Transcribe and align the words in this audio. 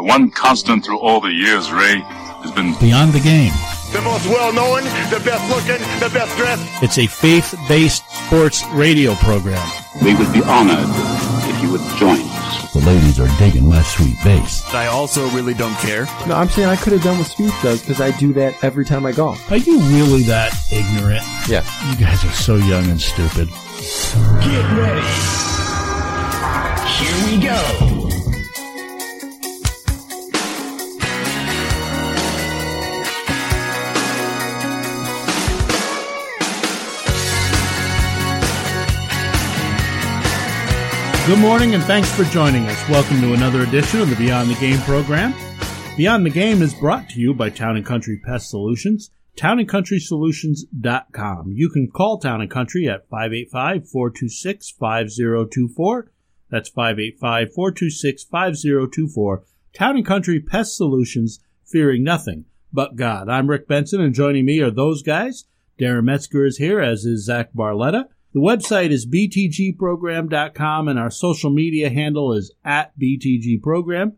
The 0.00 0.06
one 0.06 0.30
constant 0.30 0.82
through 0.82 0.98
all 1.00 1.20
the 1.20 1.30
years, 1.30 1.70
Ray, 1.70 2.00
has 2.00 2.50
been 2.52 2.72
Beyond 2.80 3.12
the 3.12 3.20
Game. 3.20 3.52
The 3.92 4.00
most 4.00 4.26
well 4.28 4.50
known, 4.50 4.84
the 5.10 5.20
best 5.22 5.44
looking, 5.52 5.84
the 6.00 6.08
best 6.08 6.34
dressed. 6.38 6.82
It's 6.82 6.96
a 6.96 7.06
faith 7.06 7.54
based 7.68 8.02
sports 8.10 8.64
radio 8.72 9.14
program. 9.16 9.60
We 10.02 10.14
would 10.14 10.32
be 10.32 10.40
honored 10.42 10.88
if 11.52 11.62
you 11.62 11.70
would 11.70 11.82
join 11.98 12.16
us. 12.18 12.72
The 12.72 12.80
ladies 12.80 13.20
are 13.20 13.28
digging 13.38 13.68
my 13.68 13.82
sweet 13.82 14.16
bass. 14.24 14.64
I 14.72 14.86
also 14.86 15.28
really 15.32 15.52
don't 15.52 15.76
care. 15.80 16.06
No, 16.26 16.34
I'm 16.34 16.48
saying 16.48 16.68
I 16.68 16.76
could 16.76 16.94
have 16.94 17.02
done 17.02 17.18
what 17.18 17.26
Spieth 17.26 17.62
does 17.62 17.82
because 17.82 18.00
I 18.00 18.10
do 18.12 18.32
that 18.32 18.54
every 18.64 18.86
time 18.86 19.04
I 19.04 19.12
golf. 19.12 19.52
Are 19.52 19.58
you 19.58 19.80
really 19.80 20.22
that 20.22 20.54
ignorant? 20.72 21.24
Yeah. 21.46 21.62
You 21.90 21.96
guys 21.98 22.24
are 22.24 22.32
so 22.32 22.56
young 22.56 22.86
and 22.86 22.98
stupid. 22.98 23.48
Get 24.40 24.64
ready. 24.78 25.06
Here 26.88 27.26
we 27.26 27.44
go. 27.44 27.99
Good 41.26 41.38
morning 41.38 41.74
and 41.74 41.84
thanks 41.84 42.10
for 42.12 42.24
joining 42.24 42.66
us. 42.66 42.88
Welcome 42.88 43.20
to 43.20 43.34
another 43.34 43.60
edition 43.60 44.00
of 44.00 44.10
the 44.10 44.16
Beyond 44.16 44.50
the 44.50 44.54
Game 44.54 44.80
program. 44.80 45.32
Beyond 45.96 46.26
the 46.26 46.30
Game 46.30 46.60
is 46.60 46.74
brought 46.74 47.08
to 47.10 47.20
you 47.20 47.32
by 47.34 47.50
Town 47.50 47.76
and 47.76 47.86
Country 47.86 48.20
Pest 48.24 48.50
Solutions, 48.50 49.12
townandcountrysolutions.com. 49.36 51.52
You 51.52 51.68
can 51.68 51.88
call 51.88 52.18
Town 52.18 52.40
and 52.40 52.50
Country 52.50 52.88
at 52.88 53.08
585-426-5024. 53.10 56.02
That's 56.50 56.70
585-426-5024. 56.70 59.42
Town 59.72 59.96
and 59.96 60.06
Country 60.06 60.40
Pest 60.40 60.76
Solutions, 60.76 61.38
fearing 61.64 62.02
nothing 62.02 62.46
but 62.72 62.96
God. 62.96 63.28
I'm 63.28 63.48
Rick 63.48 63.68
Benson 63.68 64.00
and 64.00 64.12
joining 64.14 64.46
me 64.46 64.60
are 64.62 64.70
those 64.70 65.02
guys. 65.02 65.44
Darren 65.78 66.02
Metzger 66.04 66.44
is 66.44 66.56
here, 66.56 66.80
as 66.80 67.04
is 67.04 67.26
Zach 67.26 67.52
Barletta. 67.54 68.06
The 68.32 68.38
website 68.38 68.90
is 68.90 69.08
btgprogram.com 69.08 70.86
and 70.86 71.00
our 71.00 71.10
social 71.10 71.50
media 71.50 71.90
handle 71.90 72.32
is 72.32 72.54
at 72.64 72.96
btgprogram. 72.96 74.12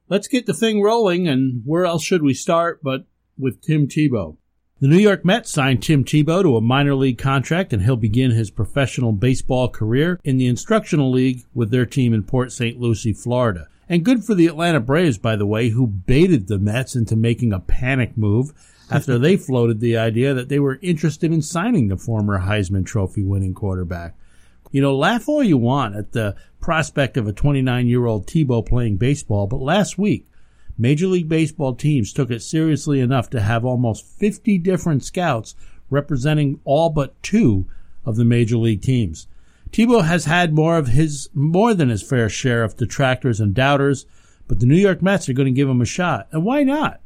Let's 0.10 0.28
get 0.28 0.48
the 0.48 0.54
thing 0.54 0.82
rolling 0.82 1.30
and 1.30 1.62
where 1.64 1.86
else 1.86 2.04
should 2.04 2.23
we 2.23 2.34
start 2.34 2.84
but 2.84 3.06
with 3.38 3.62
Tim 3.62 3.88
Tebow. 3.88 4.36
The 4.80 4.88
New 4.88 5.00
York 5.00 5.25
Mets 5.25 5.50
signed 5.50 5.81
Tim 5.81 6.03
Tebow 6.03 6.44
to 6.44 6.56
a 6.56 6.61
minor 6.61 6.94
league 6.94 7.17
contract 7.17 7.73
and 7.73 7.81
he'll 7.81 7.95
begin 7.95 8.30
his 8.30 8.52
professional 8.52 9.11
baseball 9.11 9.70
career 9.70 10.20
in 10.23 10.38
the 10.38 10.45
instructional 10.45 11.09
league 11.09 11.42
with 11.56 11.72
their 11.72 11.88
team 11.88 12.14
in 12.14 12.22
Port 12.22 12.52
St. 12.52 12.80
Lucie, 12.80 13.11
Florida. 13.11 13.70
And 13.89 14.05
good 14.05 14.23
for 14.23 14.36
the 14.36 14.45
Atlanta 14.45 14.80
Braves, 14.80 15.17
by 15.17 15.36
the 15.36 15.48
way, 15.48 15.70
who 15.70 15.88
baited 15.88 16.48
the 16.48 16.59
Mets 16.59 16.95
into 16.95 17.16
making 17.16 17.53
a 17.53 17.59
panic 17.59 18.16
move 18.16 18.53
after 18.92 19.17
they 19.17 19.36
floated 19.38 19.80
the 19.80 19.98
idea 19.98 20.36
that 20.36 20.48
they 20.48 20.59
were 20.59 20.78
interested 20.83 21.33
in 21.33 21.42
signing 21.42 21.88
the 21.88 21.98
former 21.98 22.42
Heisman 22.42 22.86
Trophy 22.86 23.23
winning 23.23 23.55
quarterback. 23.55 24.16
You 24.72 24.81
know, 24.81 24.95
laugh 24.95 25.28
all 25.28 25.42
you 25.42 25.58
want 25.58 25.95
at 25.95 26.11
the 26.11 26.36
prospect 26.59 27.17
of 27.17 27.25
a 27.25 27.33
29 27.33 27.88
year 27.88 28.05
old 28.05 28.28
Tebow 28.28 28.64
playing 28.64 28.98
baseball, 28.98 29.48
but 29.48 29.59
last 29.59 29.98
week, 29.98 30.28
Major 30.78 31.08
League 31.08 31.30
Baseball 31.30 31.73
teams 31.73 32.14
took 32.14 32.30
it 32.30 32.42
seriously 32.42 33.00
enough 33.00 33.30
to 33.31 33.42
have 33.42 33.66
almost 33.66 34.06
50 34.06 34.58
different 34.59 35.03
scouts 35.03 35.56
representing 35.89 36.59
all 36.64 36.89
but 36.89 37.22
two 37.23 37.66
of 38.06 38.16
the 38.16 38.25
major 38.25 38.58
league 38.58 38.81
teams. 38.81 39.28
Tebow 39.72 40.03
has 40.03 40.26
had 40.26 40.54
more 40.54 40.77
of 40.77 40.87
his, 40.87 41.30
more 41.33 41.73
than 41.73 41.89
his 41.89 42.02
fair 42.02 42.30
share 42.30 42.64
of 42.64 42.77
detractors 42.77 43.39
and 43.39 43.54
doubters, 43.54 44.05
but 44.48 44.60
the 44.60 44.66
New 44.66 44.77
York 44.77 45.02
Mets 45.02 45.27
are 45.27 45.33
going 45.33 45.48
to 45.48 45.52
give 45.52 45.67
him 45.67 45.82
a 45.82 45.86
shot. 45.86 46.27
And 46.32 46.45
why 46.45 46.64
not? 46.64 47.02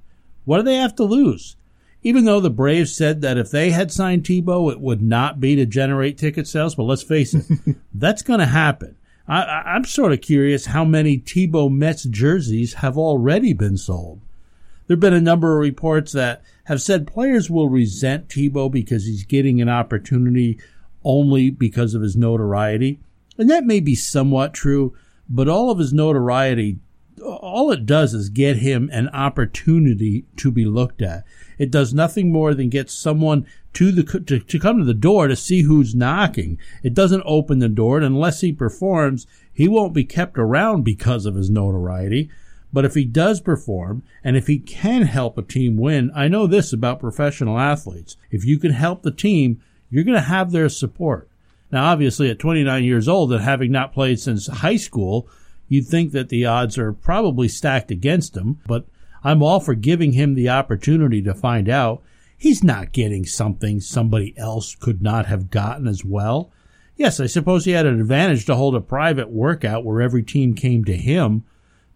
What 0.46 0.58
do 0.58 0.64
they 0.64 0.76
have 0.76 0.96
to 0.96 1.04
lose? 1.04 1.56
Even 2.04 2.26
though 2.26 2.40
the 2.40 2.50
Braves 2.50 2.94
said 2.94 3.22
that 3.22 3.38
if 3.38 3.52
they 3.52 3.72
had 3.72 3.92
signed 3.92 4.24
Tebow, 4.24 4.72
it 4.72 4.80
would 4.80 5.02
not 5.02 5.40
be 5.40 5.56
to 5.56 5.66
generate 5.66 6.18
ticket 6.18 6.48
sales, 6.48 6.76
but 6.76 6.84
let's 6.84 7.04
face 7.04 7.34
it, 7.34 7.46
that's 7.94 8.24
going 8.24 8.40
to 8.40 8.46
happen. 8.46 8.96
I, 9.32 9.78
am 9.78 9.86
sort 9.86 10.12
of 10.12 10.20
curious 10.20 10.66
how 10.66 10.84
many 10.84 11.18
Tebow 11.18 11.72
Mets 11.72 12.04
jerseys 12.04 12.74
have 12.76 12.98
already 12.98 13.54
been 13.54 13.78
sold. 13.78 14.20
There 14.88 14.96
have 14.96 15.00
been 15.00 15.14
a 15.14 15.22
number 15.22 15.54
of 15.54 15.62
reports 15.62 16.12
that 16.12 16.44
have 16.66 16.82
said 16.82 17.08
players 17.08 17.50
will 17.50 17.70
resent 17.70 18.28
Tebow 18.28 18.70
because 18.70 19.06
he's 19.06 19.24
getting 19.24 19.62
an 19.62 19.70
opportunity 19.70 20.60
only 21.06 21.50
because 21.50 21.94
of 21.94 22.02
his 22.02 22.18
notoriety. 22.18 23.00
And 23.38 23.50
that 23.50 23.64
may 23.64 23.80
be 23.80 23.96
somewhat 23.96 24.54
true, 24.54 24.94
but 25.30 25.48
all 25.48 25.72
of 25.72 25.80
his 25.80 25.94
notoriety, 25.94 26.80
all 27.22 27.72
it 27.72 27.86
does 27.86 28.14
is 28.14 28.30
get 28.30 28.58
him 28.58 28.90
an 28.92 29.10
opportunity 29.10 30.26
to 30.38 30.52
be 30.52 30.66
looked 30.66 31.02
at. 31.02 31.24
It 31.58 31.72
does 31.72 31.94
nothing 31.94 32.32
more 32.32 32.54
than 32.54 32.70
get 32.70 32.90
someone 32.90 33.46
to 33.74 33.92
the 33.92 34.04
to, 34.04 34.40
to 34.40 34.60
come 34.60 34.78
to 34.80 34.84
the 34.84 34.94
door 34.94 35.28
to 35.28 35.36
see 35.36 35.62
who's 35.62 35.96
knocking. 35.96 36.58
It 36.84 36.94
doesn't 36.94 37.24
open 37.26 37.60
the 37.60 37.70
door, 37.70 37.98
and 37.98 38.06
unless 38.06 38.42
he 38.42 38.52
performs, 38.52 39.28
he 39.54 39.68
won't 39.68 39.94
be 39.94 40.04
kept 40.04 40.38
around 40.38 40.84
because 40.84 41.26
of 41.26 41.36
his 41.36 41.50
notoriety. 41.50 42.30
But 42.74 42.86
if 42.86 42.96
he 42.96 43.04
does 43.04 43.42
perform, 43.42 44.04
and 44.24 44.38
if 44.38 44.48
he 44.48 44.58
can 44.58 45.04
help 45.04 45.38
a 45.38 45.42
team 45.42 45.78
win, 45.78 46.10
I 46.16 46.28
know 46.28 46.48
this 46.48 46.72
about 46.72 47.02
professional 47.02 47.60
athletes. 47.60 48.16
If 48.30 48.46
you 48.46 48.58
can 48.58 48.72
help 48.72 49.04
the 49.04 49.12
team, 49.12 49.62
you're 49.90 50.06
going 50.06 50.16
to 50.16 50.22
have 50.22 50.52
their 50.52 50.70
support. 50.70 51.30
Now, 51.72 51.86
obviously, 51.86 52.30
at 52.30 52.40
29 52.40 52.84
years 52.84 53.08
old 53.08 53.32
and 53.32 53.42
having 53.42 53.72
not 53.72 53.94
played 53.94 54.20
since 54.20 54.48
high 54.48 54.78
school, 54.78 55.28
you'd 55.72 55.88
think 55.88 56.12
that 56.12 56.28
the 56.28 56.46
odds 56.46 56.78
are 56.78 56.92
probably 56.92 57.48
stacked 57.48 57.92
against 57.92 58.36
him, 58.36 58.60
but 58.68 58.86
I'm 59.24 59.42
all 59.42 59.62
for 59.62 59.74
giving 59.74 60.12
him 60.12 60.34
the 60.34 60.50
opportunity 60.50 61.22
to 61.22 61.34
find 61.34 61.70
out. 61.70 62.04
He's 62.38 62.62
not 62.62 62.92
getting 62.92 63.26
something 63.26 63.80
somebody 63.80 64.34
else 64.38 64.76
could 64.76 65.02
not 65.02 65.28
have 65.28 65.50
gotten 65.50 65.88
as 65.88 66.04
well. 66.04 66.52
Yes, 66.98 67.22
I 67.22 67.28
suppose 67.28 67.64
he 67.64 67.72
had 67.72 67.86
an 67.86 68.02
advantage 68.02 68.46
to 68.48 68.56
hold 68.56 68.76
a 68.76 68.82
private 68.82 69.30
workout 69.30 69.86
where 69.86 70.02
every 70.02 70.24
team 70.24 70.56
came 70.56 70.84
to 70.84 70.98
him, 70.98 71.46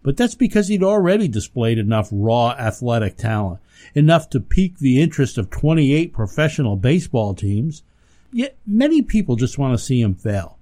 but 0.02 0.16
that's 0.16 0.34
because 0.34 0.68
he'd 0.68 0.82
already 0.82 1.28
displayed 1.28 1.76
enough 1.76 2.08
raw 2.10 2.52
athletic 2.52 3.18
talent, 3.18 3.60
enough 3.94 4.30
to 4.30 4.40
pique 4.40 4.78
the 4.78 5.02
interest 5.02 5.36
of 5.36 5.50
28 5.50 6.14
professional 6.14 6.76
baseball 6.76 7.34
teams. 7.34 7.82
Yet 8.32 8.56
many 8.66 9.02
people 9.02 9.36
just 9.36 9.58
want 9.58 9.78
to 9.78 9.84
see 9.84 10.00
him 10.00 10.14
fail. 10.14 10.56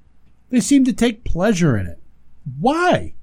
They 0.50 0.58
seem 0.58 0.84
to 0.86 0.92
take 0.92 1.22
pleasure 1.22 1.76
in 1.76 1.86
it. 1.86 2.00
Why? 2.58 3.14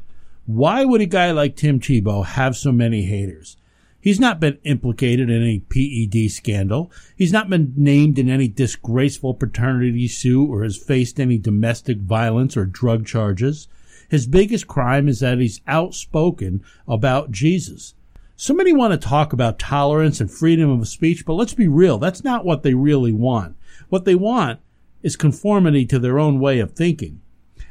Why 0.45 0.83
would 0.83 1.01
a 1.01 1.05
guy 1.05 1.31
like 1.31 1.55
Tim 1.55 1.79
Tebow 1.79 2.25
have 2.25 2.57
so 2.57 2.71
many 2.71 3.03
haters? 3.03 3.57
He's 4.01 4.19
not 4.19 4.39
been 4.39 4.57
implicated 4.63 5.29
in 5.29 5.43
any 5.43 5.59
PED 5.59 6.31
scandal. 6.31 6.91
He's 7.15 7.31
not 7.31 7.49
been 7.49 7.73
named 7.77 8.17
in 8.17 8.29
any 8.29 8.47
disgraceful 8.47 9.35
paternity 9.35 10.07
suit 10.07 10.49
or 10.49 10.63
has 10.63 10.75
faced 10.75 11.19
any 11.19 11.37
domestic 11.37 11.99
violence 11.99 12.57
or 12.57 12.65
drug 12.65 13.05
charges. 13.05 13.67
His 14.09 14.25
biggest 14.25 14.67
crime 14.67 15.07
is 15.07 15.19
that 15.19 15.37
he's 15.37 15.61
outspoken 15.67 16.63
about 16.87 17.31
Jesus. 17.31 17.93
So 18.35 18.55
many 18.55 18.73
want 18.73 18.91
to 18.91 18.97
talk 18.97 19.33
about 19.33 19.59
tolerance 19.59 20.19
and 20.19 20.31
freedom 20.31 20.71
of 20.71 20.87
speech, 20.87 21.23
but 21.23 21.33
let's 21.35 21.53
be 21.53 21.67
real. 21.67 21.99
That's 21.99 22.23
not 22.23 22.43
what 22.43 22.63
they 22.63 22.73
really 22.73 23.11
want. 23.11 23.55
What 23.89 24.05
they 24.05 24.15
want 24.15 24.59
is 25.03 25.15
conformity 25.15 25.85
to 25.85 25.99
their 25.99 26.17
own 26.17 26.39
way 26.39 26.59
of 26.59 26.71
thinking. 26.71 27.21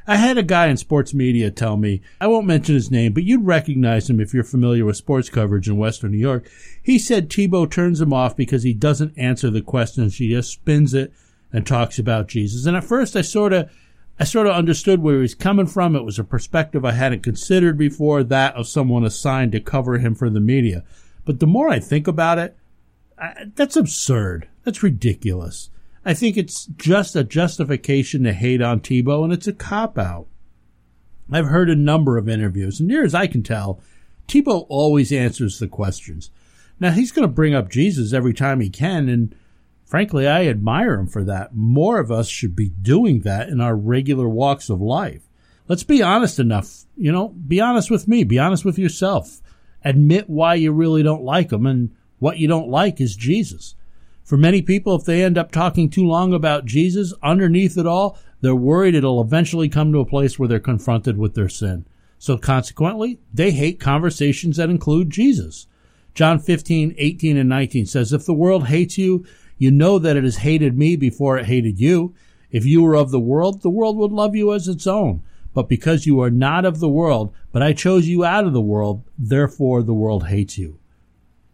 I 0.07 0.17
had 0.17 0.39
a 0.39 0.43
guy 0.43 0.67
in 0.67 0.77
sports 0.77 1.15
media 1.15 1.51
tell 1.51 1.77
me, 1.77 2.01
I 2.21 2.27
won't 2.27 2.47
mention 2.47 2.75
his 2.75 2.91
name, 2.91 3.13
but 3.13 3.25
you'd 3.25 3.47
recognize 3.47 4.09
him 4.09 4.21
if 4.21 4.35
you're 4.35 4.45
familiar 4.45 4.85
with 4.85 4.97
sports 4.97 5.29
coverage 5.29 5.69
in 5.69 5.77
Western 5.77 6.13
New 6.13 6.19
York. 6.19 6.51
He 6.83 6.99
said 6.99 7.29
Tebow 7.29 7.71
turns 7.71 8.01
him 8.01 8.13
off 8.13 8.37
because 8.37 8.63
he 8.63 8.75
doesn't 8.75 9.17
answer 9.19 9.51
the 9.51 9.63
questions. 9.63 10.17
He 10.17 10.31
just 10.31 10.53
spins 10.53 10.95
it 10.95 11.13
and 11.53 11.67
talks 11.67 11.99
about 11.99 12.29
Jesus. 12.29 12.67
And 12.67 12.77
at 12.77 12.85
first 12.85 13.17
I 13.17 13.23
sort 13.23 13.53
of, 13.53 13.71
I 14.19 14.25
sort 14.25 14.47
of 14.47 14.55
understood 14.55 15.01
where 15.01 15.21
he's 15.21 15.35
coming 15.35 15.67
from. 15.67 15.97
It 15.97 16.05
was 16.05 16.19
a 16.19 16.25
perspective 16.25 16.85
I 16.85 16.93
hadn't 16.93 17.23
considered 17.23 17.79
before, 17.79 18.23
that 18.25 18.55
of 18.55 18.69
someone 18.69 19.05
assigned 19.05 19.53
to 19.53 19.61
cover 19.61 19.99
him 19.99 20.15
for 20.15 20.29
the 20.29 20.41
media. 20.41 20.85
But 21.25 21.41
the 21.41 21.47
more 21.47 21.69
I 21.69 21.79
think 21.79 22.07
about 22.07 22.39
it, 22.39 22.57
I, 23.19 23.47
that's 23.55 23.77
absurd. 23.77 24.49
That's 24.65 24.83
ridiculous. 24.83 25.71
I 26.05 26.15
think 26.15 26.37
it's 26.37 26.67
just 26.67 27.15
a 27.15 27.25
justification 27.25 28.25
to 28.25 28.33
hate 28.33 28.63
on 28.63 28.81
Tebow, 28.81 29.23
and 29.23 29.33
it's 29.33 29.47
a 29.47 29.53
cop 29.53 29.99
out. 29.99 30.27
I've 31.31 31.47
heard 31.47 31.69
a 31.71 31.77
number 31.77 32.17
of 32.17 32.29
interviews, 32.29 32.81
and 32.81 32.89
near 32.89 33.05
as 33.05 33.15
I 33.15 33.27
can 33.27 33.43
tell, 33.43 33.81
Tebow 34.27 34.67
always 34.69 35.13
answers 35.13 35.59
the 35.59 35.69
questions. 35.69 36.31
Now, 36.79 36.93
he's 36.93 37.13
going 37.13 37.29
to 37.29 37.33
bring 37.33 37.55
up 37.55 37.69
Jesus 37.69 38.13
every 38.13 38.33
time 38.33 38.61
he 38.61 38.71
can, 38.71 39.09
and 39.09 39.35
frankly, 39.85 40.27
I 40.27 40.47
admire 40.47 40.95
him 40.95 41.07
for 41.07 41.23
that. 41.25 41.55
More 41.55 42.01
of 42.01 42.11
us 42.11 42.29
should 42.29 42.57
be 42.57 42.71
doing 42.71 43.21
that 43.21 43.49
in 43.49 43.61
our 43.61 43.77
regular 43.77 44.29
walks 44.29 44.71
of 44.71 44.81
life. 44.81 45.29
Let's 45.69 45.85
be 45.85 46.03
honest 46.03 46.39
enough, 46.39 46.85
you 46.97 47.13
know, 47.13 47.29
be 47.29 47.61
honest 47.61 47.91
with 47.91 48.09
me, 48.09 48.25
be 48.25 48.39
honest 48.39 48.65
with 48.65 48.79
yourself. 48.79 49.41
Admit 49.85 50.29
why 50.29 50.55
you 50.55 50.73
really 50.73 51.03
don't 51.03 51.23
like 51.23 51.53
him, 51.53 51.67
and 51.67 51.95
what 52.19 52.39
you 52.39 52.49
don't 52.49 52.71
like 52.71 53.01
is 53.01 53.15
Jesus. 53.15 53.75
For 54.31 54.37
many 54.37 54.63
people, 54.63 54.95
if 54.95 55.05
they 55.05 55.25
end 55.25 55.37
up 55.37 55.51
talking 55.51 55.91
too 55.91 56.07
long 56.07 56.33
about 56.33 56.65
Jesus, 56.65 57.13
underneath 57.21 57.77
it 57.77 57.85
all, 57.85 58.17
they're 58.41 58.55
worried 58.55 58.95
it'll 58.95 59.21
eventually 59.21 59.69
come 59.69 59.91
to 59.91 59.99
a 59.99 60.05
place 60.05 60.39
where 60.39 60.49
they're 60.49 60.61
confronted 60.61 61.19
with 61.19 61.35
their 61.35 61.49
sin. 61.49 61.85
So 62.17 62.39
consequently, 62.39 63.19
they 63.35 63.51
hate 63.51 63.81
conversations 63.81 64.57
that 64.57 64.71
include 64.71 65.11
Jesus. 65.11 65.67
John 66.15 66.39
15, 66.39 66.95
18, 66.97 67.37
and 67.39 67.49
19 67.49 67.87
says, 67.87 68.13
If 68.13 68.25
the 68.25 68.33
world 68.33 68.69
hates 68.69 68.97
you, 68.97 69.27
you 69.59 69.73
know 69.73 69.99
that 69.99 70.17
it 70.17 70.23
has 70.23 70.37
hated 70.37 70.79
me 70.79 70.95
before 70.95 71.37
it 71.37 71.47
hated 71.47 71.81
you. 71.81 72.15
If 72.53 72.65
you 72.65 72.83
were 72.83 72.95
of 72.95 73.11
the 73.11 73.19
world, 73.19 73.63
the 73.63 73.69
world 73.69 73.97
would 73.97 74.13
love 74.13 74.37
you 74.37 74.55
as 74.55 74.69
its 74.69 74.87
own. 74.87 75.25
But 75.55 75.69
because 75.69 76.07
you 76.07 76.21
are 76.21 76.31
not 76.31 76.65
of 76.65 76.79
the 76.79 76.89
world, 76.89 77.35
but 77.51 77.63
I 77.63 77.73
chose 77.73 78.07
you 78.07 78.25
out 78.25 78.47
of 78.47 78.53
the 78.53 78.61
world, 78.61 79.03
therefore 79.19 79.83
the 79.83 79.93
world 79.93 80.29
hates 80.29 80.57
you. 80.57 80.80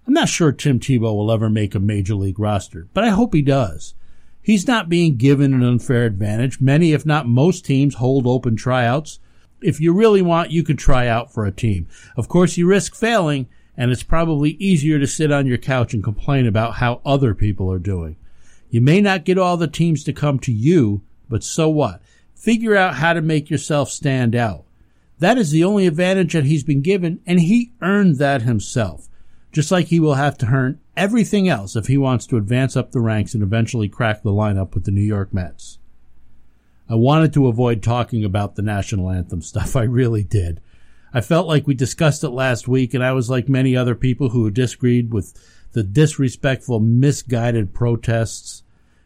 I'm 0.07 0.13
not 0.13 0.29
sure 0.29 0.53
Tim 0.53 0.79
Tebow 0.79 1.17
will 1.17 1.33
ever 1.33 1.51
make 1.51 1.75
a 1.75 1.81
major 1.81 2.15
league 2.15 2.39
roster, 2.39 2.87
but 2.95 3.03
I 3.03 3.09
hope 3.09 3.35
he 3.35 3.43
does. 3.43 3.95
He's 4.41 4.69
not 4.69 4.89
being 4.89 5.17
given 5.17 5.53
an 5.53 5.65
unfair 5.65 6.05
advantage. 6.05 6.61
Many, 6.61 6.93
if 6.93 7.05
not 7.05 7.27
most 7.27 7.65
teams, 7.65 7.97
hold 7.97 8.25
open 8.25 8.55
tryouts. 8.55 9.19
If 9.61 9.81
you 9.81 9.93
really 9.93 10.23
want, 10.23 10.53
you 10.53 10.63
could 10.63 10.79
try 10.79 11.09
out 11.09 11.33
for 11.33 11.45
a 11.45 11.51
team. 11.51 11.89
Of 12.17 12.29
course, 12.29 12.57
you 12.57 12.69
risk 12.69 12.95
failing, 12.95 13.49
and 13.77 13.91
it's 13.91 14.05
probably 14.05 14.53
easier 14.53 15.01
to 15.01 15.07
sit 15.09 15.33
on 15.33 15.47
your 15.47 15.59
couch 15.59 15.93
and 15.93 16.05
complain 16.05 16.47
about 16.47 16.75
how 16.75 17.01
other 17.05 17.35
people 17.35 17.73
are 17.73 17.81
doing. 17.81 18.15
You 18.71 18.81
may 18.81 19.01
not 19.01 19.25
get 19.25 19.39
all 19.39 19.57
the 19.57 19.67
teams 19.67 20.05
to 20.05 20.13
come 20.13 20.39
to 20.41 20.53
you, 20.53 21.03
but 21.29 21.43
so 21.43 21.69
what? 21.69 22.01
Figure 22.37 22.77
out 22.77 22.95
how 22.95 23.13
to 23.13 23.21
make 23.21 23.51
yourself 23.51 23.91
stand 23.91 24.37
out. 24.37 24.67
That 25.19 25.39
is 25.39 25.51
the 25.51 25.65
only 25.65 25.89
advantage 25.89 26.35
that 26.35 26.45
he's 26.45 26.63
been 26.63 26.83
given, 26.83 27.19
and 27.27 27.41
he 27.41 27.73
earned 27.83 28.19
that 28.19 28.43
himself. 28.43 29.09
Just 29.57 29.71
like 29.71 29.87
he 29.87 30.01
will 30.01 30.17
have 30.17 30.37
to 30.37 30.47
earn 30.47 30.81
everything 30.99 31.49
else 31.49 31.77
if 31.77 31.87
he 31.87 31.97
wants 31.97 32.27
to 32.27 32.37
advance 32.37 32.77
up 32.77 32.93
the 32.93 33.01
ranks 33.01 33.33
and 33.33 33.43
eventually 33.43 33.89
crack 33.89 34.23
the 34.23 34.29
lineup 34.29 34.75
with 34.75 34.85
the 34.85 34.91
New 34.91 35.01
York 35.01 35.33
Mets. 35.33 35.79
I 36.91 36.95
wanted 36.97 37.33
to 37.33 37.47
avoid 37.47 37.83
talking 37.83 38.23
about 38.23 38.57
the 38.57 38.61
national 38.61 39.11
anthem 39.11 39.41
stuff. 39.41 39.75
I 39.77 39.85
really 39.85 40.23
did. 40.23 40.61
I 41.15 41.23
felt 41.23 41.49
like 41.49 41.67
we 41.67 41.73
discussed 41.73 42.23
it 42.23 42.33
last 42.33 42.69
week, 42.69 42.93
and 42.93 43.03
I 43.03 43.13
was 43.13 43.31
like 43.31 43.49
many 43.49 43.75
other 43.75 43.95
people 43.95 44.29
who 44.29 44.51
disagreed 44.51 45.11
with 45.11 45.33
the 45.73 45.83
disrespectful, 45.83 46.79
misguided 46.79 47.73
protests. 47.73 48.63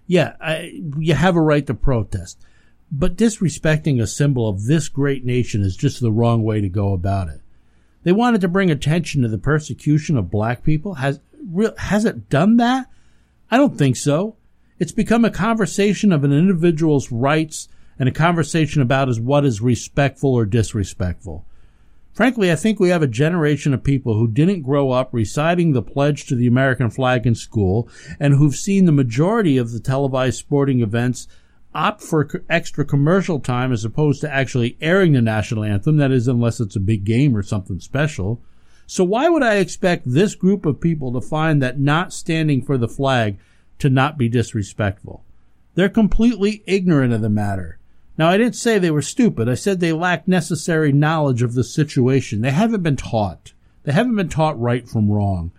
Yeah, 0.08 0.34
I, 0.40 0.82
you 0.98 1.14
have 1.14 1.36
a 1.36 1.40
right 1.40 1.64
to 1.68 1.74
protest, 1.74 2.44
but 2.90 3.14
disrespecting 3.14 4.02
a 4.02 4.06
symbol 4.08 4.48
of 4.48 4.64
this 4.64 4.88
great 4.88 5.24
nation 5.24 5.62
is 5.62 5.76
just 5.76 6.00
the 6.00 6.10
wrong 6.10 6.42
way 6.42 6.60
to 6.60 6.68
go 6.68 6.92
about 6.92 7.28
it. 7.28 7.40
They 8.02 8.12
wanted 8.12 8.40
to 8.40 8.48
bring 8.48 8.70
attention 8.70 9.22
to 9.22 9.28
the 9.28 9.38
persecution 9.38 10.16
of 10.16 10.30
black 10.30 10.62
people. 10.62 10.94
Has 10.94 11.20
has 11.78 12.04
it 12.04 12.28
done 12.28 12.56
that? 12.58 12.86
I 13.50 13.56
don't 13.56 13.76
think 13.76 13.96
so. 13.96 14.36
It's 14.78 14.92
become 14.92 15.24
a 15.24 15.30
conversation 15.30 16.12
of 16.12 16.24
an 16.24 16.32
individual's 16.32 17.12
rights 17.12 17.68
and 17.98 18.08
a 18.08 18.12
conversation 18.12 18.80
about 18.80 19.08
is 19.08 19.20
what 19.20 19.44
is 19.44 19.60
respectful 19.60 20.32
or 20.32 20.46
disrespectful. 20.46 21.44
Frankly, 22.12 22.50
I 22.50 22.56
think 22.56 22.80
we 22.80 22.88
have 22.88 23.02
a 23.02 23.06
generation 23.06 23.72
of 23.72 23.84
people 23.84 24.14
who 24.14 24.26
didn't 24.26 24.62
grow 24.62 24.90
up 24.90 25.10
reciting 25.12 25.72
the 25.72 25.82
pledge 25.82 26.26
to 26.26 26.34
the 26.34 26.46
American 26.46 26.90
flag 26.90 27.26
in 27.26 27.34
school 27.34 27.88
and 28.18 28.34
who've 28.34 28.56
seen 28.56 28.84
the 28.84 28.92
majority 28.92 29.58
of 29.58 29.72
the 29.72 29.80
televised 29.80 30.38
sporting 30.38 30.80
events 30.80 31.28
opt 31.74 32.02
for 32.02 32.28
extra 32.48 32.84
commercial 32.84 33.40
time 33.40 33.72
as 33.72 33.84
opposed 33.84 34.20
to 34.20 34.32
actually 34.32 34.76
airing 34.80 35.12
the 35.12 35.22
national 35.22 35.64
anthem. 35.64 35.96
That 35.96 36.10
is, 36.10 36.28
unless 36.28 36.60
it's 36.60 36.76
a 36.76 36.80
big 36.80 37.04
game 37.04 37.36
or 37.36 37.42
something 37.42 37.80
special. 37.80 38.42
So 38.86 39.04
why 39.04 39.28
would 39.28 39.42
I 39.42 39.56
expect 39.56 40.02
this 40.10 40.34
group 40.34 40.66
of 40.66 40.80
people 40.80 41.12
to 41.12 41.20
find 41.20 41.62
that 41.62 41.78
not 41.78 42.12
standing 42.12 42.62
for 42.62 42.76
the 42.76 42.88
flag 42.88 43.38
to 43.78 43.88
not 43.88 44.18
be 44.18 44.28
disrespectful? 44.28 45.24
They're 45.74 45.88
completely 45.88 46.64
ignorant 46.66 47.12
of 47.12 47.20
the 47.20 47.30
matter. 47.30 47.78
Now, 48.18 48.28
I 48.28 48.36
didn't 48.36 48.56
say 48.56 48.78
they 48.78 48.90
were 48.90 49.00
stupid. 49.00 49.48
I 49.48 49.54
said 49.54 49.80
they 49.80 49.92
lack 49.92 50.28
necessary 50.28 50.92
knowledge 50.92 51.40
of 51.40 51.54
the 51.54 51.64
situation. 51.64 52.42
They 52.42 52.50
haven't 52.50 52.82
been 52.82 52.96
taught. 52.96 53.52
They 53.84 53.92
haven't 53.92 54.16
been 54.16 54.28
taught 54.28 54.60
right 54.60 54.86
from 54.88 55.10
wrong. 55.10 55.52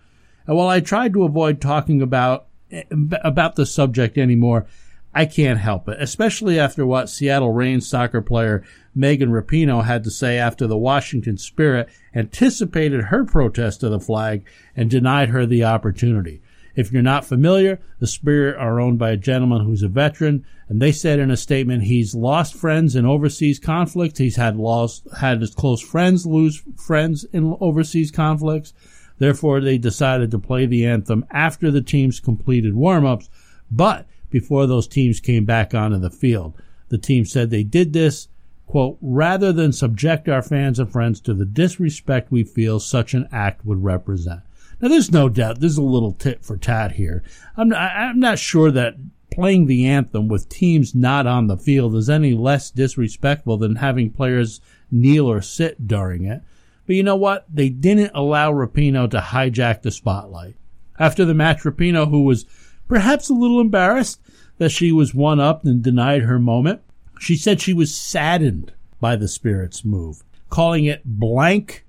And 0.45 0.57
while 0.57 0.67
I 0.67 0.79
tried 0.79 1.13
to 1.13 1.23
avoid 1.23 1.61
talking 1.61 2.01
about 2.01 2.47
eh, 2.71 2.83
about 2.91 3.55
the 3.55 3.65
subject 3.65 4.17
anymore, 4.17 4.67
I 5.13 5.25
can't 5.25 5.59
help 5.59 5.89
it, 5.89 5.97
especially 5.99 6.57
after 6.57 6.85
what 6.85 7.09
Seattle 7.09 7.51
Reigns 7.51 7.87
soccer 7.87 8.21
player 8.21 8.63
Megan 8.95 9.29
Rapinoe 9.31 9.83
had 9.83 10.03
to 10.05 10.11
say 10.11 10.37
after 10.37 10.67
the 10.67 10.77
Washington 10.77 11.37
Spirit 11.37 11.89
anticipated 12.15 13.05
her 13.05 13.25
protest 13.25 13.83
of 13.83 13.91
the 13.91 13.99
flag 13.99 14.45
and 14.75 14.89
denied 14.89 15.29
her 15.29 15.45
the 15.45 15.65
opportunity. 15.65 16.41
If 16.75 16.93
you're 16.93 17.01
not 17.01 17.25
familiar, 17.25 17.81
the 17.99 18.07
Spirit 18.07 18.55
are 18.57 18.79
owned 18.79 18.97
by 18.97 19.11
a 19.11 19.17
gentleman 19.17 19.65
who's 19.65 19.83
a 19.83 19.89
veteran, 19.89 20.45
and 20.69 20.81
they 20.81 20.93
said 20.93 21.19
in 21.19 21.29
a 21.29 21.35
statement 21.35 21.83
he's 21.83 22.15
lost 22.15 22.53
friends 22.53 22.95
in 22.95 23.05
overseas 23.05 23.59
conflicts. 23.59 24.19
He's 24.19 24.37
had 24.37 24.55
lost 24.55 25.05
had 25.17 25.41
his 25.41 25.53
close 25.53 25.81
friends 25.81 26.25
lose 26.25 26.63
friends 26.77 27.25
in 27.33 27.57
overseas 27.59 28.11
conflicts. 28.11 28.73
Therefore, 29.17 29.59
they 29.59 29.77
decided 29.77 30.31
to 30.31 30.39
play 30.39 30.65
the 30.65 30.85
anthem 30.85 31.25
after 31.29 31.69
the 31.69 31.81
teams 31.81 32.21
completed 32.21 32.73
warm-ups, 32.73 33.29
but 33.69 34.07
before 34.31 34.65
those 34.65 34.87
teams 34.87 35.19
came 35.19 35.45
back 35.45 35.75
onto 35.75 35.99
the 35.99 36.09
field. 36.09 36.53
The 36.89 36.97
team 36.97 37.25
said 37.25 37.49
they 37.49 37.63
did 37.63 37.93
this, 37.93 38.27
quote, 38.65 38.97
rather 39.01 39.53
than 39.53 39.71
subject 39.71 40.27
our 40.27 40.41
fans 40.41 40.79
and 40.79 40.91
friends 40.91 41.19
to 41.21 41.33
the 41.33 41.45
disrespect 41.45 42.31
we 42.31 42.43
feel 42.43 42.79
such 42.79 43.13
an 43.13 43.27
act 43.31 43.65
would 43.65 43.83
represent. 43.83 44.41
Now, 44.81 44.87
there's 44.87 45.11
no 45.11 45.29
doubt, 45.29 45.59
there's 45.59 45.77
a 45.77 45.83
little 45.83 46.13
tit 46.13 46.43
for 46.43 46.57
tat 46.57 46.93
here. 46.93 47.23
I'm, 47.55 47.71
I'm 47.73 48.19
not 48.19 48.39
sure 48.39 48.71
that 48.71 48.95
playing 49.31 49.67
the 49.67 49.85
anthem 49.85 50.27
with 50.27 50.49
teams 50.49 50.93
not 50.93 51.27
on 51.27 51.47
the 51.47 51.57
field 51.57 51.95
is 51.95 52.09
any 52.09 52.33
less 52.33 52.71
disrespectful 52.71 53.57
than 53.57 53.75
having 53.77 54.11
players 54.11 54.59
kneel 54.91 55.27
or 55.27 55.41
sit 55.41 55.87
during 55.87 56.25
it. 56.25 56.41
But 56.85 56.95
you 56.95 57.03
know 57.03 57.15
what? 57.15 57.45
They 57.49 57.69
didn't 57.69 58.11
allow 58.13 58.51
Rapinoe 58.51 59.09
to 59.11 59.19
hijack 59.19 59.81
the 59.81 59.91
spotlight. 59.91 60.55
After 60.99 61.25
the 61.25 61.33
match, 61.33 61.59
Rapinoe, 61.59 62.09
who 62.09 62.23
was 62.23 62.45
perhaps 62.91 63.29
a 63.29 63.33
little 63.33 63.61
embarrassed 63.61 64.19
that 64.57 64.69
she 64.69 64.91
was 64.91 65.15
one 65.15 65.39
up 65.39 65.63
and 65.63 65.81
denied 65.81 66.23
her 66.23 66.37
moment, 66.37 66.81
she 67.21 67.37
said 67.37 67.61
she 67.61 67.73
was 67.73 67.95
saddened 67.95 68.73
by 68.99 69.15
the 69.15 69.29
Spirit's 69.29 69.85
move, 69.85 70.23
calling 70.49 70.83
it 70.83 71.01
blank 71.05 71.85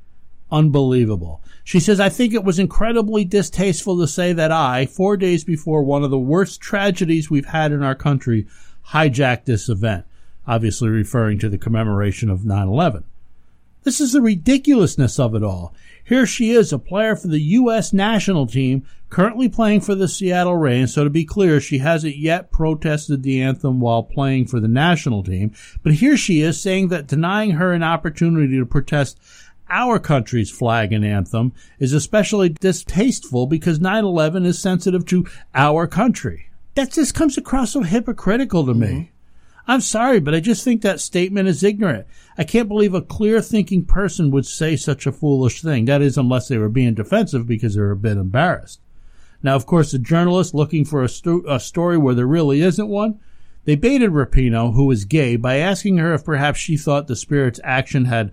unbelievable. 0.53 1.43
She 1.65 1.81
says, 1.81 1.99
I 1.99 2.09
think 2.09 2.33
it 2.33 2.45
was 2.45 2.61
incredibly 2.61 3.25
distasteful 3.25 3.99
to 3.99 4.07
say 4.07 4.33
that 4.33 4.53
I, 4.53 4.87
four 4.87 5.17
days 5.17 5.43
before 5.43 5.83
one 5.83 6.05
of 6.05 6.11
the 6.13 6.19
worst 6.19 6.61
tragedies 6.61 7.29
we've 7.29 7.47
had 7.47 7.73
in 7.73 7.83
our 7.83 7.97
country, 7.97 8.47
hijacked 8.91 9.47
this 9.47 9.69
event, 9.69 10.05
obviously 10.47 10.89
referring 10.89 11.41
to 11.41 11.49
the 11.49 11.59
commemoration 11.59 12.31
of 12.31 12.45
9 12.45 12.69
11. 12.69 13.03
This 13.83 14.01
is 14.01 14.13
the 14.13 14.23
ridiculousness 14.23 15.19
of 15.19 15.35
it 15.35 15.43
all. 15.43 15.75
Here 16.05 16.27
she 16.27 16.51
is, 16.51 16.73
a 16.73 16.79
player 16.79 17.17
for 17.17 17.29
the 17.29 17.41
U.S. 17.41 17.93
national 17.93 18.47
team, 18.47 18.85
currently 19.09 19.49
playing 19.49 19.83
for 19.83 19.95
the 19.95 20.09
Seattle 20.09 20.57
Reigns. 20.57 20.95
So 20.95 21.05
to 21.05 21.11
be 21.11 21.25
clear, 21.25 21.61
she 21.61 21.79
hasn't 21.79 22.17
yet 22.17 22.51
protested 22.51 23.23
the 23.23 23.41
anthem 23.41 23.81
while 23.81 24.03
playing 24.03 24.47
for 24.47 24.59
the 24.59 24.69
national 24.69 25.23
team. 25.23 25.53
But 25.83 25.95
here 25.95 26.17
she 26.17 26.41
is 26.41 26.61
saying 26.61 26.89
that 26.89 27.07
denying 27.07 27.53
her 27.53 27.73
an 27.73 27.83
opportunity 27.83 28.59
to 28.59 28.67
protest 28.67 29.21
our 29.69 29.99
country's 29.99 30.51
flag 30.51 30.93
and 30.93 31.05
anthem 31.05 31.53
is 31.79 31.93
especially 31.93 32.51
distasteful 32.51 33.47
because 33.47 33.79
9-11 33.79 34.45
is 34.45 34.61
sensitive 34.61 35.07
to 35.07 35.27
our 35.55 35.87
country. 35.87 36.51
That 36.75 36.93
just 36.93 37.15
comes 37.15 37.39
across 37.39 37.73
so 37.73 37.83
hypocritical 37.83 38.67
to 38.67 38.73
mm-hmm. 38.73 38.81
me. 38.81 39.12
I'm 39.67 39.81
sorry, 39.81 40.19
but 40.19 40.35
I 40.35 40.41
just 40.41 40.65
think 40.65 40.83
that 40.83 41.01
statement 41.01 41.49
is 41.49 41.63
ignorant. 41.63 42.07
I 42.37 42.45
can't 42.45 42.69
believe 42.69 42.95
a 42.95 43.03
clear 43.03 43.41
thinking 43.41 43.85
person 43.85 44.31
would 44.31 44.47
say 44.47 44.77
such 44.77 45.07
a 45.07 45.13
foolish 45.13 45.63
thing. 45.63 45.85
That 45.85 46.03
is, 46.03 46.19
unless 46.19 46.49
they 46.49 46.59
were 46.59 46.69
being 46.69 46.95
defensive 46.95 47.47
because 47.47 47.75
they're 47.75 47.91
a 47.91 47.97
bit 47.97 48.17
embarrassed. 48.17 48.81
Now, 49.43 49.55
of 49.55 49.67
course, 49.67 49.93
the 49.93 49.99
journalist 49.99 50.55
looking 50.55 50.85
for 50.85 51.03
a, 51.03 51.09
sto- 51.09 51.45
a 51.49 51.61
story 51.61 51.99
where 51.99 52.15
there 52.15 52.27
really 52.27 52.63
isn't 52.63 52.89
one, 52.89 53.21
they 53.65 53.77
baited 53.77 54.11
Rapinoe, 54.11 54.75
who 54.75 54.91
is 54.91 55.05
gay, 55.05 55.37
by 55.37 55.57
asking 55.57 55.99
her 55.99 56.15
if 56.15 56.25
perhaps 56.25 56.59
she 56.59 56.77
thought 56.77 57.07
the 57.07 57.17
spirit's 57.17 57.61
action 57.63 58.07
had 58.07 58.33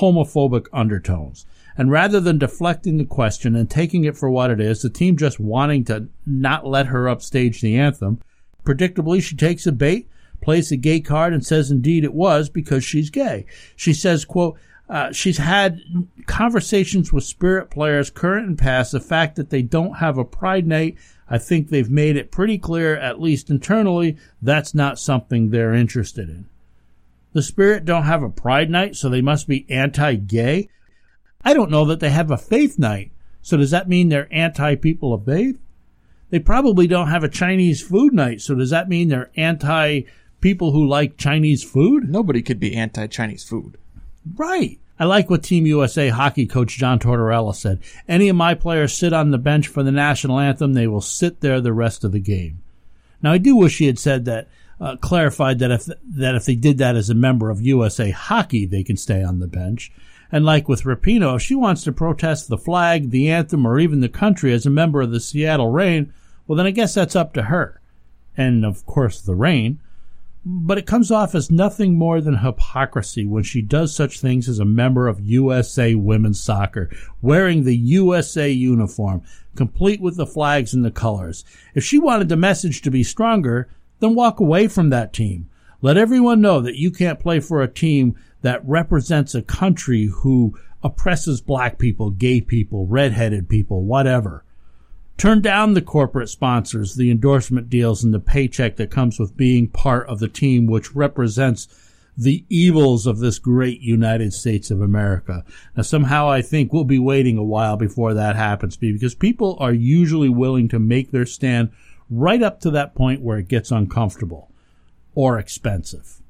homophobic 0.00 0.66
undertones. 0.72 1.44
And 1.76 1.90
rather 1.90 2.20
than 2.20 2.38
deflecting 2.38 2.98
the 2.98 3.04
question 3.04 3.56
and 3.56 3.68
taking 3.68 4.04
it 4.04 4.16
for 4.16 4.30
what 4.30 4.50
it 4.50 4.60
is, 4.60 4.82
the 4.82 4.90
team 4.90 5.16
just 5.16 5.40
wanting 5.40 5.84
to 5.84 6.08
not 6.26 6.66
let 6.66 6.86
her 6.86 7.08
upstage 7.08 7.60
the 7.60 7.76
anthem, 7.76 8.20
predictably 8.64 9.22
she 9.22 9.36
takes 9.36 9.66
a 9.66 9.72
bait, 9.72 10.08
plays 10.42 10.68
the 10.68 10.76
gay 10.76 11.00
card, 11.00 11.32
and 11.32 11.44
says 11.44 11.70
indeed 11.70 12.04
it 12.04 12.14
was 12.14 12.48
because 12.48 12.84
she's 12.84 13.10
gay. 13.10 13.46
She 13.76 13.94
says, 13.94 14.24
quote, 14.24 14.58
uh, 14.88 15.12
she's 15.12 15.38
had 15.38 15.80
conversations 16.26 17.12
with 17.12 17.24
spirit 17.24 17.70
players, 17.70 18.10
current 18.10 18.46
and 18.46 18.58
past, 18.58 18.92
the 18.92 19.00
fact 19.00 19.36
that 19.36 19.50
they 19.50 19.62
don't 19.62 19.94
have 19.94 20.18
a 20.18 20.24
pride 20.24 20.66
night. 20.66 20.98
I 21.30 21.38
think 21.38 21.68
they've 21.68 21.88
made 21.88 22.16
it 22.16 22.30
pretty 22.30 22.58
clear, 22.58 22.96
at 22.96 23.20
least 23.20 23.48
internally, 23.48 24.18
that's 24.42 24.74
not 24.74 24.98
something 24.98 25.48
they're 25.48 25.72
interested 25.72 26.28
in. 26.28 26.46
The 27.32 27.42
Spirit 27.42 27.86
don't 27.86 28.02
have 28.02 28.22
a 28.22 28.28
pride 28.28 28.68
night, 28.68 28.96
so 28.96 29.08
they 29.08 29.22
must 29.22 29.48
be 29.48 29.64
anti-gay. 29.70 30.68
I 31.42 31.54
don't 31.54 31.70
know 31.70 31.86
that 31.86 32.00
they 32.00 32.10
have 32.10 32.30
a 32.30 32.36
faith 32.36 32.78
night. 32.78 33.12
So 33.40 33.56
does 33.56 33.70
that 33.70 33.88
mean 33.88 34.08
they're 34.08 34.28
anti 34.30 34.76
people 34.76 35.14
of 35.14 35.24
faith? 35.24 35.58
They 36.30 36.38
probably 36.38 36.86
don't 36.86 37.08
have 37.08 37.24
a 37.24 37.28
Chinese 37.28 37.82
food 37.82 38.12
night. 38.12 38.40
So 38.40 38.54
does 38.54 38.70
that 38.70 38.88
mean 38.88 39.08
they're 39.08 39.30
anti 39.36 40.02
people 40.42 40.72
who 40.72 40.86
like 40.86 41.16
Chinese 41.16 41.64
food? 41.64 42.10
Nobody 42.10 42.42
could 42.42 42.60
be 42.60 42.76
anti 42.76 43.06
Chinese 43.06 43.44
food. 43.44 43.78
Right. 44.36 44.78
I 44.98 45.04
like 45.04 45.30
what 45.30 45.42
Team 45.42 45.66
USA 45.66 46.10
hockey 46.10 46.46
coach 46.46 46.76
John 46.76 46.98
Tortorella 46.98 47.54
said. 47.54 47.80
Any 48.06 48.28
of 48.28 48.36
my 48.36 48.54
players 48.54 48.96
sit 48.96 49.12
on 49.12 49.30
the 49.30 49.38
bench 49.38 49.66
for 49.66 49.82
the 49.82 49.90
national 49.90 50.38
anthem, 50.38 50.74
they 50.74 50.86
will 50.86 51.00
sit 51.00 51.40
there 51.40 51.60
the 51.60 51.72
rest 51.72 52.04
of 52.04 52.12
the 52.12 52.20
game. 52.20 52.62
Now, 53.22 53.32
I 53.32 53.38
do 53.38 53.56
wish 53.56 53.78
he 53.78 53.86
had 53.86 53.98
said 53.98 54.26
that, 54.26 54.48
uh, 54.80 54.96
clarified 54.96 55.60
that 55.60 55.70
if 55.70 55.86
that 55.86 56.34
if 56.34 56.44
they 56.44 56.56
did 56.56 56.78
that 56.78 56.96
as 56.96 57.08
a 57.08 57.14
member 57.14 57.50
of 57.50 57.62
USA 57.62 58.10
Hockey, 58.10 58.66
they 58.66 58.82
can 58.82 58.96
stay 58.96 59.22
on 59.22 59.38
the 59.38 59.46
bench. 59.46 59.92
And 60.32 60.44
like 60.44 60.68
with 60.68 60.82
Rapinoe, 60.82 61.36
if 61.36 61.42
she 61.42 61.54
wants 61.54 61.84
to 61.84 61.92
protest 61.92 62.48
the 62.48 62.58
flag, 62.58 63.10
the 63.10 63.30
anthem, 63.30 63.66
or 63.66 63.78
even 63.78 64.00
the 64.00 64.08
country 64.08 64.52
as 64.52 64.66
a 64.66 64.70
member 64.70 65.00
of 65.00 65.10
the 65.10 65.20
Seattle 65.20 65.70
Reign, 65.70 66.12
well, 66.46 66.56
then 66.56 66.66
I 66.66 66.70
guess 66.70 66.94
that's 66.94 67.14
up 67.14 67.32
to 67.34 67.44
her. 67.44 67.80
And 68.36 68.64
of 68.64 68.84
course, 68.86 69.20
the 69.20 69.34
Reign 69.34 69.78
but 70.44 70.76
it 70.76 70.86
comes 70.86 71.10
off 71.10 71.34
as 71.34 71.50
nothing 71.50 71.96
more 71.96 72.20
than 72.20 72.38
hypocrisy 72.38 73.24
when 73.24 73.44
she 73.44 73.62
does 73.62 73.94
such 73.94 74.20
things 74.20 74.48
as 74.48 74.58
a 74.58 74.64
member 74.64 75.06
of 75.06 75.20
USA 75.20 75.94
women's 75.94 76.40
soccer, 76.40 76.90
wearing 77.20 77.62
the 77.62 77.76
USA 77.76 78.50
uniform, 78.50 79.22
complete 79.54 80.00
with 80.00 80.16
the 80.16 80.26
flags 80.26 80.74
and 80.74 80.84
the 80.84 80.90
colors. 80.90 81.44
If 81.74 81.84
she 81.84 81.98
wanted 81.98 82.28
the 82.28 82.36
message 82.36 82.82
to 82.82 82.90
be 82.90 83.04
stronger, 83.04 83.68
then 84.00 84.14
walk 84.14 84.40
away 84.40 84.66
from 84.66 84.90
that 84.90 85.12
team. 85.12 85.48
Let 85.80 85.96
everyone 85.96 86.40
know 86.40 86.60
that 86.60 86.76
you 86.76 86.90
can't 86.90 87.20
play 87.20 87.38
for 87.38 87.62
a 87.62 87.68
team 87.68 88.16
that 88.42 88.66
represents 88.66 89.34
a 89.34 89.42
country 89.42 90.06
who 90.06 90.58
oppresses 90.82 91.40
black 91.40 91.78
people, 91.78 92.10
gay 92.10 92.40
people, 92.40 92.86
redheaded 92.86 93.48
people, 93.48 93.84
whatever. 93.84 94.44
Turn 95.16 95.40
down 95.40 95.74
the 95.74 95.82
corporate 95.82 96.28
sponsors, 96.28 96.94
the 96.94 97.10
endorsement 97.10 97.70
deals, 97.70 98.02
and 98.02 98.12
the 98.12 98.20
paycheck 98.20 98.76
that 98.76 98.90
comes 98.90 99.18
with 99.18 99.36
being 99.36 99.68
part 99.68 100.08
of 100.08 100.18
the 100.18 100.28
team 100.28 100.66
which 100.66 100.94
represents 100.94 101.68
the 102.16 102.44
evils 102.48 103.06
of 103.06 103.18
this 103.20 103.38
great 103.38 103.80
United 103.80 104.32
States 104.32 104.70
of 104.70 104.80
America. 104.80 105.44
Now, 105.76 105.82
somehow 105.82 106.28
I 106.28 106.42
think 106.42 106.72
we'll 106.72 106.84
be 106.84 106.98
waiting 106.98 107.38
a 107.38 107.44
while 107.44 107.76
before 107.76 108.14
that 108.14 108.36
happens 108.36 108.76
because 108.76 109.14
people 109.14 109.56
are 109.60 109.72
usually 109.72 110.28
willing 110.28 110.68
to 110.68 110.78
make 110.78 111.10
their 111.10 111.26
stand 111.26 111.70
right 112.10 112.42
up 112.42 112.60
to 112.60 112.70
that 112.72 112.94
point 112.94 113.22
where 113.22 113.38
it 113.38 113.48
gets 113.48 113.70
uncomfortable 113.70 114.50
or 115.14 115.38
expensive. 115.38 116.20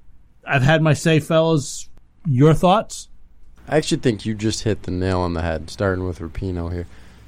I've 0.47 0.63
had 0.63 0.83
my 0.83 0.93
say, 0.93 1.21
fellas. 1.21 1.89
Your 2.27 2.55
thoughts? 2.55 3.09
I 3.69 3.77
actually 3.77 4.01
think 4.01 4.25
you 4.25 4.35
just 4.35 4.63
hit 4.63 4.85
the 4.85 4.91
nail 4.91 5.21
on 5.21 5.35
the 5.35 5.43
head, 5.43 5.71
starting 5.71 6.05
with 6.05 6.21
Rapinoe 6.21 6.73
here. 6.73 6.87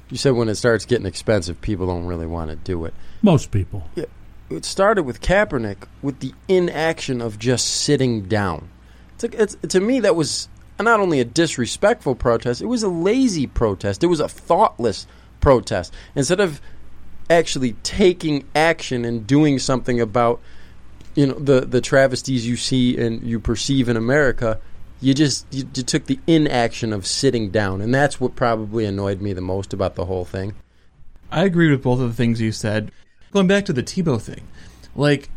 You 0.09 0.17
said 0.17 0.31
when 0.31 0.49
it 0.49 0.55
starts 0.55 0.85
getting 0.85 1.05
expensive, 1.05 1.61
people 1.61 1.87
don't 1.87 2.05
really 2.05 2.27
want 2.27 2.51
to 2.51 2.55
do 2.55 2.85
it. 2.85 2.93
Most 3.21 3.51
people. 3.51 3.89
Yeah, 3.95 4.05
it 4.49 4.65
started 4.65 5.03
with 5.03 5.21
Kaepernick 5.21 5.87
with 6.01 6.19
the 6.19 6.33
inaction 6.47 7.21
of 7.21 7.39
just 7.39 7.67
sitting 7.67 8.23
down. 8.23 8.69
It's, 9.15 9.23
like, 9.23 9.33
it's 9.35 9.55
to 9.69 9.79
me 9.79 10.01
that 10.01 10.15
was 10.15 10.47
not 10.79 10.99
only 10.99 11.19
a 11.19 11.25
disrespectful 11.25 12.15
protest, 12.15 12.61
it 12.61 12.67
was 12.67 12.83
a 12.83 12.89
lazy 12.89 13.47
protest. 13.47 14.03
It 14.03 14.07
was 14.07 14.19
a 14.19 14.27
thoughtless 14.27 15.07
protest. 15.39 15.93
Instead 16.15 16.39
of 16.39 16.61
actually 17.29 17.73
taking 17.83 18.45
action 18.55 19.05
and 19.05 19.25
doing 19.25 19.57
something 19.57 19.99
about 19.99 20.39
you 21.15 21.25
know 21.25 21.39
the 21.39 21.61
the 21.61 21.81
travesties 21.81 22.45
you 22.45 22.57
see 22.57 22.97
and 22.97 23.23
you 23.23 23.39
perceive 23.39 23.89
in 23.89 23.97
America, 23.97 24.59
you 25.05 25.13
just 25.13 25.45
you, 25.53 25.69
you, 25.75 25.83
took 25.83 26.05
the 26.05 26.19
inaction 26.25 26.91
of 26.91 27.05
sitting 27.05 27.51
down, 27.51 27.79
and 27.79 27.93
that's 27.93 28.19
what 28.19 28.35
probably 28.35 28.85
annoyed 28.85 29.21
me 29.21 29.33
the 29.33 29.41
most 29.41 29.71
about 29.71 29.93
the 29.93 30.05
whole 30.05 30.25
thing. 30.25 30.55
I 31.31 31.43
agree 31.43 31.69
with 31.69 31.83
both 31.83 31.99
of 31.99 32.09
the 32.09 32.15
things 32.15 32.41
you 32.41 32.51
said. 32.51 32.91
Going 33.31 33.45
back 33.45 33.65
to 33.65 33.73
the 33.73 33.83
Tebow 33.83 34.19
thing, 34.19 34.47
like 34.95 35.29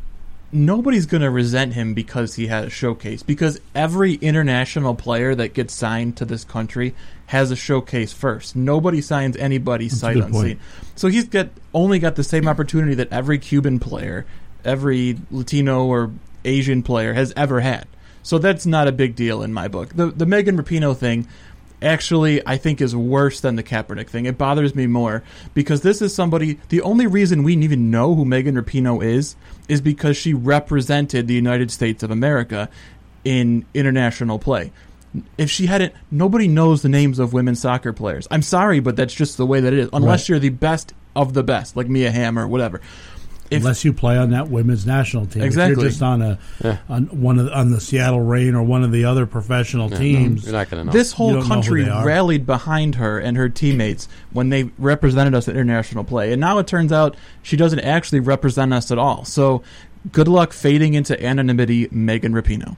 nobody's 0.50 1.04
going 1.04 1.20
to 1.20 1.28
resent 1.28 1.74
him 1.74 1.92
because 1.92 2.34
he 2.34 2.46
had 2.46 2.64
a 2.64 2.70
showcase. 2.70 3.22
Because 3.22 3.60
every 3.74 4.14
international 4.14 4.94
player 4.94 5.34
that 5.34 5.52
gets 5.52 5.74
signed 5.74 6.16
to 6.16 6.24
this 6.24 6.44
country 6.44 6.94
has 7.26 7.50
a 7.50 7.56
showcase 7.56 8.10
first. 8.10 8.56
Nobody 8.56 9.02
signs 9.02 9.36
anybody 9.36 9.90
sight 9.90 10.16
unseen. 10.16 10.60
So 10.96 11.08
he's 11.08 11.28
got 11.28 11.50
only 11.74 11.98
got 11.98 12.16
the 12.16 12.24
same 12.24 12.48
opportunity 12.48 12.94
that 12.94 13.12
every 13.12 13.38
Cuban 13.38 13.80
player, 13.80 14.24
every 14.64 15.18
Latino 15.30 15.84
or 15.84 16.10
Asian 16.46 16.82
player 16.82 17.12
has 17.12 17.34
ever 17.36 17.60
had. 17.60 17.86
So 18.28 18.36
that's 18.36 18.66
not 18.66 18.86
a 18.86 18.92
big 18.92 19.16
deal 19.16 19.42
in 19.42 19.54
my 19.54 19.68
book. 19.68 19.94
The 19.94 20.08
the 20.08 20.26
Megan 20.26 20.58
Rapinoe 20.58 20.94
thing 20.94 21.26
actually 21.80 22.46
I 22.46 22.58
think 22.58 22.82
is 22.82 22.94
worse 22.94 23.40
than 23.40 23.56
the 23.56 23.62
Kaepernick 23.62 24.08
thing. 24.08 24.26
It 24.26 24.36
bothers 24.36 24.74
me 24.74 24.86
more 24.86 25.22
because 25.54 25.80
this 25.80 26.02
is 26.02 26.14
somebody 26.14 26.60
the 26.68 26.82
only 26.82 27.06
reason 27.06 27.42
we 27.42 27.56
even 27.56 27.90
know 27.90 28.14
who 28.14 28.26
Megan 28.26 28.54
Rapinoe 28.54 29.02
is 29.02 29.34
is 29.66 29.80
because 29.80 30.18
she 30.18 30.34
represented 30.34 31.26
the 31.26 31.32
United 31.32 31.70
States 31.70 32.02
of 32.02 32.10
America 32.10 32.68
in 33.24 33.64
international 33.72 34.38
play. 34.38 34.72
If 35.38 35.50
she 35.50 35.64
hadn't 35.64 35.94
nobody 36.10 36.48
knows 36.48 36.82
the 36.82 36.90
names 36.90 37.18
of 37.18 37.32
women's 37.32 37.62
soccer 37.62 37.94
players. 37.94 38.28
I'm 38.30 38.42
sorry, 38.42 38.80
but 38.80 38.94
that's 38.94 39.14
just 39.14 39.38
the 39.38 39.46
way 39.46 39.60
that 39.60 39.72
it 39.72 39.78
is. 39.78 39.88
Unless 39.94 40.24
right. 40.24 40.28
you're 40.28 40.38
the 40.38 40.50
best 40.50 40.92
of 41.16 41.32
the 41.32 41.42
best, 41.42 41.78
like 41.78 41.88
Mia 41.88 42.10
Hamm 42.10 42.38
or 42.38 42.46
whatever 42.46 42.82
if, 43.50 43.58
unless 43.58 43.84
you 43.84 43.92
play 43.92 44.16
on 44.16 44.30
that 44.30 44.48
women's 44.48 44.86
national 44.86 45.26
team. 45.26 45.42
Exactly. 45.42 45.72
If 45.72 45.78
you're 45.78 45.88
just 45.88 46.02
on 46.02 46.22
a 46.22 46.38
yeah. 46.62 46.78
on 46.88 47.04
one 47.06 47.38
of 47.38 47.48
on 47.50 47.70
the 47.70 47.80
Seattle 47.80 48.20
Reign 48.20 48.54
or 48.54 48.62
one 48.62 48.84
of 48.84 48.92
the 48.92 49.04
other 49.04 49.26
professional 49.26 49.90
yeah, 49.90 49.98
teams. 49.98 50.44
No, 50.44 50.50
you're 50.50 50.58
not 50.58 50.70
going 50.70 50.80
to 50.80 50.84
know. 50.86 50.92
This 50.92 51.12
whole 51.12 51.42
country 51.42 51.84
rallied 51.84 52.46
behind 52.46 52.96
her 52.96 53.18
and 53.18 53.36
her 53.36 53.48
teammates 53.48 54.08
when 54.32 54.48
they 54.48 54.64
represented 54.78 55.34
us 55.34 55.48
at 55.48 55.56
international 55.56 56.04
play, 56.04 56.32
and 56.32 56.40
now 56.40 56.58
it 56.58 56.66
turns 56.66 56.92
out 56.92 57.16
she 57.42 57.56
doesn't 57.56 57.80
actually 57.80 58.20
represent 58.20 58.72
us 58.72 58.90
at 58.90 58.98
all. 58.98 59.24
So, 59.24 59.62
good 60.12 60.28
luck 60.28 60.52
fading 60.52 60.94
into 60.94 61.22
anonymity, 61.22 61.88
Megan 61.90 62.32
Rapinoe. 62.32 62.76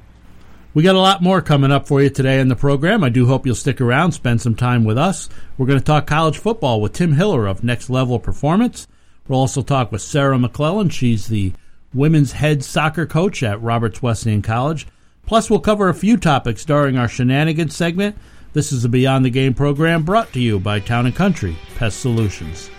We 0.73 0.85
got 0.85 0.95
a 0.95 1.01
lot 1.01 1.21
more 1.21 1.43
coming 1.43 1.73
up 1.73 1.89
for 1.89 2.01
you 2.01 2.11
today 2.11 2.39
in 2.39 2.47
the 2.47 2.55
program. 2.55 3.03
I 3.03 3.09
do 3.09 3.27
hope 3.27 3.45
you'll 3.45 3.57
stick 3.57 3.81
around, 3.81 4.13
spend 4.13 4.41
some 4.41 4.55
time 4.55 4.85
with 4.85 4.97
us. 4.97 5.29
We're 5.59 5.67
going 5.67 5.81
to 5.81 5.85
talk 5.85 6.07
college 6.07 6.39
football 6.39 6.81
with 6.81 6.93
Tim 6.93 7.15
Hiller 7.15 7.49
of 7.49 7.65
Next 7.65 7.91
Level 7.91 8.21
Performance. 8.21 8.87
We'll 9.31 9.39
also 9.39 9.63
talk 9.63 9.93
with 9.93 10.03
Sarah 10.03 10.41
McClellan. 10.41 10.89
She's 10.89 11.29
the 11.29 11.53
women's 11.95 12.33
head 12.33 12.65
soccer 12.65 13.07
coach 13.07 13.45
at 13.45 13.63
Roberts 13.63 14.03
Wesleyan 14.03 14.43
College. 14.43 14.89
Plus, 15.25 15.49
we'll 15.49 15.61
cover 15.61 15.89
a 15.89 15.95
few 15.95 16.17
topics 16.17 16.65
during 16.65 16.99
our 16.99 17.07
shenanigans 17.07 17.77
segment. 17.77 18.17
This 18.55 18.73
is 18.73 18.83
the 18.83 18.89
Beyond 18.89 19.25
the 19.25 19.31
Game 19.31 19.55
program 19.55 20.03
brought 20.03 20.33
to 20.33 20.41
you 20.41 20.59
by 20.59 20.81
Town 20.81 21.07
and 21.07 21.15
Country 21.15 21.57
Pest 21.77 22.01
Solutions. 22.01 22.73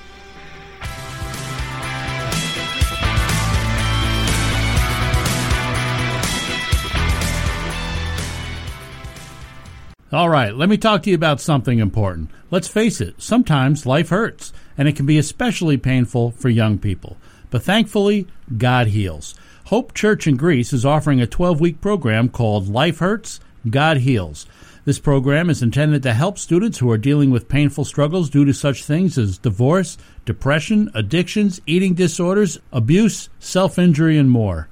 All 10.11 10.27
right, 10.27 10.53
let 10.53 10.67
me 10.67 10.75
talk 10.75 11.03
to 11.03 11.09
you 11.09 11.15
about 11.15 11.39
something 11.39 11.79
important. 11.79 12.29
Let's 12.49 12.67
face 12.67 12.99
it, 12.99 13.21
sometimes 13.21 13.85
life 13.85 14.09
hurts 14.09 14.51
and 14.77 14.87
it 14.87 14.95
can 14.95 15.05
be 15.05 15.17
especially 15.17 15.77
painful 15.77 16.31
for 16.31 16.49
young 16.49 16.77
people. 16.77 17.17
But 17.49 17.63
thankfully, 17.63 18.27
God 18.57 18.87
heals. 18.87 19.35
Hope 19.65 19.93
Church 19.93 20.27
in 20.27 20.37
Greece 20.37 20.73
is 20.73 20.85
offering 20.85 21.21
a 21.21 21.27
12 21.27 21.59
week 21.59 21.81
program 21.81 22.29
called 22.29 22.67
Life 22.67 22.99
Hurts, 22.99 23.39
God 23.69 23.97
Heals. 23.97 24.45
This 24.83 24.97
program 24.97 25.49
is 25.49 25.61
intended 25.61 26.01
to 26.03 26.13
help 26.13 26.39
students 26.39 26.79
who 26.79 26.89
are 26.89 26.97
dealing 26.97 27.29
with 27.29 27.47
painful 27.47 27.85
struggles 27.85 28.31
due 28.31 28.45
to 28.45 28.53
such 28.53 28.83
things 28.83 29.15
as 29.17 29.37
divorce, 29.37 29.95
depression, 30.25 30.89
addictions, 30.95 31.61
eating 31.67 31.93
disorders, 31.93 32.57
abuse, 32.71 33.29
self 33.39 33.77
injury, 33.77 34.17
and 34.17 34.31
more. 34.31 34.69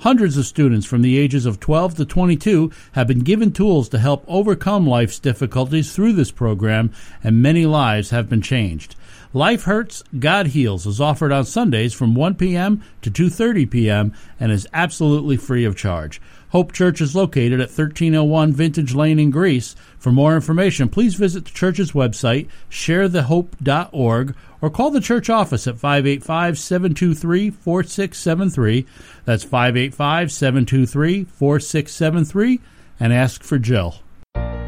Hundreds 0.00 0.36
of 0.36 0.46
students 0.46 0.84
from 0.84 1.02
the 1.02 1.16
ages 1.16 1.46
of 1.46 1.60
12 1.60 1.94
to 1.94 2.04
22 2.04 2.72
have 2.92 3.06
been 3.06 3.20
given 3.20 3.52
tools 3.52 3.88
to 3.88 4.00
help 4.00 4.24
overcome 4.26 4.84
life's 4.84 5.20
difficulties 5.20 5.94
through 5.94 6.12
this 6.12 6.32
program, 6.32 6.92
and 7.22 7.40
many 7.40 7.64
lives 7.64 8.10
have 8.10 8.28
been 8.28 8.42
changed. 8.42 8.96
Life 9.34 9.64
Hurts, 9.64 10.04
God 10.18 10.48
Heals 10.48 10.86
is 10.86 11.00
offered 11.00 11.32
on 11.32 11.46
Sundays 11.46 11.94
from 11.94 12.14
1 12.14 12.34
p.m. 12.34 12.82
to 13.00 13.10
2:30 13.10 13.70
p.m. 13.70 14.12
and 14.38 14.52
is 14.52 14.68
absolutely 14.74 15.38
free 15.38 15.64
of 15.64 15.74
charge. 15.74 16.20
Hope 16.50 16.70
Church 16.72 17.00
is 17.00 17.16
located 17.16 17.58
at 17.58 17.68
1301 17.68 18.52
Vintage 18.52 18.94
Lane 18.94 19.18
in 19.18 19.30
Greece. 19.30 19.74
For 19.98 20.12
more 20.12 20.34
information, 20.34 20.90
please 20.90 21.14
visit 21.14 21.46
the 21.46 21.50
church's 21.50 21.92
website, 21.92 22.48
sharethehope.org, 22.70 24.34
or 24.60 24.70
call 24.70 24.90
the 24.90 25.00
church 25.00 25.30
office 25.30 25.66
at 25.66 25.78
585 25.78 26.58
723 26.58 27.48
4673. 27.48 28.86
That's 29.24 29.44
585 29.44 30.30
723 30.30 31.24
4673, 31.24 32.60
and 33.00 33.14
ask 33.14 33.42
for 33.42 33.58
Jill. 33.58 33.94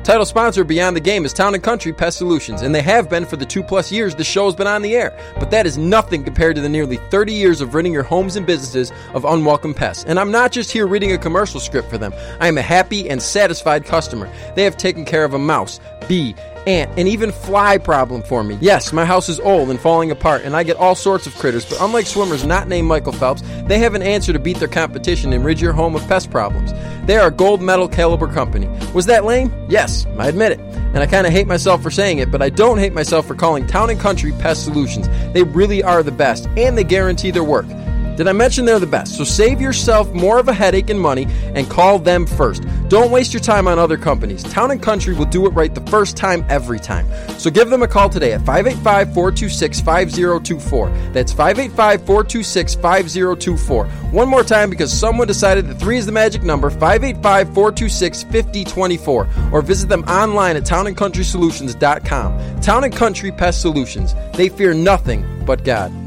Title 0.05 0.27
sponsor 0.27 0.65
Beyond 0.65 0.95
the 0.95 1.01
Game 1.01 1.25
is 1.25 1.33
Town 1.33 1.55
and 1.55 1.63
Country 1.63 1.91
Pest 1.91 2.19
Solutions, 2.19 2.61
and 2.61 2.75
they 2.75 2.83
have 2.83 3.09
been 3.09 3.25
for 3.25 3.37
the 3.37 3.47
two 3.47 3.63
plus 3.63 3.91
years 3.91 4.15
the 4.15 4.23
show 4.23 4.45
has 4.45 4.55
been 4.55 4.67
on 4.67 4.83
the 4.83 4.95
air. 4.95 5.19
But 5.41 5.51
that 5.51 5.65
is 5.65 5.79
nothing 5.79 6.25
compared 6.25 6.57
to 6.57 6.61
the 6.61 6.69
nearly 6.69 6.99
30 7.09 7.33
years 7.33 7.63
of 7.63 7.75
ridding 7.75 7.95
your 7.95 8.03
homes 8.03 8.37
and 8.37 8.47
businesses 8.47 8.93
of 9.15 9.25
unwelcome 9.25 9.73
pests. 9.73 10.05
And 10.07 10.21
I'm 10.21 10.31
not 10.31 10.53
just 10.53 10.71
here 10.71 10.87
reading 10.87 11.13
a 11.13 11.17
commercial 11.17 11.59
script 11.59 11.89
for 11.89 11.97
them. 11.97 12.13
I 12.39 12.49
am 12.49 12.59
a 12.59 12.63
happy 12.63 13.09
and 13.09 13.23
satisfied 13.23 13.87
customer. 13.87 14.31
They 14.55 14.65
have 14.65 14.77
taken 14.77 15.07
care 15.07 15.25
of 15.25 15.33
a 15.33 15.39
mouse, 15.39 15.81
bee, 16.09 16.35
ant, 16.67 16.91
and 16.99 17.09
even 17.09 17.33
fly 17.33 17.79
problem 17.79 18.23
for 18.23 18.43
me. 18.43 18.59
Yes, 18.61 18.93
my 18.93 19.05
house 19.05 19.29
is 19.29 19.41
old 19.41 19.71
and 19.71 19.81
falling 19.81 20.11
apart, 20.11 20.43
and 20.43 20.57
I 20.57 20.63
get 20.63 20.77
all 20.77 20.95
sorts 20.95 21.27
of 21.27 21.35
critters, 21.37 21.65
but 21.65 21.81
unlike 21.81 22.07
swimmers 22.07 22.45
not 22.45 22.69
named 22.69 22.89
Michael 22.89 23.13
Phelps, 23.13 23.43
they 23.67 23.79
have 23.79 23.95
an 23.95 24.03
answer 24.03 24.33
to 24.33 24.39
beat 24.39 24.59
their 24.59 24.69
competition 24.69 25.33
and 25.33 25.45
rid 25.45 25.61
your 25.61 25.73
home 25.73 25.95
of 25.95 26.07
pest 26.09 26.31
problems. 26.31 26.73
They 27.07 27.17
are 27.17 27.29
a 27.29 27.31
gold 27.31 27.61
medal 27.61 27.89
caliber 27.89 28.29
company. 28.29 28.69
Was 28.95 29.07
that 29.07 29.25
lame? 29.25 29.53
Yes, 29.69 30.07
I 30.19 30.29
admit 30.29 30.53
it. 30.53 30.61
And 30.61 30.99
I 30.99 31.07
kind 31.07 31.27
of 31.27 31.33
hate 31.33 31.47
myself 31.47 31.83
for 31.83 31.91
saying 31.91 32.19
it, 32.19 32.31
but 32.31 32.41
I 32.41 32.51
don't 32.51 32.79
hate 32.79 32.93
myself 32.93 33.27
for 33.27 33.35
calling 33.35 33.67
Town 33.67 33.91
and 33.91 33.99
Country 33.99 34.33
Pest 34.33 34.65
Solutions. 34.65 35.09
They 35.33 35.43
really 35.43 35.83
are 35.83 36.03
the 36.03 36.13
best, 36.13 36.47
and 36.57 36.79
they 36.79 36.85
guarantee 36.85 37.31
their 37.31 37.45
work. 37.45 37.67
Did 38.17 38.29
I 38.29 38.33
mention 38.33 38.65
they're 38.65 38.79
the 38.79 38.87
best? 38.87 39.17
So 39.17 39.25
save 39.25 39.61
yourself 39.61 40.13
more 40.13 40.39
of 40.39 40.47
a 40.47 40.53
headache 40.53 40.89
and 40.89 41.01
money 41.01 41.27
and 41.55 41.69
call 41.69 41.99
them 41.99 42.27
first. 42.27 42.63
Don't 42.89 43.11
waste 43.11 43.33
your 43.33 43.41
time 43.41 43.67
on 43.67 43.79
other 43.79 43.97
companies. 43.97 44.45
Town 44.45 44.71
and 44.71 44.81
Country 44.81 45.15
will 45.15 45.25
do 45.25 45.47
it 45.47 45.51
right 45.51 45.75
the 45.75 45.81
first 45.91 46.17
time, 46.17 46.45
every 46.49 46.79
time. 46.79 47.07
So 47.39 47.51
give 47.51 47.71
them 47.71 47.83
a 47.83 47.89
call 47.89 48.09
today 48.09 48.33
at 48.33 48.41
585 48.41 49.15
426 49.15 49.81
5024. 49.81 50.91
That's 51.13 51.33
585 51.33 52.07
426 52.07 52.75
5024. 52.77 53.87
One 53.87 54.29
more 54.29 54.45
time 54.45 54.71
because 54.71 54.93
someone 54.93 55.27
decided 55.27 55.67
that 55.67 55.81
3 55.81 55.97
is 55.97 56.07
the 56.07 56.13
magic 56.13 56.45
number 56.45 56.71
585 56.71 57.55
426 57.55 58.23
5024. 58.23 59.29
Or 59.53 59.61
visit 59.63 59.89
them 59.89 60.05
online 60.05 60.57
at 60.57 60.63
townandcountrysolutions.com. 60.63 62.61
Town 62.61 62.85
and 62.85 62.95
Country 62.95 63.33
Pest 63.33 63.61
Solutions. 63.61 64.15
They 64.35 64.49
fear 64.49 64.73
nothing 64.73 65.25
but 65.45 65.65
God. 65.65 66.04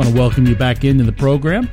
Want 0.00 0.14
to 0.14 0.18
welcome 0.18 0.46
you 0.46 0.56
back 0.56 0.82
into 0.82 1.04
the 1.04 1.12
program. 1.12 1.70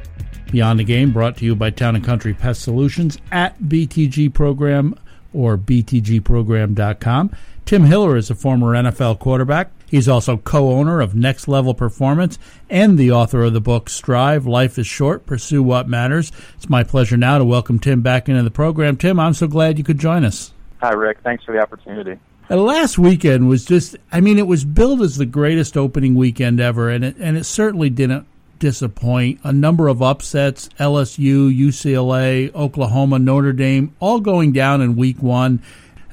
Beyond 0.51 0.81
the 0.81 0.83
Game 0.83 1.13
brought 1.13 1.37
to 1.37 1.45
you 1.45 1.55
by 1.55 1.69
Town 1.69 1.95
and 1.95 2.03
Country 2.03 2.33
Pest 2.33 2.61
Solutions 2.61 3.17
at 3.31 3.57
BTG 3.59 4.33
Program 4.33 4.99
or 5.31 5.57
BTGprogram.com. 5.57 7.31
Tim 7.63 7.85
Hiller 7.85 8.17
is 8.17 8.29
a 8.29 8.35
former 8.35 8.73
NFL 8.73 9.19
quarterback. 9.19 9.71
He's 9.85 10.09
also 10.09 10.35
co 10.35 10.73
owner 10.73 10.99
of 10.99 11.15
Next 11.15 11.47
Level 11.47 11.73
Performance 11.73 12.37
and 12.69 12.97
the 12.97 13.13
author 13.13 13.43
of 13.43 13.53
the 13.53 13.61
book 13.61 13.89
Strive 13.89 14.45
Life 14.45 14.77
is 14.77 14.87
Short, 14.87 15.25
Pursue 15.25 15.63
What 15.63 15.87
Matters. 15.87 16.33
It's 16.55 16.67
my 16.67 16.83
pleasure 16.83 17.15
now 17.15 17.37
to 17.37 17.45
welcome 17.45 17.79
Tim 17.79 18.01
back 18.01 18.27
into 18.27 18.43
the 18.43 18.51
program. 18.51 18.97
Tim, 18.97 19.21
I'm 19.21 19.35
so 19.35 19.47
glad 19.47 19.77
you 19.77 19.85
could 19.85 19.99
join 19.99 20.25
us. 20.25 20.51
Hi, 20.81 20.91
Rick. 20.91 21.19
Thanks 21.23 21.45
for 21.45 21.53
the 21.53 21.61
opportunity. 21.61 22.19
And 22.49 22.63
last 22.63 22.97
weekend 22.97 23.49
was 23.49 23.65
just, 23.65 23.97
I 24.11 24.21
mean, 24.21 24.37
it 24.37 24.47
was 24.47 24.63
billed 24.63 25.01
as 25.01 25.17
the 25.17 25.25
greatest 25.25 25.75
opening 25.75 26.15
weekend 26.15 26.61
ever, 26.61 26.89
and 26.89 27.03
it, 27.03 27.17
and 27.19 27.35
it 27.35 27.43
certainly 27.43 27.89
didn't 27.89 28.25
disappoint. 28.59 29.39
A 29.43 29.51
number 29.51 29.87
of 29.87 30.01
upsets 30.01 30.69
LSU, 30.79 31.55
UCLA, 31.55 32.53
Oklahoma, 32.55 33.19
Notre 33.19 33.53
Dame, 33.53 33.93
all 33.99 34.21
going 34.21 34.53
down 34.53 34.81
in 34.81 34.95
week 34.95 35.21
one. 35.21 35.61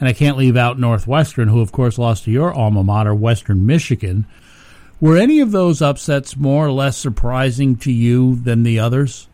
And 0.00 0.08
I 0.08 0.12
can't 0.12 0.36
leave 0.36 0.56
out 0.56 0.78
Northwestern, 0.78 1.48
who, 1.48 1.60
of 1.60 1.70
course, 1.70 1.98
lost 1.98 2.24
to 2.24 2.30
your 2.32 2.52
alma 2.52 2.82
mater, 2.82 3.14
Western 3.14 3.64
Michigan. 3.64 4.26
Were 5.00 5.16
any 5.16 5.40
of 5.40 5.52
those 5.52 5.80
upsets 5.80 6.36
more 6.36 6.66
or 6.66 6.72
less 6.72 6.96
surprising 6.96 7.76
to 7.76 7.92
you 7.92 8.34
than 8.36 8.64
the 8.64 8.80
others? 8.80 9.28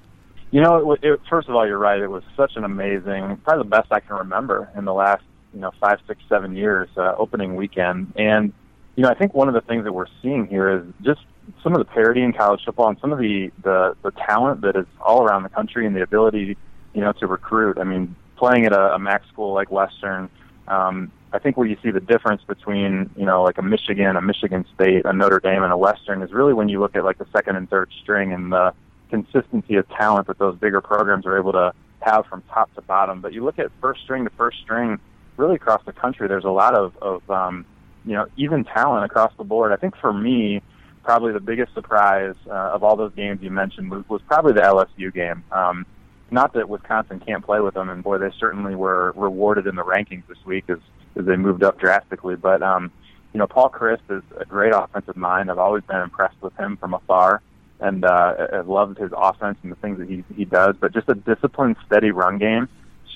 You 0.50 0.61
know, 0.61 0.92
it, 0.92 1.00
it, 1.02 1.21
first 1.30 1.49
of 1.49 1.54
all, 1.54 1.66
you're 1.66 1.78
right. 1.78 2.00
It 2.00 2.11
was 2.11 2.25
such 2.37 2.52
an 2.57 2.64
amazing, 2.64 3.38
probably 3.45 3.62
the 3.62 3.71
best 3.71 3.90
I 3.90 4.00
can 4.00 4.16
remember 4.16 4.69
in 4.76 4.85
the 4.85 4.92
last, 4.92 5.23
you 5.54 5.61
know, 5.61 5.73
five, 5.80 5.99
six, 6.07 6.21
seven 6.28 6.57
years, 6.57 6.88
uh, 6.97 7.14
opening 7.19 7.57
weekend. 7.57 8.12
And, 8.16 8.52
you 8.97 9.02
know, 9.02 9.09
I 9.09 9.14
think 9.14 9.35
one 9.35 9.49
of 9.49 9.54
the 9.54 9.61
things 9.62 9.85
that 9.85 9.92
we're 9.92 10.07
seeing 10.23 10.47
here 10.47 10.69
is 10.71 10.85
just 11.02 11.21
some 11.62 11.73
of 11.73 11.78
the 11.78 11.85
parity 11.85 12.23
in 12.23 12.33
college 12.33 12.61
football 12.64 12.88
and 12.88 12.99
some 13.00 13.12
of 13.12 13.19
the, 13.19 13.50
the, 13.62 13.97
the 14.02 14.11
talent 14.12 14.61
that 14.62 14.76
is 14.76 14.87
all 15.00 15.25
around 15.25 15.42
the 15.42 15.49
country 15.49 15.87
and 15.87 15.97
the 15.97 16.02
ability, 16.02 16.57
you 16.95 17.00
know, 17.00 17.12
to 17.12 17.26
recruit. 17.26 17.78
I 17.78 17.85
mean, 17.85 18.14
playing 18.37 18.66
at 18.66 18.73
a, 18.73 18.95
a 18.95 18.99
MAC 18.99 19.23
school 19.28 19.52
like 19.52 19.71
Western, 19.71 20.30
um, 20.69 21.10
I 21.32 21.39
think 21.39 21.56
where 21.56 21.67
you 21.67 21.76
see 21.82 21.91
the 21.91 22.00
difference 22.00 22.43
between, 22.45 23.10
you 23.17 23.25
know, 23.25 23.43
like 23.43 23.58
a 23.58 23.63
Michigan, 23.63 24.17
a 24.17 24.23
Michigan 24.23 24.65
State, 24.75 25.04
a 25.04 25.13
Notre 25.13 25.39
Dame, 25.39 25.63
and 25.63 25.73
a 25.73 25.76
Western 25.76 26.23
is 26.23 26.32
really 26.32 26.52
when 26.52 26.69
you 26.69 26.80
look 26.80 26.97
at 26.97 27.04
like 27.04 27.19
the 27.19 27.26
second 27.32 27.56
and 27.56 27.71
third 27.71 27.91
string 28.02 28.32
and 28.32 28.52
the 28.52 28.73
consistency 29.10 29.76
of 29.76 29.89
talent 29.91 30.26
that 30.26 30.39
those 30.39 30.56
bigger 30.56 30.80
programs 30.80 31.26
are 31.26 31.39
able 31.39 31.52
to 31.52 31.73
have 32.00 32.26
from 32.26 32.43
top 32.52 32.73
to 32.75 32.82
bottom. 32.82 33.21
But 33.21 33.32
you 33.32 33.45
look 33.45 33.58
at 33.58 33.71
first 33.80 34.02
string 34.02 34.25
to 34.25 34.30
first 34.30 34.58
string, 34.60 34.99
really 35.41 35.57
across 35.57 35.83
the 35.85 35.93
country, 35.93 36.29
there's 36.29 36.45
a 36.45 36.50
lot 36.50 36.75
of, 36.75 36.97
of 36.99 37.29
um, 37.31 37.67
you 38.05 38.13
know, 38.13 38.26
even 38.37 38.65
talent 38.65 39.05
across 39.05 39.33
the 39.37 39.45
board. 39.45 39.73
I 39.73 39.76
think 39.76 39.97
for 39.97 40.13
me, 40.13 40.63
probably 41.03 41.33
the 41.33 41.41
biggest 41.41 41.75
surprise 41.75 42.35
uh, 42.47 42.53
of 42.53 42.85
all 42.85 42.97
those 42.97 43.15
games 43.15 43.41
you 43.43 43.50
mentioned 43.50 43.91
was, 43.91 44.09
was 44.09 44.21
probably 44.26 44.53
the 44.53 44.61
LSU 44.61 45.13
game. 45.13 45.43
Um, 45.50 45.87
not 46.31 46.53
that 46.53 46.69
Wisconsin 46.69 47.21
can't 47.21 47.45
play 47.45 47.61
with 47.61 47.75
them, 47.75 47.89
and 47.89 48.05
boy, 48.05 48.19
they 48.19 48.31
certainly 48.39 48.75
were 48.75 49.13
rewarded 49.17 49.67
in 49.67 49.75
the 49.75 49.83
rankings 49.83 50.23
this 50.29 50.39
week 50.45 50.65
as, 50.69 50.79
as 51.17 51.25
they 51.25 51.37
moved 51.37 51.65
up 51.65 51.79
drastically. 51.81 52.37
But 52.37 52.63
um, 52.63 52.93
you 53.33 53.39
know, 53.39 53.47
Paul 53.47 53.71
Chryst 53.71 54.09
is 54.11 54.23
a 54.37 54.45
great 54.45 54.73
offensive 54.75 55.17
mind. 55.17 55.50
I've 55.50 55.59
always 55.59 55.83
been 55.85 56.00
impressed 56.00 56.41
with 56.41 56.57
him 56.57 56.76
from 56.76 56.95
afar, 56.95 57.43
and 57.81 58.05
uh, 58.05 58.47
I've 58.53 58.69
loved 58.69 58.99
his 58.99 59.11
offense 59.17 59.59
and 59.63 59.73
the 59.73 59.76
things 59.76 59.99
that 59.99 60.09
he 60.09 60.23
he 60.37 60.45
does. 60.45 60.76
But 60.79 60.93
just 60.93 61.09
a 61.09 61.15
disciplined, 61.15 61.76
steady 61.87 62.13
run 62.13 62.39
game, 62.39 62.69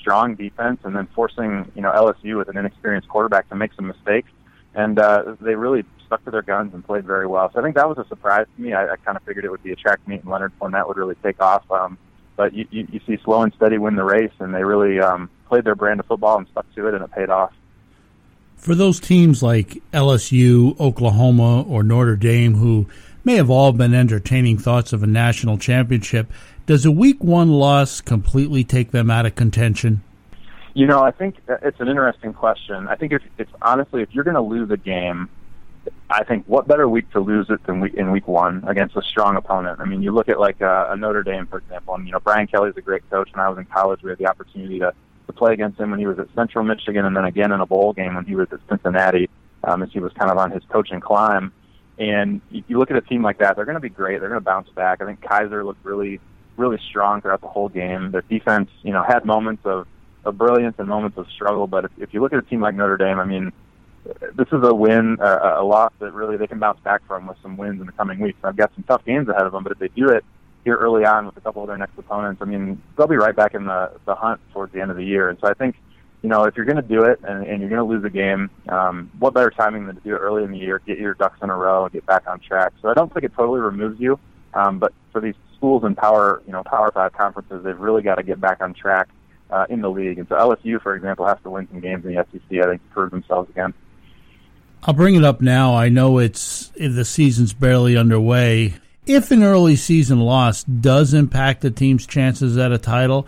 strong 0.05 0.35
defense, 0.35 0.81
and 0.85 0.95
then 0.95 1.09
forcing 1.15 1.73
you 1.75 1.81
know 1.81 1.91
LSU 1.91 2.37
with 2.37 2.49
an 2.49 2.59
inexperienced 2.59 3.09
quarterback 3.09 3.49
to 3.49 3.57
make 3.57 3.73
some 3.73 3.87
mistakes, 3.87 4.31
and 4.75 4.99
uh, 4.99 5.35
they 5.41 5.55
really 5.55 5.83
stuck 6.05 6.23
to 6.27 6.31
their 6.31 6.43
guns 6.43 6.75
and 6.75 6.85
played 6.85 7.07
very 7.07 7.27
well. 7.27 7.51
So 7.53 7.59
I 7.59 7.63
think 7.63 7.75
that 7.77 7.89
was 7.89 7.97
a 7.97 8.07
surprise 8.07 8.47
to 8.55 8.63
me. 8.63 8.75
I, 8.75 8.93
I 8.93 8.97
kind 8.97 9.17
of 9.17 9.23
figured 9.23 9.47
it 9.47 9.51
would 9.51 9.63
be 9.63 9.73
a 9.73 9.77
track 9.77 10.07
meet, 10.07 10.21
and 10.21 10.31
Leonard 10.31 10.53
Fournette 10.61 10.87
would 10.87 10.99
really 10.99 11.15
take 11.23 11.41
off. 11.41 11.65
Um, 11.71 11.97
but 12.37 12.53
you, 12.53 12.67
you, 12.71 12.87
you 12.93 13.01
see 13.07 13.17
slow 13.25 13.43
and 13.43 13.55
steady 13.55 13.79
win 13.79 13.97
the 13.97 14.05
race, 14.05 14.33
and 14.41 14.55
they 14.55 14.63
really 14.63 15.01
um, 15.01 15.31
played 15.49 15.65
their 15.65 15.75
brand 15.75 16.01
of 16.01 16.07
football 16.07 16.37
and 16.37 16.47
stuck 16.49 16.73
to 16.75 16.87
it, 16.87 16.95
and 16.95 17.03
it 17.03 17.11
paid 17.13 17.31
off. 17.31 17.53
For 18.57 18.75
those 18.75 19.01
teams 19.01 19.43
like 19.43 19.83
LSU, 19.93 20.79
Oklahoma, 20.79 21.63
or 21.63 21.83
Notre 21.83 22.17
Dame, 22.17 22.57
who 22.57 22.87
may 23.25 23.37
have 23.37 23.51
all 23.51 23.73
been 23.73 23.95
entertaining 23.95 24.59
thoughts 24.59 24.93
of 24.93 25.03
a 25.03 25.07
national 25.07 25.59
championship, 25.59 26.31
does 26.67 26.85
a 26.85 26.91
week 26.91 27.23
one 27.23 27.51
loss 27.51 28.01
completely 28.01 28.65
take 28.65 28.91
them 28.91 29.11
out 29.11 29.27
of 29.27 29.35
contention? 29.35 30.03
You 30.75 30.87
know, 30.87 31.03
I 31.03 31.13
think 31.13 31.37
it's 31.49 31.79
an 31.81 31.89
interesting 31.89 32.33
question. 32.33 32.89
I 32.89 32.97
think 32.97 33.13
if 33.13 33.23
it's 33.39 33.51
honestly, 33.63 34.03
if 34.03 34.09
you're 34.13 34.25
going 34.25 34.35
to 34.35 34.41
lose 34.41 34.71
a 34.71 34.77
game, 34.77 35.29
I 36.11 36.25
think 36.25 36.45
what 36.47 36.67
better 36.67 36.89
week 36.89 37.11
to 37.13 37.21
lose 37.21 37.47
it 37.49 37.65
than 37.67 37.81
week, 37.81 37.95
in 37.95 38.11
week 38.11 38.27
one 38.27 38.65
against 38.67 38.97
a 38.97 39.03
strong 39.03 39.37
opponent. 39.37 39.81
I 39.81 39.85
mean, 39.85 40.03
you 40.03 40.13
look 40.13 40.29
at 40.29 40.41
like 40.41 40.61
a, 40.61 40.89
a 40.91 40.97
Notre 40.97 41.23
Dame, 41.23 41.47
for 41.47 41.59
example, 41.59 41.95
and 41.95 42.07
you 42.07 42.13
know 42.13 42.21
Brian 42.21 42.47
Kelly's 42.47 42.77
a 42.77 42.81
great 42.81 43.09
coach. 43.11 43.31
When 43.33 43.45
I 43.45 43.49
was 43.49 43.59
in 43.59 43.67
college, 43.67 44.03
we 44.03 44.11
had 44.11 44.19
the 44.19 44.27
opportunity 44.27 44.79
to 44.81 44.93
to 45.27 45.33
play 45.33 45.53
against 45.53 45.79
him 45.79 45.91
when 45.91 45.99
he 45.99 46.07
was 46.07 46.19
at 46.19 46.29
Central 46.35 46.65
Michigan, 46.65 47.05
and 47.05 47.17
then 47.17 47.25
again 47.25 47.53
in 47.53 47.61
a 47.61 47.67
bowl 47.67 47.93
game 47.93 48.15
when 48.15 48.25
he 48.25 48.35
was 48.35 48.49
at 48.53 48.61
Cincinnati, 48.69 49.29
um, 49.63 49.83
as 49.83 49.91
he 49.93 50.01
was 50.01 50.13
kind 50.13 50.31
of 50.31 50.39
on 50.39 50.51
his 50.51 50.63
coaching 50.71 51.01
climb. 51.01 51.53
And 51.99 52.41
you 52.51 52.79
look 52.79 52.91
at 52.91 52.97
a 52.97 53.01
team 53.01 53.23
like 53.23 53.39
that; 53.39 53.57
they're 53.57 53.65
going 53.65 53.77
to 53.77 53.81
be 53.81 53.89
great. 53.89 54.21
They're 54.21 54.29
going 54.29 54.41
to 54.41 54.45
bounce 54.45 54.69
back. 54.71 55.01
I 55.01 55.07
think 55.07 55.21
Kizer 55.21 55.65
looked 55.65 55.85
really, 55.85 56.21
really 56.57 56.79
strong 56.89 57.21
throughout 57.21 57.41
the 57.41 57.49
whole 57.49 57.69
game. 57.69 58.11
Their 58.11 58.23
defense, 58.23 58.71
you 58.83 58.93
know, 58.93 59.03
had 59.03 59.25
moments 59.25 59.65
of 59.65 59.87
of 60.25 60.39
brilliance 60.39 60.77
and 60.79 60.89
moments 60.89 61.19
of 61.19 61.27
struggle. 61.29 61.67
But 61.67 61.85
if, 61.85 61.91
if 61.99 62.15
you 62.15 62.23
look 62.23 62.33
at 62.33 62.39
a 62.39 62.43
team 62.43 62.61
like 62.61 62.75
Notre 62.75 62.97
Dame, 62.97 63.19
I 63.19 63.25
mean 63.25 63.53
this 64.35 64.49
is 64.49 64.63
a 64.63 64.75
win, 64.75 65.19
uh, 65.21 65.57
a 65.59 65.65
loss 65.65 65.93
that 65.99 66.13
really 66.13 66.37
they 66.37 66.47
can 66.47 66.59
bounce 66.59 66.81
back 66.81 67.07
from 67.07 67.27
with 67.27 67.39
some 67.43 67.57
wins 67.57 67.81
in 67.81 67.87
the 67.87 67.93
coming 67.93 68.19
weeks. 68.19 68.39
I've 68.45 68.57
got 68.57 68.75
some 68.75 68.85
tough 68.85 69.05
games 69.05 69.29
ahead 69.29 69.47
of 69.47 69.53
them, 69.53 69.63
but 69.63 69.73
if 69.73 69.79
they 69.79 69.89
do 69.89 70.11
it 70.11 70.25
here 70.65 70.77
early 70.77 71.05
on 71.05 71.27
with 71.27 71.37
a 71.37 71.41
couple 71.41 71.63
of 71.63 71.69
their 71.69 71.77
next 71.77 71.99
opponents, 71.99 72.41
I 72.43 72.45
mean, 72.47 72.81
they'll 72.97 73.07
be 73.07 73.17
right 73.17 73.35
back 73.35 73.55
in 73.55 73.67
the 73.67 73.93
the 74.05 74.15
hunt 74.15 74.41
towards 74.53 74.73
the 74.73 74.81
end 74.81 74.91
of 74.91 74.97
the 74.97 75.05
year. 75.05 75.29
And 75.29 75.39
so 75.41 75.49
I 75.49 75.55
think, 75.55 75.77
you 76.23 76.29
know, 76.29 76.45
if 76.45 76.57
you're 76.57 76.67
going 76.67 76.77
to 76.77 76.83
do 76.83 77.05
it 77.05 77.21
and, 77.23 77.47
and 77.47 77.61
you're 77.61 77.71
going 77.71 77.87
to 77.87 77.95
lose 77.95 78.05
a 78.05 78.11
game, 78.11 78.51
um, 78.69 79.11
what 79.19 79.35
better 79.35 79.51
timing 79.51 79.87
than 79.87 79.97
to 79.97 80.03
do 80.03 80.15
it 80.15 80.19
early 80.19 80.45
in 80.45 80.51
the 80.51 80.59
year, 80.59 80.81
get 80.87 80.99
your 80.99 81.15
ducks 81.15 81.39
in 81.43 81.51
a 81.51 81.57
row, 81.57 81.85
and 81.85 81.93
get 81.93 82.05
back 82.07 82.27
on 82.27 82.41
track. 82.41 82.73
So 82.83 82.89
I 82.89 82.95
don't 82.95 83.13
think 83.13 83.25
it 83.25 83.33
totally 83.35 83.61
removes 83.61 84.01
you, 84.01 84.19
um, 84.53 84.79
but 84.79 84.93
for 85.13 85.21
these 85.21 85.35
schools 85.57 85.85
in 85.85 85.95
power, 85.95 86.43
you 86.47 86.53
know, 86.53 86.63
Power 86.63 86.91
Five 86.93 87.13
conferences, 87.13 87.63
they've 87.65 87.79
really 87.79 88.03
got 88.03 88.17
to 88.17 88.23
get 88.23 88.41
back 88.41 88.61
on 88.61 88.75
track 88.75 89.09
uh, 89.51 89.67
in 89.69 89.81
the 89.81 89.91
league. 89.91 90.19
And 90.19 90.29
so 90.29 90.35
LSU, 90.35 90.81
for 90.83 90.95
example, 90.95 91.27
has 91.27 91.39
to 91.45 91.51
win 91.51 91.69
some 91.71 91.81
games 91.81 92.05
in 92.05 92.15
the 92.15 92.27
SEC. 92.33 92.59
I 92.59 92.71
think 92.71 92.83
to 92.83 92.95
prove 92.95 93.11
themselves 93.11 93.51
again. 93.51 93.75
I'll 94.83 94.95
bring 94.95 95.15
it 95.15 95.25
up 95.25 95.41
now. 95.41 95.75
I 95.75 95.89
know 95.89 96.19
it's 96.19 96.69
the 96.77 97.05
season's 97.05 97.55
barely 97.55 97.97
underway. 97.97 98.75
If 99.07 99.31
an 99.31 99.43
early 99.43 99.77
season 99.77 100.21
loss 100.21 100.65
does 100.65 101.15
impact 101.15 101.63
the 101.63 101.71
team's 101.71 102.07
chances 102.07 102.57
at 102.59 102.73
a 102.73 102.79
title, 102.79 103.27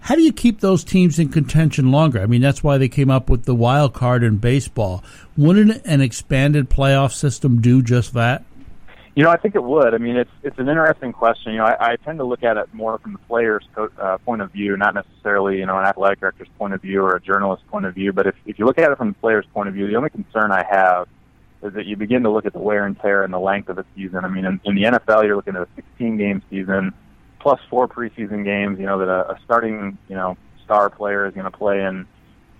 how 0.00 0.14
do 0.14 0.22
you 0.22 0.32
keep 0.32 0.60
those 0.60 0.84
teams 0.84 1.18
in 1.18 1.30
contention 1.30 1.90
longer? 1.90 2.20
I 2.20 2.26
mean, 2.26 2.42
that's 2.42 2.62
why 2.62 2.78
they 2.78 2.88
came 2.88 3.10
up 3.10 3.30
with 3.30 3.44
the 3.44 3.54
wild 3.54 3.94
card 3.94 4.22
in 4.22 4.36
baseball. 4.36 5.02
Wouldn't 5.36 5.84
an 5.86 6.00
expanded 6.00 6.68
playoff 6.68 7.12
system 7.12 7.60
do 7.60 7.82
just 7.82 8.12
that? 8.12 8.44
You 9.14 9.22
know, 9.22 9.30
I 9.30 9.36
think 9.36 9.54
it 9.54 9.62
would. 9.62 9.94
I 9.94 9.98
mean, 9.98 10.16
it's 10.16 10.30
it's 10.42 10.58
an 10.58 10.68
interesting 10.68 11.12
question. 11.12 11.52
You 11.52 11.58
know, 11.58 11.66
I, 11.66 11.92
I 11.92 11.96
tend 11.96 12.18
to 12.18 12.24
look 12.24 12.42
at 12.42 12.56
it 12.56 12.72
more 12.74 12.98
from 12.98 13.12
the 13.12 13.18
player's 13.20 13.64
co- 13.74 13.90
uh, 13.96 14.18
point 14.18 14.42
of 14.42 14.50
view, 14.50 14.76
not 14.76 14.94
necessarily 14.94 15.58
you 15.58 15.66
know 15.66 15.78
an 15.78 15.84
athletic 15.84 16.18
director's 16.18 16.48
point 16.58 16.74
of 16.74 16.82
view 16.82 17.00
or 17.02 17.14
a 17.14 17.20
journalist's 17.20 17.64
point 17.70 17.86
of 17.86 17.94
view. 17.94 18.12
But 18.12 18.26
if 18.26 18.34
if 18.44 18.58
you 18.58 18.64
look 18.64 18.78
at 18.78 18.90
it 18.90 18.98
from 18.98 19.08
the 19.08 19.14
player's 19.14 19.46
point 19.54 19.68
of 19.68 19.74
view, 19.74 19.86
the 19.86 19.94
only 19.94 20.10
concern 20.10 20.50
I 20.50 20.64
have 20.68 21.06
is 21.62 21.72
that 21.74 21.86
you 21.86 21.96
begin 21.96 22.24
to 22.24 22.30
look 22.30 22.44
at 22.44 22.52
the 22.52 22.58
wear 22.58 22.86
and 22.86 22.98
tear 23.00 23.22
and 23.22 23.32
the 23.32 23.38
length 23.38 23.68
of 23.68 23.76
the 23.76 23.84
season. 23.94 24.24
I 24.24 24.28
mean, 24.28 24.44
in, 24.44 24.60
in 24.64 24.74
the 24.74 24.82
NFL, 24.82 25.24
you're 25.24 25.36
looking 25.36 25.54
at 25.54 25.62
a 25.62 25.68
16 25.76 26.18
game 26.18 26.42
season 26.50 26.92
plus 27.38 27.60
four 27.70 27.86
preseason 27.86 28.44
games. 28.44 28.80
You 28.80 28.86
know 28.86 28.98
that 28.98 29.08
a, 29.08 29.30
a 29.30 29.38
starting 29.44 29.96
you 30.08 30.16
know 30.16 30.36
star 30.64 30.90
player 30.90 31.24
is 31.26 31.34
going 31.34 31.50
to 31.50 31.56
play 31.56 31.84
in 31.84 32.04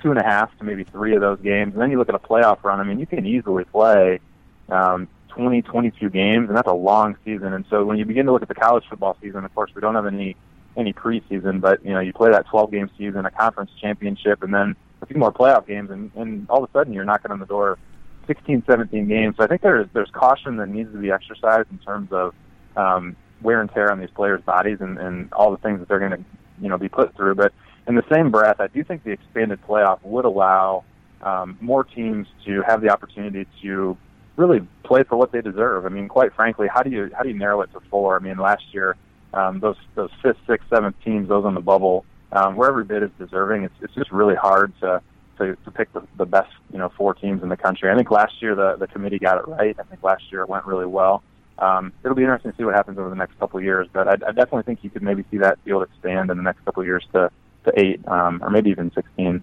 two 0.05 0.11
and 0.11 0.21
a 0.21 0.25
half 0.25 0.57
to 0.59 0.65
maybe 0.65 0.85
three 0.85 1.17
of 1.17 1.21
those 1.21 1.41
games. 1.41 1.73
And 1.73 1.83
then 1.83 1.91
you 1.91 1.99
look 1.99 2.09
at 2.09 2.15
a 2.15 2.21
playoff 2.21 2.63
run. 2.63 2.79
I 2.79 2.85
mean, 2.85 3.01
you 3.01 3.07
can 3.07 3.27
easily 3.27 3.65
play 3.65 4.21
um, 4.69 5.09
20, 5.35 5.63
22 5.63 6.11
games, 6.11 6.49
and 6.49 6.57
that's 6.57 6.69
a 6.69 6.75
long 6.75 7.17
season. 7.25 7.53
And 7.53 7.65
so 7.69 7.85
when 7.85 7.99
you 7.99 8.05
begin 8.05 8.27
to 8.27 8.33
look 8.33 8.43
at 8.43 8.49
the 8.49 8.55
college 8.55 8.85
football 8.89 9.17
season, 9.21 9.45
of 9.45 9.55
course, 9.55 9.71
we 9.75 9.81
don't 9.81 9.95
have 9.95 10.07
any 10.07 10.37
any 10.77 10.93
preseason, 10.93 11.61
but 11.61 11.85
you 11.85 11.93
know, 11.93 12.01
you 12.01 12.13
play 12.13 12.31
that 12.33 12.47
12 12.47 12.73
game 12.73 12.91
season, 12.99 13.25
a 13.25 13.31
conference 13.31 13.71
championship, 13.81 14.43
and 14.43 14.53
then 14.53 14.75
a 15.03 15.07
few 15.07 15.17
more 15.17 15.33
playoff 15.33 15.67
games, 15.69 15.91
and, 15.91 16.11
and 16.17 16.51
all 16.51 16.65
of 16.65 16.69
a 16.69 16.73
sudden 16.73 16.93
you're 16.93 17.05
knocking 17.05 17.31
on 17.31 17.39
the 17.39 17.47
door 17.47 17.73
of 17.73 17.79
16, 18.27 18.65
17 18.69 19.07
games. 19.07 19.37
So 19.37 19.45
I 19.45 19.47
think 19.47 19.63
there's 19.63 19.87
there's 19.93 20.11
caution 20.11 20.57
that 20.57 20.69
needs 20.69 20.91
to 20.93 20.99
be 20.99 21.11
exercised 21.11 21.71
in 21.71 21.79
terms 21.79 22.11
of 22.13 22.35
um, 22.77 23.17
wear 23.43 23.61
and 23.61 23.71
tear 23.71 23.93
on 23.93 24.01
these 24.01 24.11
players' 24.11 24.43
bodies 24.43 24.79
and, 24.81 24.99
and 24.99 25.33
all 25.33 25.51
the 25.51 25.59
things 25.59 25.79
that 25.79 25.89
they're 25.89 26.01
going 26.01 26.13
to 26.13 26.25
you 26.61 26.69
know 26.69 26.79
be 26.79 26.89
put 26.89 27.15
through. 27.15 27.35
But 27.35 27.53
in 27.87 27.95
the 27.95 28.05
same 28.13 28.31
breath, 28.31 28.61
I 28.61 28.67
do 28.67 28.83
think 28.83 29.05
the 29.05 29.11
expanded 29.11 29.61
playoff 29.63 30.01
would 30.03 30.25
allow 30.25 30.85
um, 31.23 31.57
more 31.61 31.85
teams 31.85 32.27
to 32.47 32.63
have 32.63 32.81
the 32.81 32.91
opportunity 32.91 33.47
to 33.63 33.97
really 34.37 34.67
play 34.83 35.03
for 35.05 35.17
what 35.17 35.33
they 35.33 35.41
deserve. 35.41 35.87
I 35.87 35.89
mean, 35.89 36.09
quite 36.09 36.35
frankly, 36.35 36.69
how 36.73 36.83
do 36.83 36.91
you 36.91 37.11
how 37.15 37.23
do 37.23 37.29
you 37.29 37.39
narrow 37.39 37.61
it 37.63 37.73
to 37.73 37.81
four? 37.91 38.17
I 38.17 38.19
mean, 38.21 38.39
last 38.39 38.65
year 38.73 38.97
um, 39.35 39.61
those 39.61 39.77
those 39.95 40.11
fifth, 40.23 40.39
sixth, 40.47 40.69
seventh 40.71 40.97
teams, 41.05 41.29
those 41.29 41.45
on 41.45 41.55
the 41.55 41.61
bubble, 41.61 42.05
um, 42.33 42.57
where 42.57 42.69
every 42.69 42.85
bit 42.85 43.03
is 43.03 43.11
deserving. 43.19 43.65
It's 43.65 43.75
it's 43.83 43.95
just 43.95 44.11
really 44.13 44.37
hard 44.37 44.73
to 44.81 45.03
to, 45.39 45.57
to 45.57 45.71
pick 45.73 45.93
the, 45.93 46.07
the 46.17 46.25
best 46.25 46.53
you 46.73 46.79
know 46.79 46.91
four 46.97 47.15
teams 47.15 47.43
in 47.43 47.49
the 47.49 47.57
country. 47.57 47.91
I 47.91 47.97
think 47.97 48.11
last 48.11 48.41
year 48.41 48.55
the 48.55 48.77
the 48.77 48.87
committee 48.87 49.19
got 49.19 49.39
it 49.39 49.49
right. 49.49 49.77
I 49.79 49.83
think 49.83 50.03
last 50.03 50.31
year 50.31 50.43
it 50.43 50.49
went 50.49 50.65
really 50.67 50.87
well. 50.87 51.23
Um, 51.59 51.93
it'll 52.03 52.17
be 52.17 52.23
interesting 52.23 52.51
to 52.51 52.57
see 52.57 52.65
what 52.65 52.75
happens 52.75 52.99
over 52.99 53.11
the 53.11 53.17
next 53.17 53.39
couple 53.39 53.59
of 53.59 53.65
years, 53.65 53.87
but 53.93 54.09
I, 54.09 54.13
I 54.13 54.33
definitely 54.33 54.65
think 54.65 54.83
you 54.83 54.91
could 54.91 55.03
maybe 55.03 55.25
see 55.31 55.39
that 55.39 55.59
field 55.65 55.85
expand 55.85 56.31
in 56.31 56.37
the 56.37 56.43
next 56.43 56.65
couple 56.65 56.81
of 56.81 56.87
years 56.87 57.05
to 57.13 57.31
to 57.65 57.81
eight 57.81 58.07
um, 58.07 58.43
or 58.43 58.51
maybe 58.51 58.71
even 58.71 58.93
sixteen. 58.93 59.43